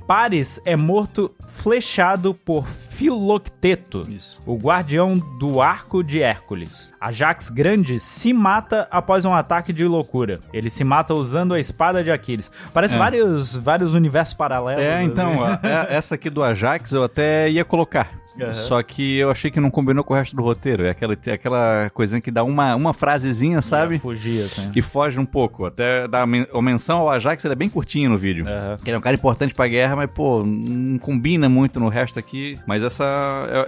Paris 0.07 0.59
é 0.65 0.75
morto 0.75 1.31
flechado 1.47 2.33
por 2.33 2.67
Filocteto, 2.67 4.01
Isso. 4.09 4.39
o 4.45 4.55
guardião 4.55 5.15
do 5.39 5.61
arco 5.61 6.03
de 6.03 6.21
Hércules. 6.21 6.91
Ajax 6.99 7.49
Grande 7.49 7.99
se 7.99 8.33
mata 8.33 8.87
após 8.91 9.25
um 9.25 9.33
ataque 9.33 9.73
de 9.73 9.85
loucura. 9.85 10.39
Ele 10.53 10.69
se 10.69 10.83
mata 10.83 11.13
usando 11.13 11.53
a 11.53 11.59
espada 11.59 12.03
de 12.03 12.11
Aquiles. 12.11 12.51
Parece 12.73 12.95
É. 12.95 12.97
vários, 12.97 13.55
vários 13.55 13.93
universos 13.93 14.33
paralelos. 14.33 14.83
É, 14.83 15.01
então, 15.03 15.43
a- 15.43 15.59
é- 15.63 15.95
essa 15.95 16.15
aqui 16.15 16.29
do 16.29 16.43
Ajax 16.43 16.91
eu 16.91 17.03
até 17.03 17.49
ia 17.49 17.65
colocar. 17.65 18.22
Aham. 18.39 18.53
Só 18.53 18.81
que 18.83 19.17
eu 19.17 19.29
achei 19.31 19.51
que 19.51 19.59
não 19.59 19.69
combinou 19.69 20.03
com 20.03 20.13
o 20.13 20.17
resto 20.17 20.35
do 20.35 20.41
roteiro. 20.41 20.85
É 20.85 20.89
aquela, 20.89 21.13
aquela 21.13 21.89
coisinha 21.93 22.19
que 22.21 22.31
dá 22.31 22.43
uma, 22.43 22.75
uma 22.75 22.93
frasezinha, 22.93 23.61
sabe? 23.61 23.99
Fugir, 23.99 24.43
assim. 24.43 24.71
Que 24.71 24.81
foge 24.81 25.19
um 25.19 25.25
pouco. 25.25 25.65
Até 25.65 26.07
men- 26.25 26.47
a 26.53 26.61
menção 26.61 26.99
ao 26.99 27.09
Ajax 27.09 27.43
ele 27.45 27.53
é 27.53 27.55
bem 27.55 27.69
curtinho 27.69 28.09
no 28.09 28.17
vídeo. 28.17 28.45
Que 28.83 28.89
ele 28.89 28.95
é 28.95 28.97
um 28.97 29.01
cara 29.01 29.15
importante 29.15 29.53
pra 29.53 29.67
guerra, 29.67 29.95
mas, 29.95 30.09
pô, 30.09 30.43
não 30.45 30.97
combina 30.97 31.47
muito 31.47 31.79
no 31.79 31.89
resto 31.89 32.17
aqui. 32.19 32.57
Mas 32.67 32.81
essa 32.83 33.03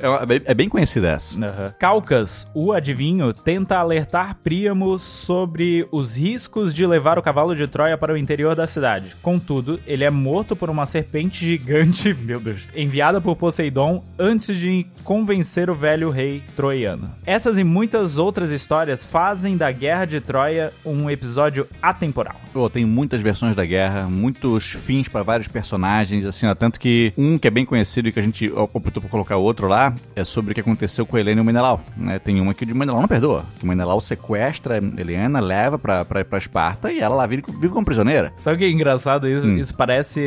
é, 0.01 0.07
é- 0.07 0.21
é 0.51 0.53
bem- 0.53 0.67
é 0.67 0.69
conhecida 0.69 1.09
essa. 1.09 1.39
Aham. 1.43 1.73
Calcas, 1.79 2.47
o 2.53 2.71
adivinho, 2.73 3.33
tenta 3.33 3.77
alertar 3.77 4.35
Príamo 4.43 4.97
sobre 4.99 5.87
os 5.91 6.15
riscos 6.17 6.73
de 6.73 6.85
levar 6.85 7.17
o 7.17 7.21
cavalo 7.21 7.55
de 7.55 7.67
Troia 7.67 7.97
para 7.97 8.13
o 8.13 8.17
interior 8.17 8.55
da 8.55 8.67
cidade. 8.67 9.15
Contudo, 9.21 9.79
ele 9.87 10.03
é 10.03 10.09
morto 10.09 10.55
por 10.55 10.69
uma 10.69 10.85
serpente 10.85 11.45
gigante, 11.45 12.13
meu 12.21 12.39
Deus, 12.39 12.67
enviada 12.75 13.19
por 13.21 13.35
Poseidon 13.35 14.03
antes 14.17 14.54
de 14.57 14.85
convencer 15.03 15.69
o 15.69 15.75
velho 15.75 16.09
rei 16.09 16.41
troiano. 16.55 17.11
Essas 17.25 17.57
e 17.57 17.63
muitas 17.63 18.17
outras 18.17 18.51
histórias 18.51 19.03
fazem 19.03 19.55
da 19.57 19.71
Guerra 19.71 20.05
de 20.05 20.19
Troia 20.21 20.71
um 20.85 21.09
episódio 21.09 21.67
atemporal. 21.81 22.35
Pô, 22.53 22.69
tem 22.69 22.85
muitas 22.85 23.21
versões 23.21 23.55
da 23.55 23.65
guerra, 23.65 24.03
muitos 24.09 24.65
fins 24.65 25.07
pra 25.07 25.23
vários 25.23 25.47
personagens, 25.47 26.25
assim, 26.25 26.47
ó, 26.47 26.55
tanto 26.55 26.79
que 26.79 27.13
um 27.17 27.37
que 27.37 27.47
é 27.47 27.51
bem 27.51 27.65
conhecido 27.65 28.07
e 28.09 28.11
que 28.11 28.19
a 28.19 28.23
gente 28.23 28.51
optou 28.51 29.01
por 29.01 29.09
colocar 29.09 29.37
outro 29.37 29.67
lá, 29.67 29.93
é 30.15 30.23
sobre 30.23 30.51
o 30.51 30.55
que 30.55 30.61
aconteceu 30.61 31.05
com 31.05 31.17
Helena 31.17 31.39
e 31.39 31.41
o 31.41 31.45
Menelau, 31.45 31.83
né? 31.97 32.17
Tem 32.19 32.39
uma 32.39 32.53
que 32.53 32.63
o 32.63 32.67
de 32.67 32.73
Menelau 32.73 33.01
não 33.01 33.07
perdoa, 33.07 33.45
que 33.59 33.63
o 33.65 33.67
Menelau 33.67 33.99
sequestra 34.01 34.77
Helena, 34.77 35.39
leva 35.39 35.77
pra, 35.77 36.05
pra, 36.05 36.23
pra 36.25 36.37
Esparta 36.37 36.91
e 36.91 36.99
ela 36.99 37.15
lá 37.15 37.25
vive, 37.27 37.43
vive 37.47 37.69
como 37.69 37.85
prisioneira. 37.85 38.33
Sabe 38.37 38.55
o 38.55 38.59
que 38.59 38.65
é 38.65 38.69
engraçado 38.71 39.27
isso? 39.27 39.45
Hum. 39.45 39.55
Isso 39.57 39.73
parece, 39.75 40.21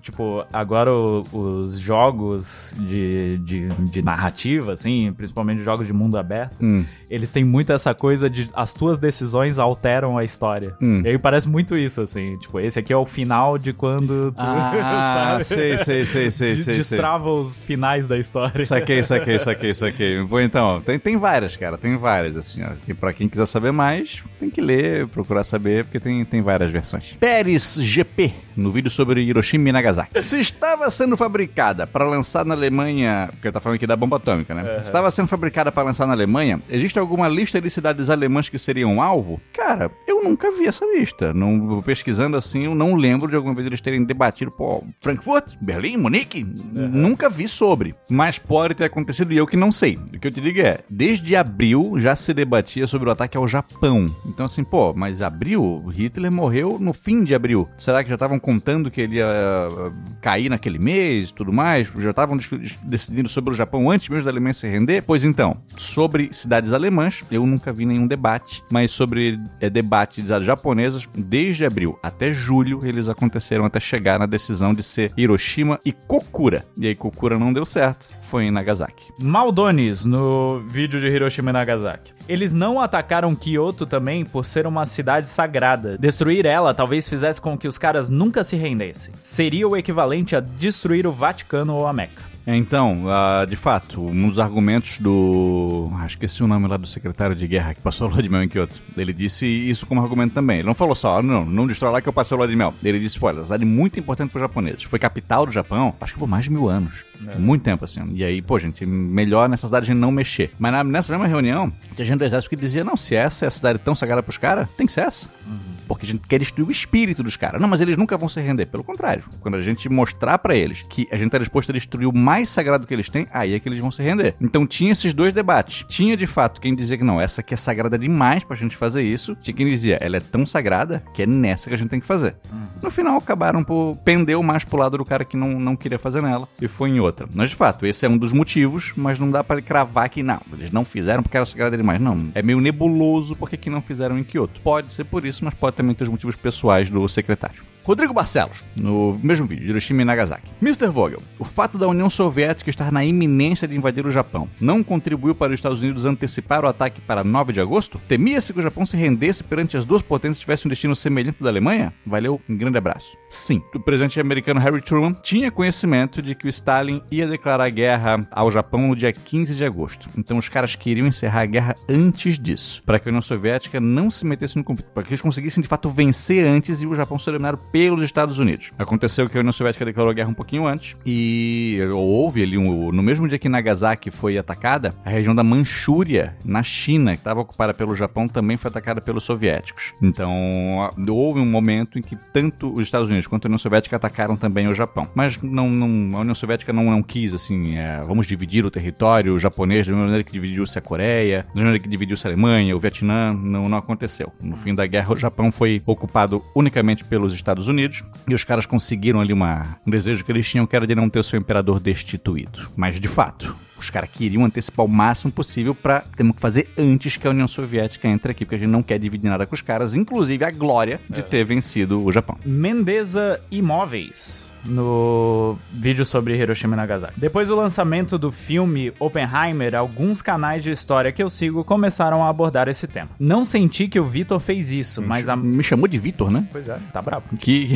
tipo, 0.00 0.44
agora 0.52 0.92
o- 0.92 1.22
os 1.32 1.78
jogos 1.78 2.74
de, 2.78 3.38
de, 3.38 3.68
de 3.78 4.02
narrativa, 4.02 4.72
assim, 4.72 5.12
principalmente 5.12 5.62
jogos 5.62 5.86
de 5.86 5.92
mundo 5.92 6.16
aberto, 6.18 6.56
Hum. 6.62 6.84
eles 7.10 7.30
têm 7.32 7.44
muito 7.44 7.72
essa 7.72 7.94
coisa 7.94 8.28
de 8.28 8.48
as 8.54 8.72
tuas 8.74 8.98
decisões 8.98 9.58
alteram 9.58 10.16
a 10.18 10.24
história. 10.24 10.74
Hum. 10.80 11.02
E 11.04 11.08
aí 11.08 11.18
parece 11.18 11.48
muito 11.48 11.76
isso, 11.76 12.00
assim, 12.00 12.36
tipo, 12.38 12.58
esse 12.60 12.78
aqui 12.78 12.92
é 12.92 12.96
o 12.96 13.04
final 13.06 13.58
de 13.58 13.72
quando 13.72 14.32
tu, 14.32 14.36
Ah, 14.38 15.38
sabe? 15.42 15.44
sei, 15.44 15.78
sei, 15.78 16.04
sei, 16.04 16.30
sei, 16.30 16.54
sei, 16.54 16.56
sei. 16.64 16.74
Destrava 16.74 17.30
os 17.30 17.56
finais 17.58 18.06
da 18.06 18.18
história. 18.18 18.64
Saquei, 18.64 19.02
saquei, 19.02 19.38
saquei, 19.38 19.74
saquei. 19.74 20.22
Bom, 20.24 20.40
então, 20.40 20.80
tem, 20.80 20.98
tem 20.98 21.16
várias, 21.16 21.56
cara, 21.56 21.76
tem 21.78 21.96
várias, 21.96 22.36
assim, 22.36 22.62
ó. 22.62 22.70
Que 22.84 22.94
pra 22.94 23.12
quem 23.12 23.28
quiser 23.28 23.46
saber 23.46 23.72
mais, 23.72 24.22
tem 24.38 24.50
que 24.50 24.60
ler, 24.60 25.06
procurar 25.08 25.44
saber, 25.44 25.84
porque 25.84 26.00
tem, 26.00 26.24
tem 26.24 26.42
várias 26.42 26.70
versões. 26.72 27.16
Pérez 27.18 27.76
GP, 27.80 28.32
no 28.56 28.70
vídeo 28.72 28.90
sobre 28.90 29.22
Hiroshima 29.22 29.68
e 29.68 29.72
Nagasaki. 29.72 30.20
Se 30.22 30.38
estava 30.40 30.90
sendo 30.90 31.16
fabricada 31.16 31.86
para 31.86 32.04
lançar 32.04 32.44
na 32.44 32.54
Alemanha, 32.54 33.28
porque 33.32 33.50
tá 33.50 33.60
falando 33.62 33.76
aqui 33.76 33.86
da 33.86 33.96
bomba 33.96 34.16
atômica, 34.16 34.54
né? 34.54 34.80
Se 34.80 34.86
estava 34.86 35.10
sendo 35.10 35.28
fabricada 35.28 35.72
para 35.72 35.84
lançar 35.84 36.06
na 36.06 36.12
Alemanha, 36.12 36.60
existe 36.68 36.98
alguma 36.98 37.28
lista 37.28 37.60
de 37.60 37.70
cidades 37.70 38.10
alemãs 38.10 38.48
que 38.48 38.58
seriam 38.58 39.00
alvo? 39.00 39.40
Cara, 39.52 39.90
eu 40.06 40.22
nunca 40.22 40.50
vi 40.50 40.66
essa 40.66 40.84
lista. 40.84 41.32
Não, 41.32 41.80
pesquisando 41.82 42.36
assim, 42.36 42.64
eu 42.64 42.74
não 42.74 42.94
lembro 42.94 43.28
de 43.28 43.36
alguma 43.36 43.54
vez 43.54 43.66
eles 43.66 43.80
terem 43.80 44.04
debatido, 44.04 44.50
pô, 44.50 44.84
Frankfurt, 45.00 45.56
Berlim, 45.60 45.96
Munique? 45.96 46.44
Nunca 46.44 47.30
vi 47.30 47.48
sobre. 47.48 47.94
Mas 48.10 48.38
pode 48.38 48.74
ter 48.74 48.84
acontecido 48.84 49.32
e 49.32 49.36
eu 49.36 49.46
que 49.46 49.56
não 49.56 49.72
sei. 49.72 49.98
O 50.14 50.18
que 50.18 50.26
eu 50.26 50.30
te 50.30 50.40
digo 50.40 50.60
é, 50.60 50.80
desde 50.90 51.36
abril 51.36 51.94
já 51.98 52.14
se 52.16 52.34
debatia 52.34 52.86
sobre 52.86 53.08
o 53.08 53.12
ataque 53.12 53.36
ao 53.36 53.46
Japão. 53.46 54.06
Então 54.26 54.46
assim, 54.46 54.64
pô, 54.64 54.92
mas 54.92 55.22
abril, 55.22 55.84
Hitler 55.88 56.30
morreu 56.30 56.78
no 56.80 56.92
fim 56.92 57.24
de 57.24 57.34
abril. 57.34 57.68
Será 57.76 58.02
que 58.02 58.08
já 58.08 58.14
estavam 58.14 58.38
contando 58.38 58.90
que 58.90 59.00
ele 59.00 59.16
ia 59.16 59.26
uh, 59.26 59.92
cair 60.20 60.48
naquele 60.48 60.78
mês 60.78 61.30
e 61.30 61.34
tudo 61.34 61.52
mais? 61.52 61.92
Já 61.98 62.10
estavam 62.10 62.36
decidindo 62.82 63.28
sobre 63.28 63.51
o 63.52 63.56
Japão 63.56 63.90
antes 63.90 64.08
mesmo 64.08 64.24
da 64.24 64.30
Alemanha 64.30 64.54
se 64.54 64.66
render? 64.66 65.02
Pois 65.02 65.24
então, 65.24 65.56
sobre 65.76 66.28
cidades 66.32 66.72
alemãs, 66.72 67.24
eu 67.30 67.46
nunca 67.46 67.72
vi 67.72 67.86
nenhum 67.86 68.06
debate, 68.06 68.62
mas 68.70 68.90
sobre 68.90 69.38
é, 69.60 69.68
debate 69.68 70.20
de 70.20 70.26
cidades 70.26 70.46
japonesas, 70.46 71.08
desde 71.14 71.64
abril 71.64 71.98
até 72.02 72.32
julho, 72.32 72.80
eles 72.84 73.08
aconteceram 73.08 73.64
até 73.64 73.78
chegar 73.80 74.18
na 74.18 74.26
decisão 74.26 74.74
de 74.74 74.82
ser 74.82 75.12
Hiroshima 75.16 75.78
e 75.84 75.92
Kokura. 75.92 76.64
E 76.76 76.86
aí 76.86 76.94
Kokura 76.94 77.38
não 77.38 77.52
deu 77.52 77.64
certo, 77.64 78.08
foi 78.32 78.44
em 78.44 78.50
Nagasaki. 78.50 79.12
Maldones 79.18 80.06
no 80.06 80.60
vídeo 80.60 80.98
de 80.98 81.06
Hiroshima 81.06 81.50
e 81.50 81.52
Nagasaki. 81.52 82.14
Eles 82.26 82.54
não 82.54 82.80
atacaram 82.80 83.34
Kyoto 83.34 83.84
também 83.84 84.24
por 84.24 84.46
ser 84.46 84.66
uma 84.66 84.86
cidade 84.86 85.28
sagrada. 85.28 85.98
Destruir 85.98 86.46
ela 86.46 86.72
talvez 86.72 87.06
fizesse 87.06 87.38
com 87.38 87.58
que 87.58 87.68
os 87.68 87.76
caras 87.76 88.08
nunca 88.08 88.42
se 88.42 88.56
rendessem. 88.56 89.12
Seria 89.20 89.68
o 89.68 89.76
equivalente 89.76 90.34
a 90.34 90.40
destruir 90.40 91.06
o 91.06 91.12
Vaticano 91.12 91.74
ou 91.74 91.86
a 91.86 91.92
Meca. 91.92 92.32
Então, 92.46 93.04
uh, 93.04 93.46
de 93.46 93.54
fato, 93.54 94.04
um 94.04 94.28
dos 94.28 94.40
argumentos 94.40 94.98
do. 94.98 95.88
Ah, 95.94 96.06
esqueci 96.06 96.42
o 96.42 96.48
nome 96.48 96.66
lá 96.66 96.76
do 96.76 96.88
secretário 96.88 97.36
de 97.36 97.46
guerra 97.46 97.74
que 97.74 97.80
passou 97.80 98.08
a 98.08 98.10
lua 98.10 98.22
de 98.22 98.28
mel 98.28 98.42
em 98.42 98.48
Kyoto. 98.48 98.82
Ele 98.96 99.12
disse 99.12 99.46
isso 99.46 99.86
como 99.86 100.02
argumento 100.02 100.34
também. 100.34 100.58
Ele 100.58 100.66
não 100.66 100.74
falou 100.74 100.94
só, 100.94 101.22
não, 101.22 101.44
não 101.44 101.68
destrói 101.68 101.92
lá 101.92 102.00
que 102.00 102.08
eu 102.08 102.12
passei 102.12 102.34
a 102.34 102.38
lua 102.38 102.48
de 102.48 102.56
mel. 102.56 102.74
Ele 102.82 102.98
disse, 102.98 103.16
olha, 103.22 103.44
cidade 103.44 103.64
muito 103.64 104.00
importante 104.00 104.30
para 104.30 104.38
os 104.38 104.42
japoneses. 104.42 104.82
Foi 104.82 104.98
capital 104.98 105.46
do 105.46 105.52
Japão, 105.52 105.94
acho 106.00 106.14
que 106.14 106.18
por 106.18 106.28
mais 106.28 106.44
de 106.44 106.50
mil 106.50 106.68
anos. 106.68 107.04
É. 107.28 107.38
Muito 107.38 107.62
tempo, 107.62 107.84
assim. 107.84 108.00
E 108.12 108.21
aí, 108.24 108.42
pô, 108.42 108.58
gente, 108.58 108.84
melhor 108.84 109.48
nessa 109.48 109.66
cidade 109.66 109.84
a 109.84 109.86
gente 109.86 109.98
não 109.98 110.10
mexer. 110.10 110.50
Mas 110.58 110.72
na, 110.72 110.84
nessa 110.84 111.12
mesma 111.12 111.26
reunião, 111.26 111.72
tinha 111.94 112.04
gente 112.04 112.18
do 112.18 112.24
exército 112.24 112.50
que 112.50 112.56
dizia, 112.56 112.84
não, 112.84 112.96
se 112.96 113.14
essa 113.14 113.44
é 113.44 113.48
a 113.48 113.50
cidade 113.50 113.78
tão 113.78 113.94
sagrada 113.94 114.22
pros 114.22 114.38
caras, 114.38 114.68
tem 114.76 114.86
que 114.86 114.92
ser 114.92 115.00
essa. 115.00 115.26
Uhum. 115.46 115.72
Porque 115.86 116.06
a 116.06 116.08
gente 116.08 116.26
quer 116.26 116.38
destruir 116.38 116.66
o 116.66 116.70
espírito 116.70 117.22
dos 117.22 117.36
caras. 117.36 117.60
Não, 117.60 117.68
mas 117.68 117.80
eles 117.80 117.96
nunca 117.96 118.16
vão 118.16 118.28
se 118.28 118.40
render. 118.40 118.66
Pelo 118.66 118.84
contrário. 118.84 119.24
Quando 119.40 119.56
a 119.56 119.60
gente 119.60 119.88
mostrar 119.88 120.38
para 120.38 120.54
eles 120.54 120.82
que 120.88 121.06
a 121.10 121.16
gente 121.16 121.30
tá 121.30 121.38
disposto 121.38 121.70
a 121.70 121.72
destruir 121.72 122.06
o 122.06 122.16
mais 122.16 122.48
sagrado 122.48 122.86
que 122.86 122.94
eles 122.94 123.08
têm, 123.08 123.26
aí 123.30 123.54
é 123.54 123.60
que 123.60 123.68
eles 123.68 123.78
vão 123.78 123.90
se 123.90 124.02
render. 124.02 124.34
Então 124.40 124.66
tinha 124.66 124.92
esses 124.92 125.12
dois 125.12 125.32
debates. 125.32 125.84
Tinha, 125.88 126.16
de 126.16 126.26
fato, 126.26 126.60
quem 126.60 126.74
dizia 126.74 126.96
que 126.96 127.04
não, 127.04 127.20
essa 127.20 127.40
aqui 127.40 127.52
é 127.52 127.56
sagrada 127.56 127.98
demais 127.98 128.44
pra 128.44 128.56
gente 128.56 128.76
fazer 128.76 129.02
isso. 129.02 129.36
Tinha 129.36 129.54
quem 129.54 129.68
dizia, 129.68 129.98
ela 130.00 130.16
é 130.16 130.20
tão 130.20 130.46
sagrada 130.46 131.02
que 131.14 131.22
é 131.22 131.26
nessa 131.26 131.68
que 131.68 131.74
a 131.74 131.78
gente 131.78 131.90
tem 131.90 132.00
que 132.00 132.06
fazer. 132.06 132.36
Uhum. 132.50 132.66
No 132.82 132.90
final, 132.90 133.18
acabaram 133.18 133.62
por 133.62 133.96
pendeu 134.04 134.42
mais 134.42 134.64
pro 134.64 134.78
lado 134.78 134.98
do 134.98 135.04
cara 135.04 135.24
que 135.24 135.36
não, 135.36 135.60
não 135.60 135.76
queria 135.76 135.98
fazer 135.98 136.22
nela 136.22 136.48
e 136.60 136.68
foi 136.68 136.90
em 136.90 137.00
outra. 137.00 137.28
Mas, 137.32 137.50
de 137.50 137.56
fato, 137.56 137.86
esse 137.86 138.01
é 138.04 138.08
um 138.08 138.16
dos 138.18 138.32
motivos, 138.32 138.92
mas 138.96 139.18
não 139.18 139.30
dá 139.30 139.42
para 139.42 139.60
cravar 139.60 140.08
que 140.08 140.22
não. 140.22 140.40
Eles 140.52 140.70
não 140.70 140.84
fizeram 140.84 141.22
porque 141.22 141.36
era 141.36 141.46
sagrada 141.46 141.76
demais. 141.76 142.00
Não. 142.00 142.30
É 142.34 142.42
meio 142.42 142.60
nebuloso 142.60 143.36
porque 143.36 143.56
que 143.56 143.70
não 143.70 143.80
fizeram 143.80 144.18
em 144.18 144.24
Kyoto. 144.24 144.60
Pode 144.60 144.92
ser 144.92 145.04
por 145.04 145.24
isso, 145.24 145.44
mas 145.44 145.54
pode 145.54 145.76
também 145.76 145.94
ter 145.94 146.04
os 146.04 146.10
motivos 146.10 146.36
pessoais 146.36 146.90
do 146.90 147.06
secretário. 147.08 147.62
Rodrigo 147.84 148.14
Barcelos, 148.14 148.64
no 148.76 149.18
mesmo 149.22 149.46
vídeo, 149.46 149.68
Hiroshima 149.68 150.02
e 150.02 150.04
Nagasaki. 150.04 150.48
Mr. 150.62 150.86
Vogel, 150.86 151.20
o 151.38 151.44
fato 151.44 151.76
da 151.76 151.88
União 151.88 152.08
Soviética 152.08 152.70
estar 152.70 152.92
na 152.92 153.04
iminência 153.04 153.66
de 153.66 153.76
invadir 153.76 154.06
o 154.06 154.10
Japão 154.10 154.48
não 154.60 154.84
contribuiu 154.84 155.34
para 155.34 155.52
os 155.52 155.58
Estados 155.58 155.82
Unidos 155.82 156.04
antecipar 156.04 156.64
o 156.64 156.68
ataque 156.68 157.00
para 157.00 157.24
9 157.24 157.52
de 157.52 157.60
agosto? 157.60 158.00
Temia-se 158.06 158.52
que 158.52 158.60
o 158.60 158.62
Japão 158.62 158.86
se 158.86 158.96
rendesse 158.96 159.42
perante 159.42 159.76
as 159.76 159.84
duas 159.84 160.00
potências 160.00 160.38
e 160.38 160.40
tivesse 160.42 160.66
um 160.66 160.68
destino 160.68 160.94
semelhante 160.94 161.42
da 161.42 161.50
Alemanha? 161.50 161.92
Valeu, 162.06 162.40
um 162.48 162.56
grande 162.56 162.78
abraço. 162.78 163.16
Sim, 163.28 163.60
o 163.74 163.80
presidente 163.80 164.20
americano 164.20 164.60
Harry 164.60 164.80
Truman 164.80 165.14
tinha 165.22 165.50
conhecimento 165.50 166.22
de 166.22 166.34
que 166.34 166.46
o 166.46 166.48
Stalin 166.48 167.02
ia 167.10 167.26
declarar 167.26 167.68
guerra 167.70 168.28
ao 168.30 168.50
Japão 168.50 168.88
no 168.88 168.96
dia 168.96 169.12
15 169.12 169.56
de 169.56 169.64
agosto. 169.64 170.08
Então 170.16 170.38
os 170.38 170.48
caras 170.48 170.76
queriam 170.76 171.06
encerrar 171.06 171.40
a 171.40 171.46
guerra 171.46 171.74
antes 171.88 172.38
disso, 172.38 172.82
para 172.84 173.00
que 173.00 173.08
a 173.08 173.10
União 173.10 173.22
Soviética 173.22 173.80
não 173.80 174.10
se 174.10 174.24
metesse 174.24 174.56
no 174.56 174.62
conflito, 174.62 174.92
para 174.92 175.02
que 175.02 175.10
eles 175.10 175.20
conseguissem 175.20 175.62
de 175.62 175.68
fato 175.68 175.88
vencer 175.88 176.46
antes 176.46 176.82
e 176.82 176.86
o 176.86 176.94
Japão 176.94 177.18
ser 177.18 177.30
eliminado 177.30 177.58
pelos 177.72 178.04
Estados 178.04 178.38
Unidos. 178.38 178.70
Aconteceu 178.78 179.28
que 179.28 179.36
a 179.36 179.40
União 179.40 179.52
Soviética 179.52 179.84
declarou 179.84 180.12
guerra 180.12 180.28
um 180.28 180.34
pouquinho 180.34 180.66
antes 180.66 180.94
e 181.04 181.78
houve 181.92 182.42
ali, 182.42 182.58
um, 182.58 182.92
no 182.92 183.02
mesmo 183.02 183.26
dia 183.26 183.38
que 183.38 183.48
Nagasaki 183.48 184.10
foi 184.10 184.36
atacada, 184.36 184.94
a 185.04 185.10
região 185.10 185.34
da 185.34 185.42
Manchúria, 185.42 186.36
na 186.44 186.62
China, 186.62 187.12
que 187.12 187.18
estava 187.18 187.40
ocupada 187.40 187.72
pelo 187.72 187.96
Japão, 187.96 188.28
também 188.28 188.56
foi 188.56 188.70
atacada 188.70 189.00
pelos 189.00 189.24
soviéticos. 189.24 189.94
Então, 190.00 190.90
houve 191.08 191.40
um 191.40 191.46
momento 191.46 191.98
em 191.98 192.02
que 192.02 192.16
tanto 192.32 192.72
os 192.72 192.82
Estados 192.82 193.08
Unidos 193.08 193.26
quanto 193.26 193.46
a 193.46 193.48
União 193.48 193.58
Soviética 193.58 193.96
atacaram 193.96 194.36
também 194.36 194.68
o 194.68 194.74
Japão. 194.74 195.08
Mas 195.14 195.40
não, 195.40 195.70
não, 195.70 196.18
a 196.18 196.20
União 196.20 196.34
Soviética 196.34 196.72
não, 196.72 196.84
não 196.84 197.02
quis, 197.02 197.32
assim, 197.32 197.76
é, 197.76 198.02
vamos 198.06 198.26
dividir 198.26 198.66
o 198.66 198.70
território 198.70 199.38
japonês 199.38 199.86
da 199.86 199.92
mesma 199.92 200.04
maneira 200.04 200.24
que 200.24 200.32
dividiu-se 200.32 200.78
a 200.78 200.82
Coreia, 200.82 201.42
da 201.42 201.54
mesma 201.54 201.64
maneira 201.64 201.82
que 201.82 201.88
dividiu-se 201.88 202.26
a 202.26 202.30
Alemanha, 202.30 202.76
o 202.76 202.78
Vietnã, 202.78 203.32
não, 203.32 203.68
não 203.68 203.78
aconteceu. 203.78 204.32
No 204.40 204.56
fim 204.56 204.74
da 204.74 204.86
guerra, 204.86 205.14
o 205.14 205.16
Japão 205.16 205.50
foi 205.50 205.82
ocupado 205.86 206.42
unicamente 206.54 207.04
pelos 207.04 207.34
Estados 207.34 207.61
Unidos 207.68 208.02
e 208.28 208.34
os 208.34 208.44
caras 208.44 208.66
conseguiram 208.66 209.20
ali 209.20 209.32
uma, 209.32 209.76
um 209.86 209.90
desejo 209.90 210.24
que 210.24 210.32
eles 210.32 210.48
tinham, 210.48 210.66
que 210.66 210.76
era 210.76 210.86
de 210.86 210.94
não 210.94 211.08
ter 211.08 211.18
o 211.18 211.24
seu 211.24 211.38
imperador 211.38 211.80
destituído. 211.80 212.70
Mas, 212.76 213.00
de 213.00 213.08
fato, 213.08 213.56
os 213.78 213.90
caras 213.90 214.10
queriam 214.10 214.44
antecipar 214.44 214.86
o 214.86 214.88
máximo 214.88 215.32
possível 215.32 215.74
para 215.74 216.02
temos 216.16 216.36
que 216.36 216.40
fazer 216.40 216.68
antes 216.78 217.16
que 217.16 217.26
a 217.26 217.30
União 217.30 217.48
Soviética 217.48 218.08
entre 218.08 218.32
aqui, 218.32 218.44
porque 218.44 218.56
a 218.56 218.58
gente 218.58 218.70
não 218.70 218.82
quer 218.82 218.98
dividir 218.98 219.28
nada 219.28 219.46
com 219.46 219.54
os 219.54 219.62
caras, 219.62 219.94
inclusive 219.94 220.44
a 220.44 220.50
glória 220.50 221.00
de 221.08 221.20
é. 221.20 221.22
ter 221.22 221.44
vencido 221.44 222.02
o 222.04 222.12
Japão. 222.12 222.38
Mendeza 222.44 223.40
Imóveis 223.50 224.51
no 224.64 225.58
vídeo 225.72 226.04
sobre 226.04 226.36
Hiroshima 226.36 226.74
e 226.74 226.76
Nagasaki. 226.76 227.18
Depois 227.18 227.48
do 227.48 227.56
lançamento 227.56 228.18
do 228.18 228.30
filme 228.30 228.92
Oppenheimer, 228.98 229.74
alguns 229.74 230.22
canais 230.22 230.62
de 230.62 230.70
história 230.70 231.12
que 231.12 231.22
eu 231.22 231.30
sigo 231.30 231.64
começaram 231.64 232.24
a 232.24 232.28
abordar 232.28 232.68
esse 232.68 232.86
tema. 232.86 233.10
Não 233.18 233.44
senti 233.44 233.88
que 233.88 233.98
o 233.98 234.04
Vitor 234.04 234.40
fez 234.40 234.70
isso, 234.70 235.02
mas 235.02 235.28
a... 235.28 235.36
Me 235.36 235.62
chamou 235.62 235.88
de 235.88 235.98
Vitor, 235.98 236.30
né? 236.30 236.46
Pois 236.50 236.68
é, 236.68 236.78
tá 236.92 237.02
bravo. 237.02 237.24
Que 237.38 237.70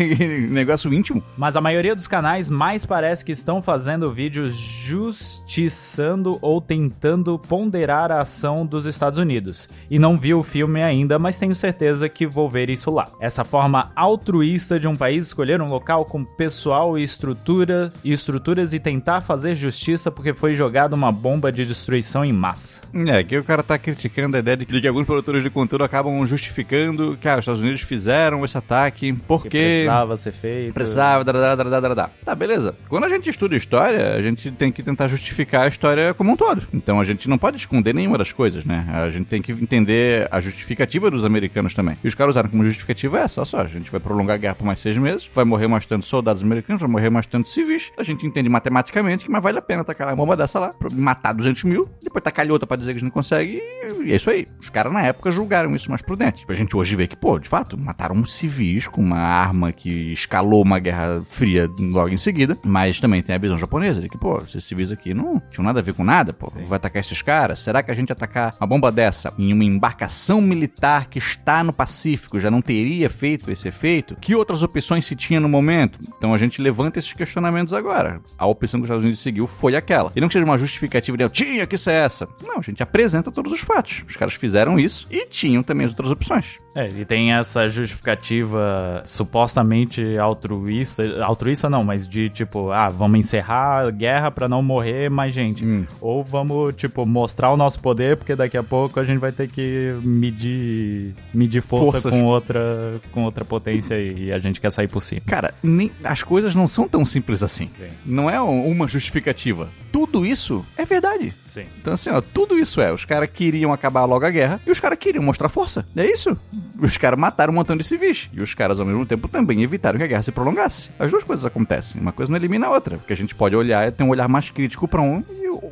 negócio 0.50 0.92
íntimo. 0.92 1.22
Mas 1.36 1.56
a 1.56 1.60
maioria 1.60 1.94
dos 1.94 2.06
canais 2.06 2.50
mais 2.50 2.84
parece 2.84 3.24
que 3.24 3.32
estão 3.32 3.62
fazendo 3.62 4.12
vídeos 4.12 4.54
justiçando 4.54 6.38
ou 6.40 6.60
tentando 6.60 7.38
ponderar 7.38 8.10
a 8.10 8.20
ação 8.20 8.66
dos 8.66 8.86
Estados 8.86 9.18
Unidos. 9.18 9.68
E 9.90 9.98
não 9.98 10.18
vi 10.18 10.34
o 10.34 10.42
filme 10.42 10.82
ainda, 10.82 11.18
mas 11.18 11.38
tenho 11.38 11.54
certeza 11.54 12.08
que 12.08 12.26
vou 12.26 12.48
ver 12.48 12.70
isso 12.70 12.90
lá. 12.90 13.08
Essa 13.20 13.44
forma 13.44 13.92
altruísta 13.94 14.78
de 14.78 14.88
um 14.88 14.96
país 14.96 15.26
escolher 15.26 15.60
um 15.60 15.66
local 15.66 16.04
com 16.04 16.24
pessoal 16.36 16.98
e 16.98 17.02
estrutura 17.02 17.92
e 18.02 18.12
estruturas 18.12 18.72
e 18.72 18.80
tentar 18.80 19.20
fazer 19.20 19.54
justiça 19.54 20.10
porque 20.10 20.34
foi 20.34 20.54
jogada 20.54 20.94
uma 20.94 21.12
bomba 21.12 21.52
de 21.52 21.64
destruição 21.64 22.24
em 22.24 22.32
massa. 22.32 22.80
É, 22.94 23.22
que 23.22 23.36
o 23.36 23.44
cara 23.44 23.62
tá 23.62 23.78
criticando 23.78 24.36
a 24.36 24.40
ideia 24.40 24.56
de 24.56 24.66
que 24.66 24.88
alguns 24.88 25.06
produtores 25.06 25.42
de 25.42 25.50
conteúdo 25.50 25.84
acabam 25.84 26.24
justificando 26.26 27.16
que 27.20 27.28
ah, 27.28 27.34
os 27.34 27.40
Estados 27.40 27.60
Unidos 27.60 27.82
fizeram 27.82 28.44
esse 28.44 28.56
ataque 28.56 29.12
porque... 29.26 29.48
Que 29.48 29.58
precisava 29.58 30.16
ser 30.16 30.32
feito. 30.32 30.72
Precisava, 30.72 31.24
dá, 31.24 31.32
dá, 31.32 31.54
dá, 31.54 31.94
dá, 31.94 32.10
Tá, 32.24 32.34
beleza. 32.34 32.74
Quando 32.88 33.04
a 33.04 33.08
gente 33.08 33.28
estuda 33.28 33.54
história, 33.54 34.14
a 34.14 34.22
gente 34.22 34.50
tem 34.52 34.72
que 34.72 34.82
tentar 34.82 35.08
justificar 35.08 35.62
a 35.62 35.68
história 35.68 36.14
como 36.14 36.32
um 36.32 36.36
todo. 36.36 36.62
Então 36.72 37.00
a 37.00 37.04
gente 37.04 37.28
não 37.28 37.38
pode 37.38 37.56
esconder 37.56 37.94
nenhuma 37.94 38.18
das 38.18 38.32
coisas, 38.32 38.64
né? 38.64 38.86
A 38.92 39.10
gente 39.10 39.26
tem 39.26 39.42
que 39.42 39.52
entender 39.52 40.28
a 40.30 40.40
justificativa 40.40 41.10
dos 41.10 41.24
americanos 41.24 41.74
também. 41.74 41.96
E 42.02 42.08
os 42.08 42.14
caras 42.14 42.34
usaram 42.34 42.48
como 42.48 42.64
justificativa 42.64 43.20
essa, 43.20 43.40
olha 43.40 43.46
só, 43.46 43.60
a 43.60 43.66
gente 43.66 43.90
vai 43.90 44.00
prolongar 44.00 44.34
a 44.34 44.38
guerra 44.38 44.54
por 44.54 44.64
mais 44.64 44.80
seis 44.80 44.96
meses, 44.96 45.30
vai 45.34 45.44
morrer 45.44 45.68
mais 45.68 45.86
tantos 45.86 46.08
soldados 46.08 46.21
soldados 46.22 46.42
americanos, 46.42 46.80
vai 46.80 46.90
morrer 46.90 47.10
mais 47.10 47.26
tantos 47.26 47.52
civis. 47.52 47.90
A 47.98 48.02
gente 48.02 48.24
entende 48.24 48.48
matematicamente 48.48 49.24
que 49.24 49.30
mas 49.30 49.42
vale 49.42 49.58
a 49.58 49.62
pena 49.62 49.84
tacar 49.84 50.08
uma 50.08 50.16
bomba 50.16 50.36
dessa 50.36 50.58
lá, 50.58 50.68
pra 50.70 50.88
matar 50.90 51.32
200 51.32 51.64
mil, 51.64 51.88
depois 52.02 52.22
tacar 52.22 52.48
outra 52.50 52.66
pra 52.66 52.76
dizer 52.76 52.92
que 52.92 52.96
a 52.96 52.98
gente 53.00 53.04
não 53.04 53.10
consegue, 53.10 53.60
e 54.04 54.12
é 54.12 54.16
isso 54.16 54.30
aí. 54.30 54.46
Os 54.60 54.70
caras 54.70 54.92
na 54.92 55.02
época 55.02 55.30
julgaram 55.30 55.74
isso 55.74 55.90
mais 55.90 56.02
prudente. 56.02 56.44
A 56.48 56.54
gente 56.54 56.76
hoje 56.76 56.94
vê 56.94 57.06
que, 57.06 57.16
pô, 57.16 57.38
de 57.38 57.48
fato, 57.48 57.76
mataram 57.76 58.24
civis 58.24 58.86
com 58.86 59.00
uma 59.00 59.18
arma 59.18 59.72
que 59.72 60.12
escalou 60.12 60.62
uma 60.62 60.78
guerra 60.78 61.22
fria 61.24 61.68
logo 61.78 62.10
em 62.10 62.16
seguida, 62.16 62.56
mas 62.64 63.00
também 63.00 63.22
tem 63.22 63.34
a 63.34 63.38
visão 63.38 63.58
japonesa 63.58 64.00
de 64.00 64.08
que, 64.08 64.18
pô, 64.18 64.38
esses 64.38 64.64
civis 64.64 64.92
aqui 64.92 65.14
não 65.14 65.40
tinham 65.50 65.64
nada 65.64 65.80
a 65.80 65.82
ver 65.82 65.94
com 65.94 66.04
nada, 66.04 66.32
pô, 66.32 66.48
Sim. 66.50 66.64
vai 66.64 66.76
atacar 66.76 67.00
esses 67.00 67.20
caras? 67.22 67.58
Será 67.58 67.82
que 67.82 67.90
a 67.90 67.94
gente 67.94 68.12
atacar 68.12 68.54
uma 68.60 68.66
bomba 68.66 68.92
dessa 68.92 69.32
em 69.38 69.52
uma 69.52 69.64
embarcação 69.64 70.40
militar 70.40 71.06
que 71.06 71.18
está 71.18 71.64
no 71.64 71.72
Pacífico 71.72 72.38
já 72.38 72.50
não 72.50 72.60
teria 72.60 73.08
feito 73.08 73.50
esse 73.50 73.68
efeito? 73.68 74.16
Que 74.20 74.34
outras 74.34 74.62
opções 74.62 75.04
se 75.04 75.16
tinha 75.16 75.40
no 75.40 75.48
momento? 75.48 75.98
Então 76.16 76.32
a 76.32 76.38
gente 76.38 76.62
levanta 76.62 76.98
esses 76.98 77.12
questionamentos 77.12 77.74
agora. 77.74 78.20
A 78.38 78.46
opção 78.46 78.80
que 78.80 78.84
os 78.84 78.88
Estados 78.88 79.04
Unidos 79.04 79.20
seguiu 79.20 79.46
foi 79.46 79.74
aquela. 79.74 80.12
E 80.14 80.20
não 80.20 80.28
que 80.28 80.34
seja 80.34 80.44
uma 80.44 80.58
justificativa 80.58 81.16
de 81.16 81.28
tinha 81.30 81.66
que 81.66 81.76
ser 81.76 81.92
essa. 81.92 82.28
Não, 82.46 82.58
a 82.58 82.62
gente 82.62 82.82
apresenta 82.82 83.30
todos 83.30 83.52
os 83.52 83.60
fatos. 83.60 84.04
Os 84.08 84.16
caras 84.16 84.34
fizeram 84.34 84.78
isso 84.78 85.06
e 85.10 85.26
tinham 85.26 85.62
também 85.62 85.84
as 85.86 85.92
outras 85.92 86.10
opções. 86.10 86.61
É, 86.74 86.88
e 86.88 87.04
tem 87.04 87.32
essa 87.32 87.68
justificativa 87.68 89.02
supostamente 89.04 90.16
altruísta, 90.16 91.22
altruísta 91.22 91.68
não, 91.68 91.84
mas 91.84 92.08
de 92.08 92.30
tipo, 92.30 92.70
ah, 92.70 92.88
vamos 92.88 93.20
encerrar 93.20 93.86
a 93.86 93.90
guerra 93.90 94.30
para 94.30 94.48
não 94.48 94.62
morrer 94.62 95.10
mais 95.10 95.34
gente. 95.34 95.64
Hum. 95.64 95.84
Ou 96.00 96.24
vamos, 96.24 96.74
tipo, 96.74 97.04
mostrar 97.04 97.52
o 97.52 97.56
nosso 97.56 97.78
poder, 97.80 98.16
porque 98.16 98.34
daqui 98.34 98.56
a 98.56 98.62
pouco 98.62 98.98
a 98.98 99.04
gente 99.04 99.18
vai 99.18 99.32
ter 99.32 99.48
que 99.48 99.94
medir, 100.02 101.14
medir 101.32 101.60
força 101.60 102.10
com 102.10 102.24
outra, 102.24 103.00
com 103.12 103.24
outra 103.24 103.44
potência 103.44 103.98
e 104.00 104.32
a 104.32 104.38
gente 104.38 104.60
quer 104.60 104.70
sair 104.72 104.88
por 104.88 105.02
cima. 105.02 105.22
Cara, 105.26 105.52
nem, 105.62 105.90
as 106.02 106.22
coisas 106.22 106.54
não 106.54 106.66
são 106.66 106.88
tão 106.88 107.04
simples 107.04 107.42
assim. 107.42 107.66
Sim. 107.66 107.88
Não 108.04 108.30
é 108.30 108.40
uma 108.40 108.88
justificativa. 108.88 109.68
Tudo 109.90 110.24
isso 110.24 110.64
é 110.76 110.84
verdade. 110.84 111.34
Sim. 111.52 111.66
Então, 111.78 111.92
assim, 111.92 112.08
ó, 112.08 112.22
tudo 112.22 112.58
isso 112.58 112.80
é. 112.80 112.90
Os 112.90 113.04
caras 113.04 113.28
queriam 113.30 113.74
acabar 113.74 114.06
logo 114.06 114.24
a 114.24 114.30
guerra 114.30 114.58
e 114.66 114.70
os 114.70 114.80
caras 114.80 114.98
queriam 114.98 115.22
mostrar 115.22 115.50
força. 115.50 115.86
É 115.94 116.06
isso. 116.06 116.34
Os 116.80 116.96
caras 116.96 117.18
mataram 117.18 117.52
um 117.52 117.56
montão 117.56 117.76
de 117.76 117.84
civis. 117.84 118.30
E 118.32 118.40
os 118.40 118.54
caras, 118.54 118.80
ao 118.80 118.86
mesmo 118.86 119.04
tempo, 119.04 119.28
também 119.28 119.62
evitaram 119.62 119.98
que 119.98 120.04
a 120.04 120.06
guerra 120.06 120.22
se 120.22 120.32
prolongasse. 120.32 120.88
As 120.98 121.10
duas 121.10 121.22
coisas 121.22 121.44
acontecem. 121.44 122.00
Uma 122.00 122.10
coisa 122.10 122.32
não 122.32 122.38
elimina 122.38 122.68
a 122.68 122.70
outra. 122.70 122.96
Porque 122.96 123.12
a 123.12 123.16
gente 123.16 123.34
pode 123.34 123.54
olhar 123.54 123.86
e 123.86 123.90
ter 123.90 124.02
um 124.02 124.08
olhar 124.08 124.28
mais 124.28 124.50
crítico 124.50 124.88
para 124.88 125.02
um 125.02 125.22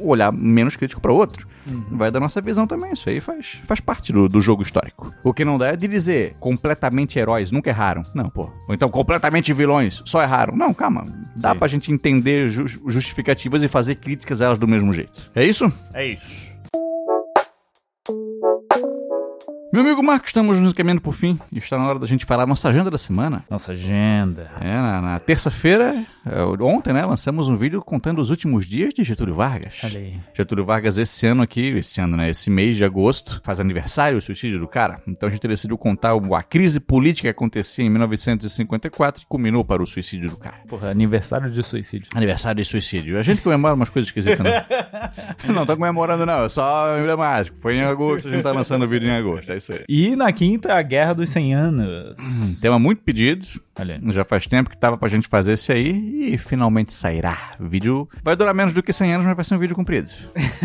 olhar 0.00 0.32
menos 0.32 0.76
crítico 0.76 1.00
para 1.00 1.12
outro. 1.12 1.46
Uhum. 1.66 1.96
Vai 1.96 2.10
da 2.10 2.20
nossa 2.20 2.40
visão 2.40 2.66
também. 2.66 2.92
Isso 2.92 3.08
aí 3.08 3.20
faz, 3.20 3.60
faz 3.66 3.80
parte 3.80 4.12
do, 4.12 4.28
do 4.28 4.40
jogo 4.40 4.62
histórico. 4.62 5.12
O 5.22 5.32
que 5.32 5.44
não 5.44 5.58
dá 5.58 5.68
é 5.68 5.76
de 5.76 5.86
dizer 5.88 6.36
completamente 6.40 7.18
heróis 7.18 7.50
nunca 7.50 7.70
erraram. 7.70 8.02
Não, 8.14 8.28
pô. 8.28 8.50
Ou 8.68 8.74
então 8.74 8.88
completamente 8.88 9.52
vilões 9.52 10.02
só 10.04 10.22
erraram. 10.22 10.56
Não, 10.56 10.72
calma. 10.72 11.04
Dá 11.36 11.50
Sim. 11.50 11.58
pra 11.58 11.68
gente 11.68 11.92
entender 11.92 12.48
justificativas 12.48 13.62
e 13.62 13.68
fazer 13.68 13.96
críticas 13.96 14.40
a 14.40 14.46
elas 14.46 14.58
do 14.58 14.68
mesmo 14.68 14.92
jeito. 14.92 15.30
É 15.34 15.44
isso? 15.44 15.72
É 15.92 16.06
isso. 16.06 16.50
Meu 19.72 19.82
amigo 19.82 20.02
Marco, 20.02 20.26
estamos 20.26 20.58
nos 20.58 20.72
caminhando 20.72 21.00
por 21.00 21.14
fim 21.14 21.38
e 21.52 21.58
está 21.58 21.78
na 21.78 21.86
hora 21.86 22.00
da 22.00 22.06
gente 22.06 22.26
falar 22.26 22.44
nossa 22.44 22.68
agenda 22.68 22.90
da 22.90 22.98
semana. 22.98 23.44
Nossa 23.48 23.70
agenda. 23.70 24.50
É, 24.60 24.72
na, 24.72 25.00
na 25.00 25.18
terça-feira, 25.20 26.04
é, 26.26 26.42
ontem, 26.60 26.92
né, 26.92 27.06
lançamos 27.06 27.48
um 27.48 27.54
vídeo 27.54 27.80
contando 27.80 28.20
os 28.20 28.30
últimos 28.30 28.66
dias 28.66 28.92
de 28.92 29.04
Getúlio 29.04 29.32
Vargas. 29.32 29.78
Olha 29.84 30.00
aí. 30.00 30.18
Getúlio 30.34 30.64
Vargas 30.64 30.98
esse 30.98 31.24
ano 31.24 31.42
aqui, 31.42 31.68
esse 31.68 32.00
ano, 32.00 32.16
né, 32.16 32.28
esse 32.28 32.50
mês 32.50 32.76
de 32.76 32.84
agosto, 32.84 33.40
faz 33.44 33.60
aniversário 33.60 34.18
o 34.18 34.20
suicídio 34.20 34.58
do 34.58 34.66
cara. 34.66 35.00
Então 35.06 35.28
a 35.28 35.30
gente 35.32 35.46
decidiu 35.46 35.78
contar 35.78 36.14
a 36.14 36.42
crise 36.42 36.80
política 36.80 37.28
que 37.28 37.30
acontecia 37.30 37.84
em 37.84 37.90
1954 37.90 39.22
e 39.22 39.26
culminou 39.26 39.64
para 39.64 39.80
o 39.80 39.86
suicídio 39.86 40.30
do 40.30 40.36
cara. 40.36 40.58
Porra, 40.66 40.90
aniversário 40.90 41.48
de 41.48 41.62
suicídio. 41.62 42.08
Aniversário 42.12 42.60
de 42.60 42.68
suicídio. 42.68 43.16
A 43.16 43.22
gente 43.22 43.40
comemora 43.40 43.74
umas 43.74 43.88
coisas 43.88 44.08
esquisitas, 44.08 44.40
né? 44.40 44.66
não, 45.46 45.64
tá 45.64 45.76
comemorando 45.76 46.26
não, 46.26 46.42
é 46.42 46.48
só 46.48 46.98
emblemático. 46.98 47.56
Foi 47.60 47.76
em 47.76 47.82
agosto, 47.82 48.26
a 48.26 48.32
gente 48.32 48.42
tá 48.42 48.50
lançando 48.50 48.84
o 48.84 48.88
vídeo 48.88 49.08
em 49.08 49.12
agosto, 49.12 49.52
é 49.52 49.59
isso 49.60 49.72
aí. 49.72 49.84
E 49.88 50.16
na 50.16 50.32
quinta, 50.32 50.74
a 50.74 50.82
Guerra 50.82 51.14
dos 51.14 51.30
100 51.30 51.54
Anos. 51.54 52.60
Tema 52.60 52.78
muito 52.78 53.02
pedido, 53.02 53.46
Olha 53.78 54.00
já 54.12 54.24
faz 54.24 54.46
tempo 54.46 54.68
que 54.68 54.76
tava 54.76 54.98
pra 54.98 55.08
gente 55.08 55.28
fazer 55.28 55.52
esse 55.52 55.72
aí 55.72 56.32
e 56.34 56.38
finalmente 56.38 56.92
sairá. 56.92 57.54
O 57.58 57.68
vídeo 57.68 58.08
vai 58.22 58.36
durar 58.36 58.54
menos 58.54 58.74
do 58.74 58.82
que 58.82 58.92
100 58.92 59.14
anos, 59.14 59.26
mas 59.26 59.36
vai 59.36 59.44
ser 59.44 59.54
um 59.54 59.58
vídeo 59.58 59.74
comprido. 59.74 60.10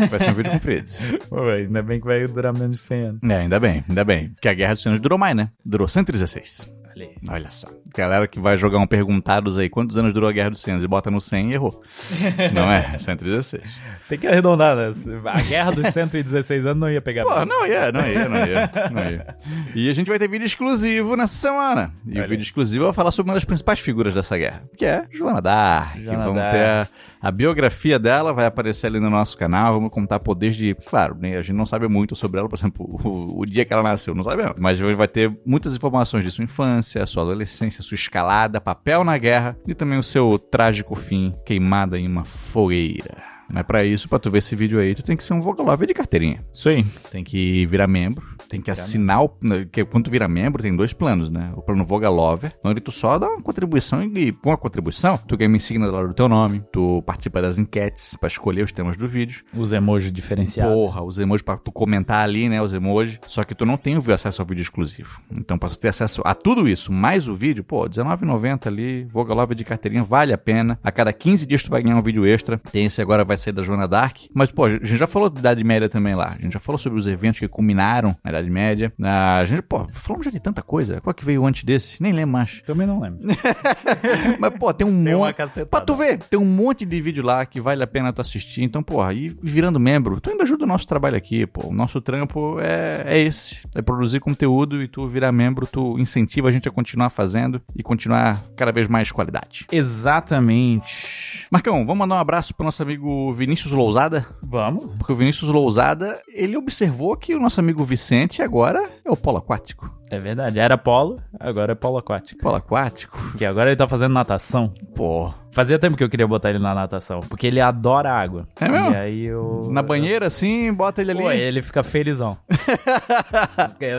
Vai 0.09 0.19
ser 0.19 0.31
um 0.31 0.33
vídeo 0.33 0.51
comprido. 0.51 0.89
Pô, 1.29 1.41
ainda 1.49 1.81
bem 1.81 1.99
que 1.99 2.05
vai 2.05 2.25
durar 2.27 2.53
menos 2.53 2.77
de 2.77 2.83
100 2.83 3.01
anos. 3.01 3.19
É, 3.23 3.35
ainda 3.37 3.59
bem, 3.59 3.83
ainda 3.87 4.03
bem. 4.03 4.29
Porque 4.29 4.49
a 4.49 4.53
Guerra 4.53 4.73
dos 4.73 4.83
100 4.83 4.91
anos 4.91 5.01
durou 5.01 5.17
mais, 5.17 5.35
né? 5.35 5.49
Durou 5.63 5.87
116. 5.87 6.74
Olha 6.95 7.05
aí. 7.05 7.15
Olha 7.27 7.49
só. 7.49 7.67
Galera 7.93 8.27
que 8.27 8.39
vai 8.39 8.55
jogar 8.55 8.79
um 8.79 8.87
perguntados 8.87 9.57
aí, 9.57 9.69
quantos 9.69 9.97
anos 9.97 10.13
durou 10.13 10.29
a 10.29 10.31
Guerra 10.31 10.49
dos 10.51 10.61
100 10.61 10.73
anos? 10.73 10.83
E 10.83 10.87
bota 10.87 11.11
no 11.11 11.19
100 11.19 11.51
e 11.51 11.53
errou. 11.53 11.81
Não 12.53 12.71
é? 12.71 12.97
116. 12.97 13.63
Tem 14.07 14.19
que 14.19 14.27
arredondar, 14.27 14.75
né? 14.75 14.91
A 15.25 15.41
Guerra 15.41 15.71
dos 15.71 15.87
116 15.87 16.65
anos 16.65 16.79
não 16.79 16.91
ia 16.91 17.01
pegar. 17.01 17.23
Pô, 17.23 17.43
não 17.43 17.65
ia, 17.65 17.91
não 17.91 18.07
ia, 18.07 18.29
não 18.29 18.45
ia, 18.45 18.71
não 18.91 19.09
ia. 19.09 19.35
E 19.73 19.89
a 19.89 19.93
gente 19.93 20.07
vai 20.07 20.19
ter 20.19 20.29
vídeo 20.29 20.45
exclusivo 20.45 21.15
nessa 21.15 21.33
semana. 21.33 21.91
E 22.05 22.11
Olha 22.11 22.19
o 22.19 22.23
aí. 22.23 22.29
vídeo 22.29 22.43
exclusivo 22.43 22.85
vai 22.85 22.93
falar 22.93 23.11
sobre 23.11 23.31
uma 23.31 23.33
das 23.33 23.43
principais 23.43 23.79
figuras 23.79 24.13
dessa 24.13 24.37
guerra, 24.37 24.63
que 24.77 24.85
é 24.85 25.05
Joana 25.11 25.41
Dark. 25.41 25.99
Joana 25.99 26.23
Vamos 26.23 26.41
ter 26.51 26.65
a, 26.65 26.87
a 27.19 27.31
biografia 27.31 27.97
dela, 27.97 28.31
vai 28.31 28.45
aparecer 28.45 28.85
ali 28.87 28.99
no 28.99 29.09
nosso 29.09 29.37
canal. 29.37 29.73
Vamos 29.73 29.89
contar 29.89 30.19
poderes 30.19 30.55
de. 30.55 30.75
Claro, 30.85 31.17
né, 31.19 31.37
a 31.37 31.41
gente 31.41 31.55
não 31.55 31.65
sabe 31.65 31.87
muito 31.87 32.15
sobre 32.15 32.39
ela, 32.39 32.47
por 32.47 32.57
exemplo, 32.57 32.85
o, 33.03 33.41
o 33.41 33.45
dia 33.45 33.65
que 33.65 33.73
ela 33.73 33.81
nasceu, 33.81 34.13
não 34.13 34.23
sabemos. 34.23 34.55
Mas 34.59 34.79
vai 34.79 35.07
ter 35.07 35.35
muitas 35.43 35.73
informações 35.75 36.23
de 36.23 36.29
sua 36.29 36.43
infância, 36.43 36.84
sua 37.05 37.23
adolescência, 37.23 37.83
sua 37.83 37.95
escalada, 37.95 38.61
papel 38.61 39.03
na 39.03 39.17
guerra 39.17 39.57
e 39.67 39.73
também 39.73 39.97
o 39.97 40.03
seu 40.03 40.37
trágico 40.37 40.95
fim 40.95 41.33
queimada 41.45 41.97
em 41.97 42.07
uma 42.07 42.23
fogueira. 42.23 43.34
Mas 43.51 43.63
pra 43.63 43.83
isso, 43.83 44.09
pra 44.09 44.19
tu 44.19 44.29
ver 44.31 44.39
esse 44.39 44.55
vídeo 44.55 44.79
aí, 44.79 44.95
tu 44.95 45.03
tem 45.03 45.15
que 45.15 45.23
ser 45.23 45.33
um 45.33 45.41
Vogalove 45.41 45.85
de 45.85 45.93
carteirinha. 45.93 46.43
Isso 46.53 46.69
aí. 46.69 46.83
Tem 47.11 47.23
que 47.23 47.65
virar 47.67 47.87
membro, 47.87 48.23
tem 48.49 48.61
que 48.61 48.71
assinar 48.71 49.23
o. 49.23 49.37
né, 49.43 49.67
Que 49.71 49.85
quando 49.85 50.05
tu 50.05 50.11
vira 50.11 50.27
membro, 50.27 50.61
tem 50.61 50.75
dois 50.75 50.93
planos, 50.93 51.29
né? 51.29 51.51
O 51.55 51.61
plano 51.61 51.83
Vogalover, 51.85 52.51
onde 52.63 52.81
tu 52.81 52.91
só 52.91 53.17
dá 53.17 53.27
uma 53.27 53.41
contribuição 53.41 54.03
e 54.03 54.31
com 54.31 54.51
a 54.51 54.57
contribuição, 54.57 55.17
tu 55.17 55.37
ganha 55.37 55.49
uma 55.49 55.57
insígnia 55.57 55.89
do 55.91 56.13
teu 56.13 56.27
nome, 56.27 56.61
tu 56.71 57.01
participa 57.05 57.41
das 57.41 57.59
enquetes 57.59 58.15
pra 58.19 58.27
escolher 58.27 58.63
os 58.63 58.71
temas 58.71 58.97
do 58.97 59.07
vídeo. 59.07 59.43
Os 59.53 59.71
emojis 59.71 60.11
diferenciados. 60.11 60.73
Porra, 60.73 61.03
os 61.03 61.19
emojis 61.19 61.41
pra 61.43 61.57
tu 61.57 61.71
comentar 61.71 62.23
ali, 62.23 62.49
né? 62.49 62.61
Os 62.61 62.73
emojis. 62.73 63.19
Só 63.27 63.43
que 63.43 63.53
tu 63.55 63.65
não 63.65 63.77
tem 63.77 63.97
o 63.97 64.13
acesso 64.13 64.41
ao 64.41 64.47
vídeo 64.47 64.61
exclusivo. 64.61 65.21
Então, 65.39 65.57
pra 65.57 65.69
tu 65.69 65.79
ter 65.79 65.89
acesso 65.89 66.21
a 66.25 66.33
tudo 66.33 66.67
isso, 66.67 66.91
mais 66.91 67.27
o 67.27 67.35
vídeo, 67.35 67.63
pô, 67.63 67.83
R$19,90 67.83 68.67
ali, 68.67 69.03
Vogalove 69.05 69.55
de 69.55 69.63
carteirinha, 69.63 70.03
vale 70.03 70.33
a 70.33 70.37
pena. 70.37 70.79
A 70.83 70.91
cada 70.91 71.11
15 71.13 71.45
dias 71.45 71.63
tu 71.63 71.69
vai 71.69 71.81
ganhar 71.83 71.97
um 71.97 72.01
vídeo 72.01 72.25
extra. 72.25 72.57
Tem 72.71 72.85
esse 72.85 73.01
agora, 73.01 73.23
vai 73.23 73.34
sair 73.37 73.53
da 73.53 73.61
Joana 73.61 73.87
Dark. 73.87 74.17
Mas, 74.33 74.51
pô, 74.51 74.65
a 74.65 74.69
gente 74.71 74.97
já 74.97 75.07
falou 75.07 75.29
da 75.29 75.39
Idade 75.39 75.63
Média 75.63 75.89
também 75.89 76.15
lá. 76.15 76.35
A 76.37 76.41
gente 76.41 76.53
já 76.53 76.59
falou 76.59 76.77
sobre 76.79 76.99
os 76.99 77.07
eventos 77.07 77.39
que 77.39 77.47
culminaram 77.47 78.15
na 78.23 78.31
Idade 78.31 78.49
Média. 78.49 78.93
Ah, 79.01 79.37
A 79.37 79.45
gente, 79.45 79.61
pô, 79.61 79.87
falamos 79.93 80.25
já 80.25 80.31
de 80.31 80.39
tanta 80.39 80.61
coisa. 80.61 81.01
Qual 81.01 81.13
que 81.13 81.25
veio 81.25 81.45
antes 81.45 81.63
desse? 81.63 82.01
Nem 82.01 82.13
lembro 82.13 82.31
mais. 82.33 82.61
Também 82.65 82.85
não 82.87 82.99
lembro. 82.99 83.19
Mas, 84.39 84.53
pô, 84.57 84.73
tem 84.73 84.85
um 84.87 84.95
Tem 85.03 85.13
uma 85.13 85.27
monte. 85.27 85.35
cacetada. 85.35 85.65
Pra 85.69 85.81
tu 85.81 85.95
ver, 85.95 86.17
tem 86.17 86.39
um 86.39 86.45
monte 86.45 86.85
de 86.85 86.99
vídeo 87.01 87.23
lá 87.23 87.45
que 87.45 87.59
vale 87.61 87.83
a 87.83 87.87
pena 87.87 88.11
tu 88.13 88.21
assistir. 88.21 88.63
Então, 88.63 88.81
porra, 88.81 89.13
e 89.13 89.29
virando 89.41 89.79
membro, 89.79 90.19
tu 90.19 90.29
ainda 90.29 90.43
ajuda 90.43 90.63
o 90.63 90.67
nosso 90.67 90.87
trabalho 90.87 91.15
aqui, 91.17 91.45
pô. 91.45 91.67
O 91.69 91.73
nosso 91.73 92.01
trampo 92.01 92.57
é, 92.59 93.03
é 93.05 93.19
esse. 93.19 93.59
É 93.75 93.81
produzir 93.81 94.19
conteúdo 94.19 94.81
e 94.81 94.87
tu 94.87 95.07
virar 95.07 95.31
membro, 95.31 95.67
tu 95.67 95.97
incentiva 95.99 96.49
a 96.49 96.51
gente 96.51 96.67
a 96.67 96.71
continuar 96.71 97.09
fazendo 97.09 97.61
e 97.75 97.83
continuar 97.83 98.43
cada 98.55 98.71
vez 98.71 98.87
mais 98.87 99.11
qualidade. 99.11 99.65
Exatamente. 99.71 101.47
Marcão, 101.51 101.85
vamos 101.85 101.97
mandar 101.97 102.15
um 102.15 102.19
abraço 102.19 102.53
pro 102.55 102.65
nosso 102.65 102.81
amigo 102.81 103.24
Vinícius 103.33 103.71
Lousada. 103.71 104.25
Vamos. 104.41 104.95
Porque 104.97 105.13
o 105.13 105.15
Vinícius 105.15 105.49
Lousada, 105.49 106.21
ele 106.27 106.57
observou 106.57 107.15
que 107.15 107.35
o 107.35 107.39
nosso 107.39 107.59
amigo 107.59 107.83
Vicente 107.83 108.41
agora 108.41 108.83
é 109.03 109.11
o 109.11 109.17
polo 109.17 109.37
aquático. 109.37 109.89
É 110.09 110.19
verdade. 110.19 110.59
Era 110.59 110.77
polo, 110.77 111.21
agora 111.39 111.71
é 111.71 111.75
polo 111.75 111.97
aquático. 111.97 112.41
Polo 112.41 112.55
aquático? 112.55 113.17
Que 113.37 113.45
agora 113.45 113.69
ele 113.69 113.77
tá 113.77 113.87
fazendo 113.87 114.13
natação. 114.13 114.73
Pô. 114.95 115.33
Fazia 115.55 115.79
tempo 115.79 115.95
que 115.95 116.03
eu 116.03 116.09
queria 116.09 116.27
botar 116.27 116.49
ele 116.49 116.59
na 116.59 116.75
natação, 116.75 117.21
porque 117.21 117.47
ele 117.47 117.61
adora 117.61 118.11
água. 118.11 118.45
É 118.59 118.67
mesmo? 118.67 118.91
E 118.91 118.95
aí 118.97 119.23
eu. 119.23 119.69
Na 119.71 119.81
banheira, 119.81 120.27
assim, 120.27 120.73
bota 120.73 121.01
ele 121.01 121.11
ali. 121.11 121.21
Pô, 121.21 121.31
ele 121.31 121.61
fica 121.61 121.81
felizão. 121.81 122.37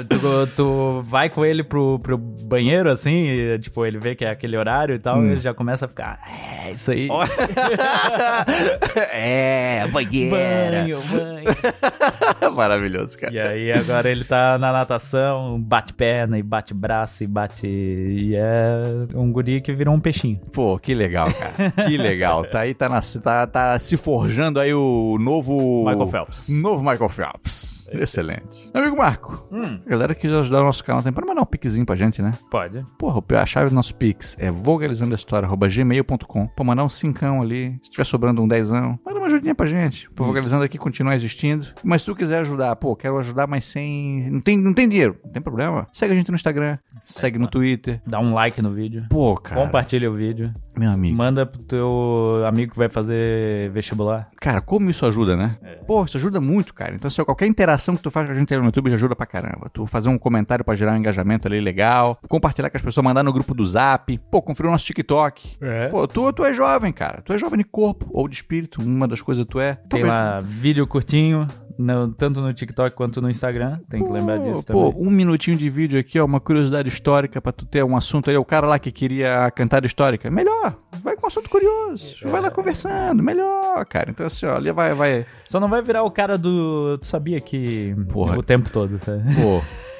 Tu, 0.08 0.46
tu 0.54 1.02
vai 1.06 1.30
com 1.30 1.44
ele 1.44 1.62
pro, 1.62 1.98
pro 2.00 2.18
banheiro, 2.18 2.90
assim, 2.90 3.28
e, 3.28 3.58
tipo, 3.58 3.86
ele 3.86 3.98
vê 3.98 4.14
que 4.14 4.24
é 4.24 4.30
aquele 4.30 4.56
horário 4.56 4.94
e 4.94 4.98
tal, 4.98 5.24
e 5.24 5.28
ele 5.28 5.36
já 5.36 5.54
começa 5.54 5.86
a 5.86 5.88
ficar, 5.88 6.18
é, 6.26 6.72
isso 6.72 6.90
aí. 6.90 7.08
é, 9.12 9.86
banheira. 9.88 10.82
Banho, 10.82 11.00
banho. 11.02 11.46
Maravilhoso, 12.54 13.18
cara. 13.18 13.32
E 13.32 13.38
aí 13.38 13.72
agora 13.72 14.10
ele 14.10 14.24
tá 14.24 14.58
na 14.58 14.72
natação, 14.72 15.60
bate 15.60 15.94
perna 15.96 16.38
e 16.38 16.42
bate 16.42 16.74
braço 16.74 17.24
e 17.24 17.26
bate. 17.26 17.66
E 17.66 18.34
é 18.36 18.82
um 19.14 19.30
guri 19.32 19.60
que 19.60 19.72
virou 19.72 19.94
um 19.94 20.00
peixinho. 20.00 20.38
Pô, 20.52 20.78
que 20.78 20.94
legal, 20.94 21.28
cara. 21.32 21.70
Que 21.86 21.96
legal. 21.98 22.44
Tá 22.44 22.60
aí, 22.60 22.74
tá, 22.74 22.88
na- 22.88 23.00
tá, 23.22 23.46
tá 23.46 23.78
se 23.78 23.96
forjando 23.96 24.60
aí 24.60 24.72
o 24.74 25.16
novo... 25.18 25.84
Michael 25.86 26.06
Phelps. 26.08 26.48
Novo 26.62 26.82
Michael 26.82 27.08
Phelps. 27.08 27.85
Excelente. 27.92 28.70
Meu 28.74 28.82
amigo 28.82 28.96
Marco, 28.98 29.46
Hum. 29.52 29.80
a 29.86 29.88
galera 29.90 30.14
que 30.14 30.22
quiser 30.22 30.38
ajudar 30.38 30.60
o 30.60 30.64
nosso 30.64 30.82
canal 30.84 31.02
tem 31.02 31.12
para 31.12 31.26
mandar 31.26 31.42
um 31.42 31.46
piquezinho 31.46 31.84
pra 31.86 31.96
gente, 31.96 32.20
né? 32.22 32.32
Pode. 32.50 32.84
Porra, 32.98 33.22
a 33.40 33.46
chave 33.46 33.70
do 33.70 33.74
nosso 33.74 33.94
Pix 33.94 34.36
é 34.38 34.50
vogalizandoahistoria.gmail.com. 34.50 36.46
Pô, 36.48 36.64
mandar 36.64 36.84
um 36.84 36.88
cincão 36.88 37.40
ali. 37.42 37.78
Se 37.82 37.90
tiver 37.90 38.04
sobrando 38.04 38.42
um 38.42 38.48
dezão, 38.48 38.98
manda 39.04 39.18
uma 39.18 39.26
ajudinha 39.26 39.54
pra 39.54 39.66
gente. 39.66 40.08
Pô, 40.10 40.24
Vogalizando 40.24 40.64
aqui 40.64 40.76
continuar 40.78 41.14
existindo. 41.14 41.66
Mas 41.84 42.02
se 42.02 42.06
tu 42.06 42.14
quiser 42.16 42.38
ajudar, 42.40 42.74
pô, 42.76 42.94
quero 42.96 43.18
ajudar, 43.18 43.46
mas 43.46 43.66
sem. 43.66 44.28
Não 44.30 44.40
tem, 44.40 44.56
não 44.58 44.74
tem 44.74 44.88
dinheiro. 44.88 45.16
Não 45.24 45.32
tem 45.32 45.42
problema. 45.42 45.86
Segue 45.92 46.12
a 46.12 46.16
gente 46.16 46.30
no 46.30 46.34
Instagram, 46.34 46.78
segue 46.98 47.38
no 47.38 47.46
Twitter. 47.48 48.00
Dá 48.06 48.18
um 48.18 48.34
like 48.34 48.60
no 48.60 48.72
vídeo. 48.72 49.04
Pô, 49.08 49.34
cara. 49.34 49.60
Compartilha 49.60 50.10
o 50.10 50.14
vídeo. 50.14 50.52
Meu 50.76 50.90
amigo. 50.90 51.16
Manda 51.16 51.46
pro 51.46 51.62
teu 51.62 52.42
amigo 52.46 52.72
que 52.72 52.78
vai 52.78 52.88
fazer 52.88 53.70
vestibular. 53.70 54.28
Cara, 54.40 54.60
como 54.60 54.90
isso 54.90 55.06
ajuda, 55.06 55.36
né? 55.36 55.56
Pô, 55.86 56.04
isso 56.04 56.16
ajuda 56.18 56.40
muito, 56.40 56.74
cara. 56.74 56.94
Então, 56.94 57.10
se 57.10 57.24
qualquer 57.24 57.46
interação 57.46 57.75
que 57.96 58.02
tu 58.02 58.10
faz 58.10 58.26
com 58.26 58.32
a 58.32 58.36
gente 58.36 58.52
aí 58.52 58.58
no 58.60 58.66
YouTube 58.66 58.90
já 58.90 58.96
ajuda 58.96 59.14
pra 59.16 59.26
caramba. 59.26 59.70
Tu 59.72 59.86
fazer 59.86 60.08
um 60.08 60.18
comentário 60.18 60.64
pra 60.64 60.74
gerar 60.76 60.92
um 60.92 60.96
engajamento 60.96 61.46
ali 61.48 61.60
legal, 61.60 62.18
compartilhar 62.28 62.70
com 62.70 62.76
as 62.76 62.82
pessoas, 62.82 63.04
mandar 63.04 63.22
no 63.22 63.32
grupo 63.32 63.54
do 63.54 63.64
Zap, 63.66 64.16
pô, 64.30 64.40
conferir 64.42 64.68
o 64.68 64.72
nosso 64.72 64.84
TikTok. 64.84 65.56
É. 65.60 65.88
Pô, 65.88 66.06
tu, 66.06 66.32
tu 66.32 66.44
é 66.44 66.54
jovem, 66.54 66.92
cara. 66.92 67.22
Tu 67.22 67.32
é 67.32 67.38
jovem 67.38 67.58
de 67.58 67.64
corpo 67.64 68.06
ou 68.10 68.28
de 68.28 68.36
espírito, 68.36 68.80
uma 68.82 69.06
das 69.08 69.20
coisas 69.22 69.44
tu 69.44 69.60
é. 69.60 69.74
Tem 69.74 70.00
Talvez- 70.00 70.08
lá 70.12 70.40
vídeo 70.40 70.86
curtinho, 70.86 71.46
no- 71.78 72.08
tanto 72.12 72.40
no 72.40 72.52
TikTok 72.52 72.94
quanto 72.94 73.20
no 73.20 73.28
Instagram. 73.30 73.78
Tem 73.88 74.02
que 74.04 74.10
lembrar 74.10 74.38
disso 74.38 74.64
Pô, 74.66 74.90
também. 74.92 75.06
um 75.06 75.10
minutinho 75.10 75.56
de 75.56 75.68
vídeo 75.70 75.98
aqui, 75.98 76.18
ó, 76.20 76.24
uma 76.24 76.40
curiosidade 76.40 76.88
histórica 76.88 77.40
pra 77.40 77.52
tu 77.52 77.64
ter 77.66 77.84
um 77.84 77.96
assunto 77.96 78.30
aí. 78.30 78.36
O 78.36 78.44
cara 78.44 78.66
lá 78.66 78.78
que 78.78 78.90
queria 78.92 79.44
a 79.46 79.50
cantada 79.50 79.86
histórica. 79.86 80.30
Melhor, 80.30 80.76
vai 81.02 81.16
com 81.16 81.24
um 81.24 81.28
assunto 81.28 81.48
curioso. 81.50 82.16
Vai 82.26 82.40
lá 82.40 82.50
conversando, 82.50 83.22
melhor, 83.22 83.84
cara. 83.86 84.10
Então 84.10 84.26
assim, 84.26 84.46
ó, 84.46 84.56
ali 84.56 84.70
vai, 84.72 84.94
vai. 84.94 85.26
Só 85.46 85.58
não 85.60 85.68
vai 85.68 85.82
virar 85.82 86.02
o 86.02 86.10
cara 86.10 86.36
do. 86.38 86.98
Tu 86.98 87.06
sabia 87.06 87.40
que. 87.40 87.94
Porra. 88.10 88.38
O 88.38 88.42
tempo 88.42 88.70
todo, 88.70 88.98
sabe? 89.02 89.22
Pô. 89.34 89.60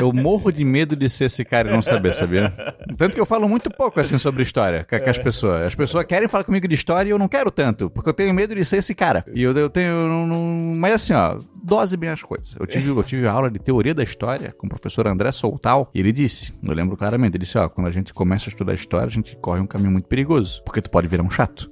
Eu 0.00 0.12
morro 0.12 0.50
de 0.50 0.64
medo 0.64 0.94
de 0.96 1.08
ser 1.08 1.24
esse 1.26 1.44
cara 1.44 1.68
e 1.68 1.72
não 1.72 1.82
saber, 1.82 2.12
sabia? 2.14 2.52
Tanto 2.96 3.14
que 3.14 3.20
eu 3.20 3.26
falo 3.26 3.48
muito 3.48 3.70
pouco 3.70 4.00
assim 4.00 4.18
sobre 4.18 4.42
história 4.42 4.84
com, 4.88 4.98
com 4.98 5.10
as 5.10 5.18
pessoas. 5.18 5.62
As 5.66 5.74
pessoas 5.74 6.04
querem 6.04 6.28
falar 6.28 6.44
comigo 6.44 6.66
de 6.68 6.74
história 6.74 7.08
e 7.08 7.12
eu 7.12 7.18
não 7.18 7.28
quero 7.28 7.50
tanto, 7.50 7.90
porque 7.90 8.08
eu 8.08 8.14
tenho 8.14 8.32
medo 8.34 8.54
de 8.54 8.64
ser 8.64 8.78
esse 8.78 8.94
cara. 8.94 9.24
E 9.34 9.42
eu, 9.42 9.52
eu 9.52 9.70
tenho. 9.70 9.88
eu 9.88 10.08
não- 10.08 10.26
não- 10.26 10.74
mas 10.76 10.94
assim, 10.94 11.12
ó, 11.14 11.38
dose 11.64 11.96
bem 11.96 12.10
as 12.10 12.22
coisas. 12.22 12.54
Eu 12.58 12.66
tive, 12.66 12.88
eu 12.88 13.02
tive 13.02 13.26
aula 13.26 13.50
de 13.50 13.58
teoria 13.58 13.94
da 13.94 14.02
história 14.02 14.54
com 14.56 14.66
o 14.66 14.70
professor 14.70 15.06
André 15.06 15.32
Soltal 15.32 15.90
e 15.94 16.00
ele 16.00 16.12
disse, 16.12 16.54
eu 16.62 16.74
lembro 16.74 16.96
claramente, 16.96 17.36
ele 17.36 17.44
disse, 17.44 17.56
ó, 17.58 17.68
quando 17.68 17.86
a 17.86 17.90
gente 17.90 18.12
começa 18.12 18.48
a 18.48 18.50
estudar 18.50 18.74
história, 18.74 19.06
a 19.06 19.10
gente 19.10 19.36
corre 19.36 19.60
um 19.60 19.66
caminho 19.66 19.90
muito 19.90 20.06
perigoso, 20.06 20.62
porque 20.64 20.82
tu 20.82 20.90
pode 20.90 21.08
virar 21.08 21.22
um 21.22 21.30
chato. 21.30 21.70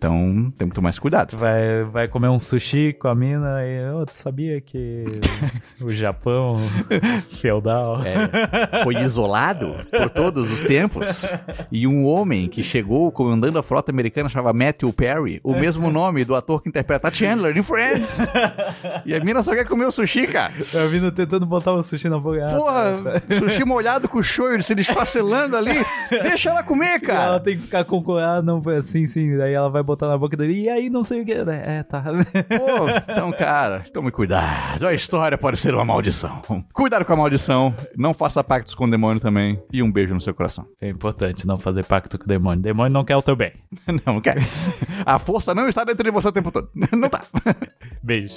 Então 0.00 0.50
tem 0.56 0.66
muito 0.66 0.80
mais 0.80 0.98
cuidado. 0.98 1.36
Vai, 1.36 1.84
vai 1.84 2.08
comer 2.08 2.28
um 2.28 2.38
sushi 2.38 2.94
com 2.94 3.06
a 3.06 3.14
mina 3.14 3.62
e 3.66 3.84
oh, 3.90 4.06
tu 4.06 4.16
sabia 4.16 4.58
que 4.58 5.04
o 5.78 5.92
Japão 5.92 6.56
feudal 7.28 8.00
é, 8.02 8.82
foi 8.82 8.96
isolado 9.02 9.74
por 9.90 10.08
todos 10.08 10.50
os 10.50 10.64
tempos 10.64 11.30
e 11.70 11.86
um 11.86 12.06
homem 12.06 12.48
que 12.48 12.62
chegou 12.62 13.12
comandando 13.12 13.58
a 13.58 13.62
frota 13.62 13.90
americana 13.90 14.30
chamava 14.30 14.54
Matthew 14.54 14.90
Perry, 14.94 15.38
o 15.44 15.54
mesmo 15.54 15.90
nome 15.90 16.24
do 16.24 16.34
ator 16.34 16.62
que 16.62 16.70
interpreta 16.70 17.12
Chandler 17.12 17.54
em 17.54 17.62
Friends. 17.62 18.26
E 19.10 19.14
a 19.16 19.24
mina 19.24 19.42
só 19.42 19.52
quer 19.52 19.66
comer 19.66 19.86
o 19.86 19.90
sushi, 19.90 20.28
cara. 20.28 20.52
A 20.72 20.88
mina 20.88 21.10
tentando 21.10 21.44
botar 21.44 21.72
o 21.72 21.82
sushi 21.82 22.08
na 22.08 22.20
boca. 22.20 22.46
Porra, 22.46 22.94
sushi 23.40 23.64
molhado 23.64 24.08
com 24.08 24.18
o 24.18 24.22
shoyu 24.22 24.62
se 24.62 24.72
desfacelando 24.72 25.56
ali. 25.56 25.72
Deixa 26.22 26.50
ela 26.50 26.62
comer, 26.62 27.00
cara. 27.00 27.18
E 27.18 27.26
ela 27.26 27.40
tem 27.40 27.56
que 27.56 27.64
ficar 27.64 27.84
com 27.84 28.00
ah, 28.18 28.40
não 28.40 28.62
foi 28.62 28.76
assim, 28.76 29.08
sim. 29.08 29.36
Daí 29.36 29.52
ela 29.52 29.68
vai 29.68 29.82
botar 29.82 30.06
na 30.06 30.16
boca 30.16 30.36
dele. 30.36 30.62
E 30.62 30.68
aí 30.68 30.88
não 30.88 31.02
sei 31.02 31.22
o 31.22 31.24
que. 31.24 31.32
É, 31.32 31.82
tá. 31.82 32.02
Pô, 32.02 33.12
então, 33.12 33.32
cara, 33.32 33.82
tome 33.92 34.12
cuidado. 34.12 34.86
A 34.86 34.94
história 34.94 35.36
pode 35.36 35.58
ser 35.58 35.74
uma 35.74 35.84
maldição. 35.84 36.40
Cuidado 36.72 37.04
com 37.04 37.12
a 37.12 37.16
maldição. 37.16 37.74
Não 37.96 38.14
faça 38.14 38.44
pactos 38.44 38.76
com 38.76 38.84
o 38.84 38.90
demônio 38.90 39.20
também. 39.20 39.60
E 39.72 39.82
um 39.82 39.90
beijo 39.90 40.14
no 40.14 40.20
seu 40.20 40.34
coração. 40.34 40.66
É 40.80 40.88
importante 40.88 41.48
não 41.48 41.58
fazer 41.58 41.84
pacto 41.84 42.16
com 42.16 42.26
o 42.26 42.28
demônio. 42.28 42.60
O 42.60 42.62
demônio 42.62 42.92
não 42.92 43.04
quer 43.04 43.16
o 43.16 43.22
teu 43.22 43.34
bem. 43.34 43.54
não, 44.06 44.14
não 44.14 44.20
quer. 44.20 44.36
A 45.04 45.18
força 45.18 45.52
não 45.52 45.68
está 45.68 45.82
dentro 45.82 46.04
de 46.04 46.12
você 46.12 46.28
o 46.28 46.32
tempo 46.32 46.52
todo. 46.52 46.70
Não 46.92 47.08
tá. 47.08 47.22
Beijo. 48.04 48.36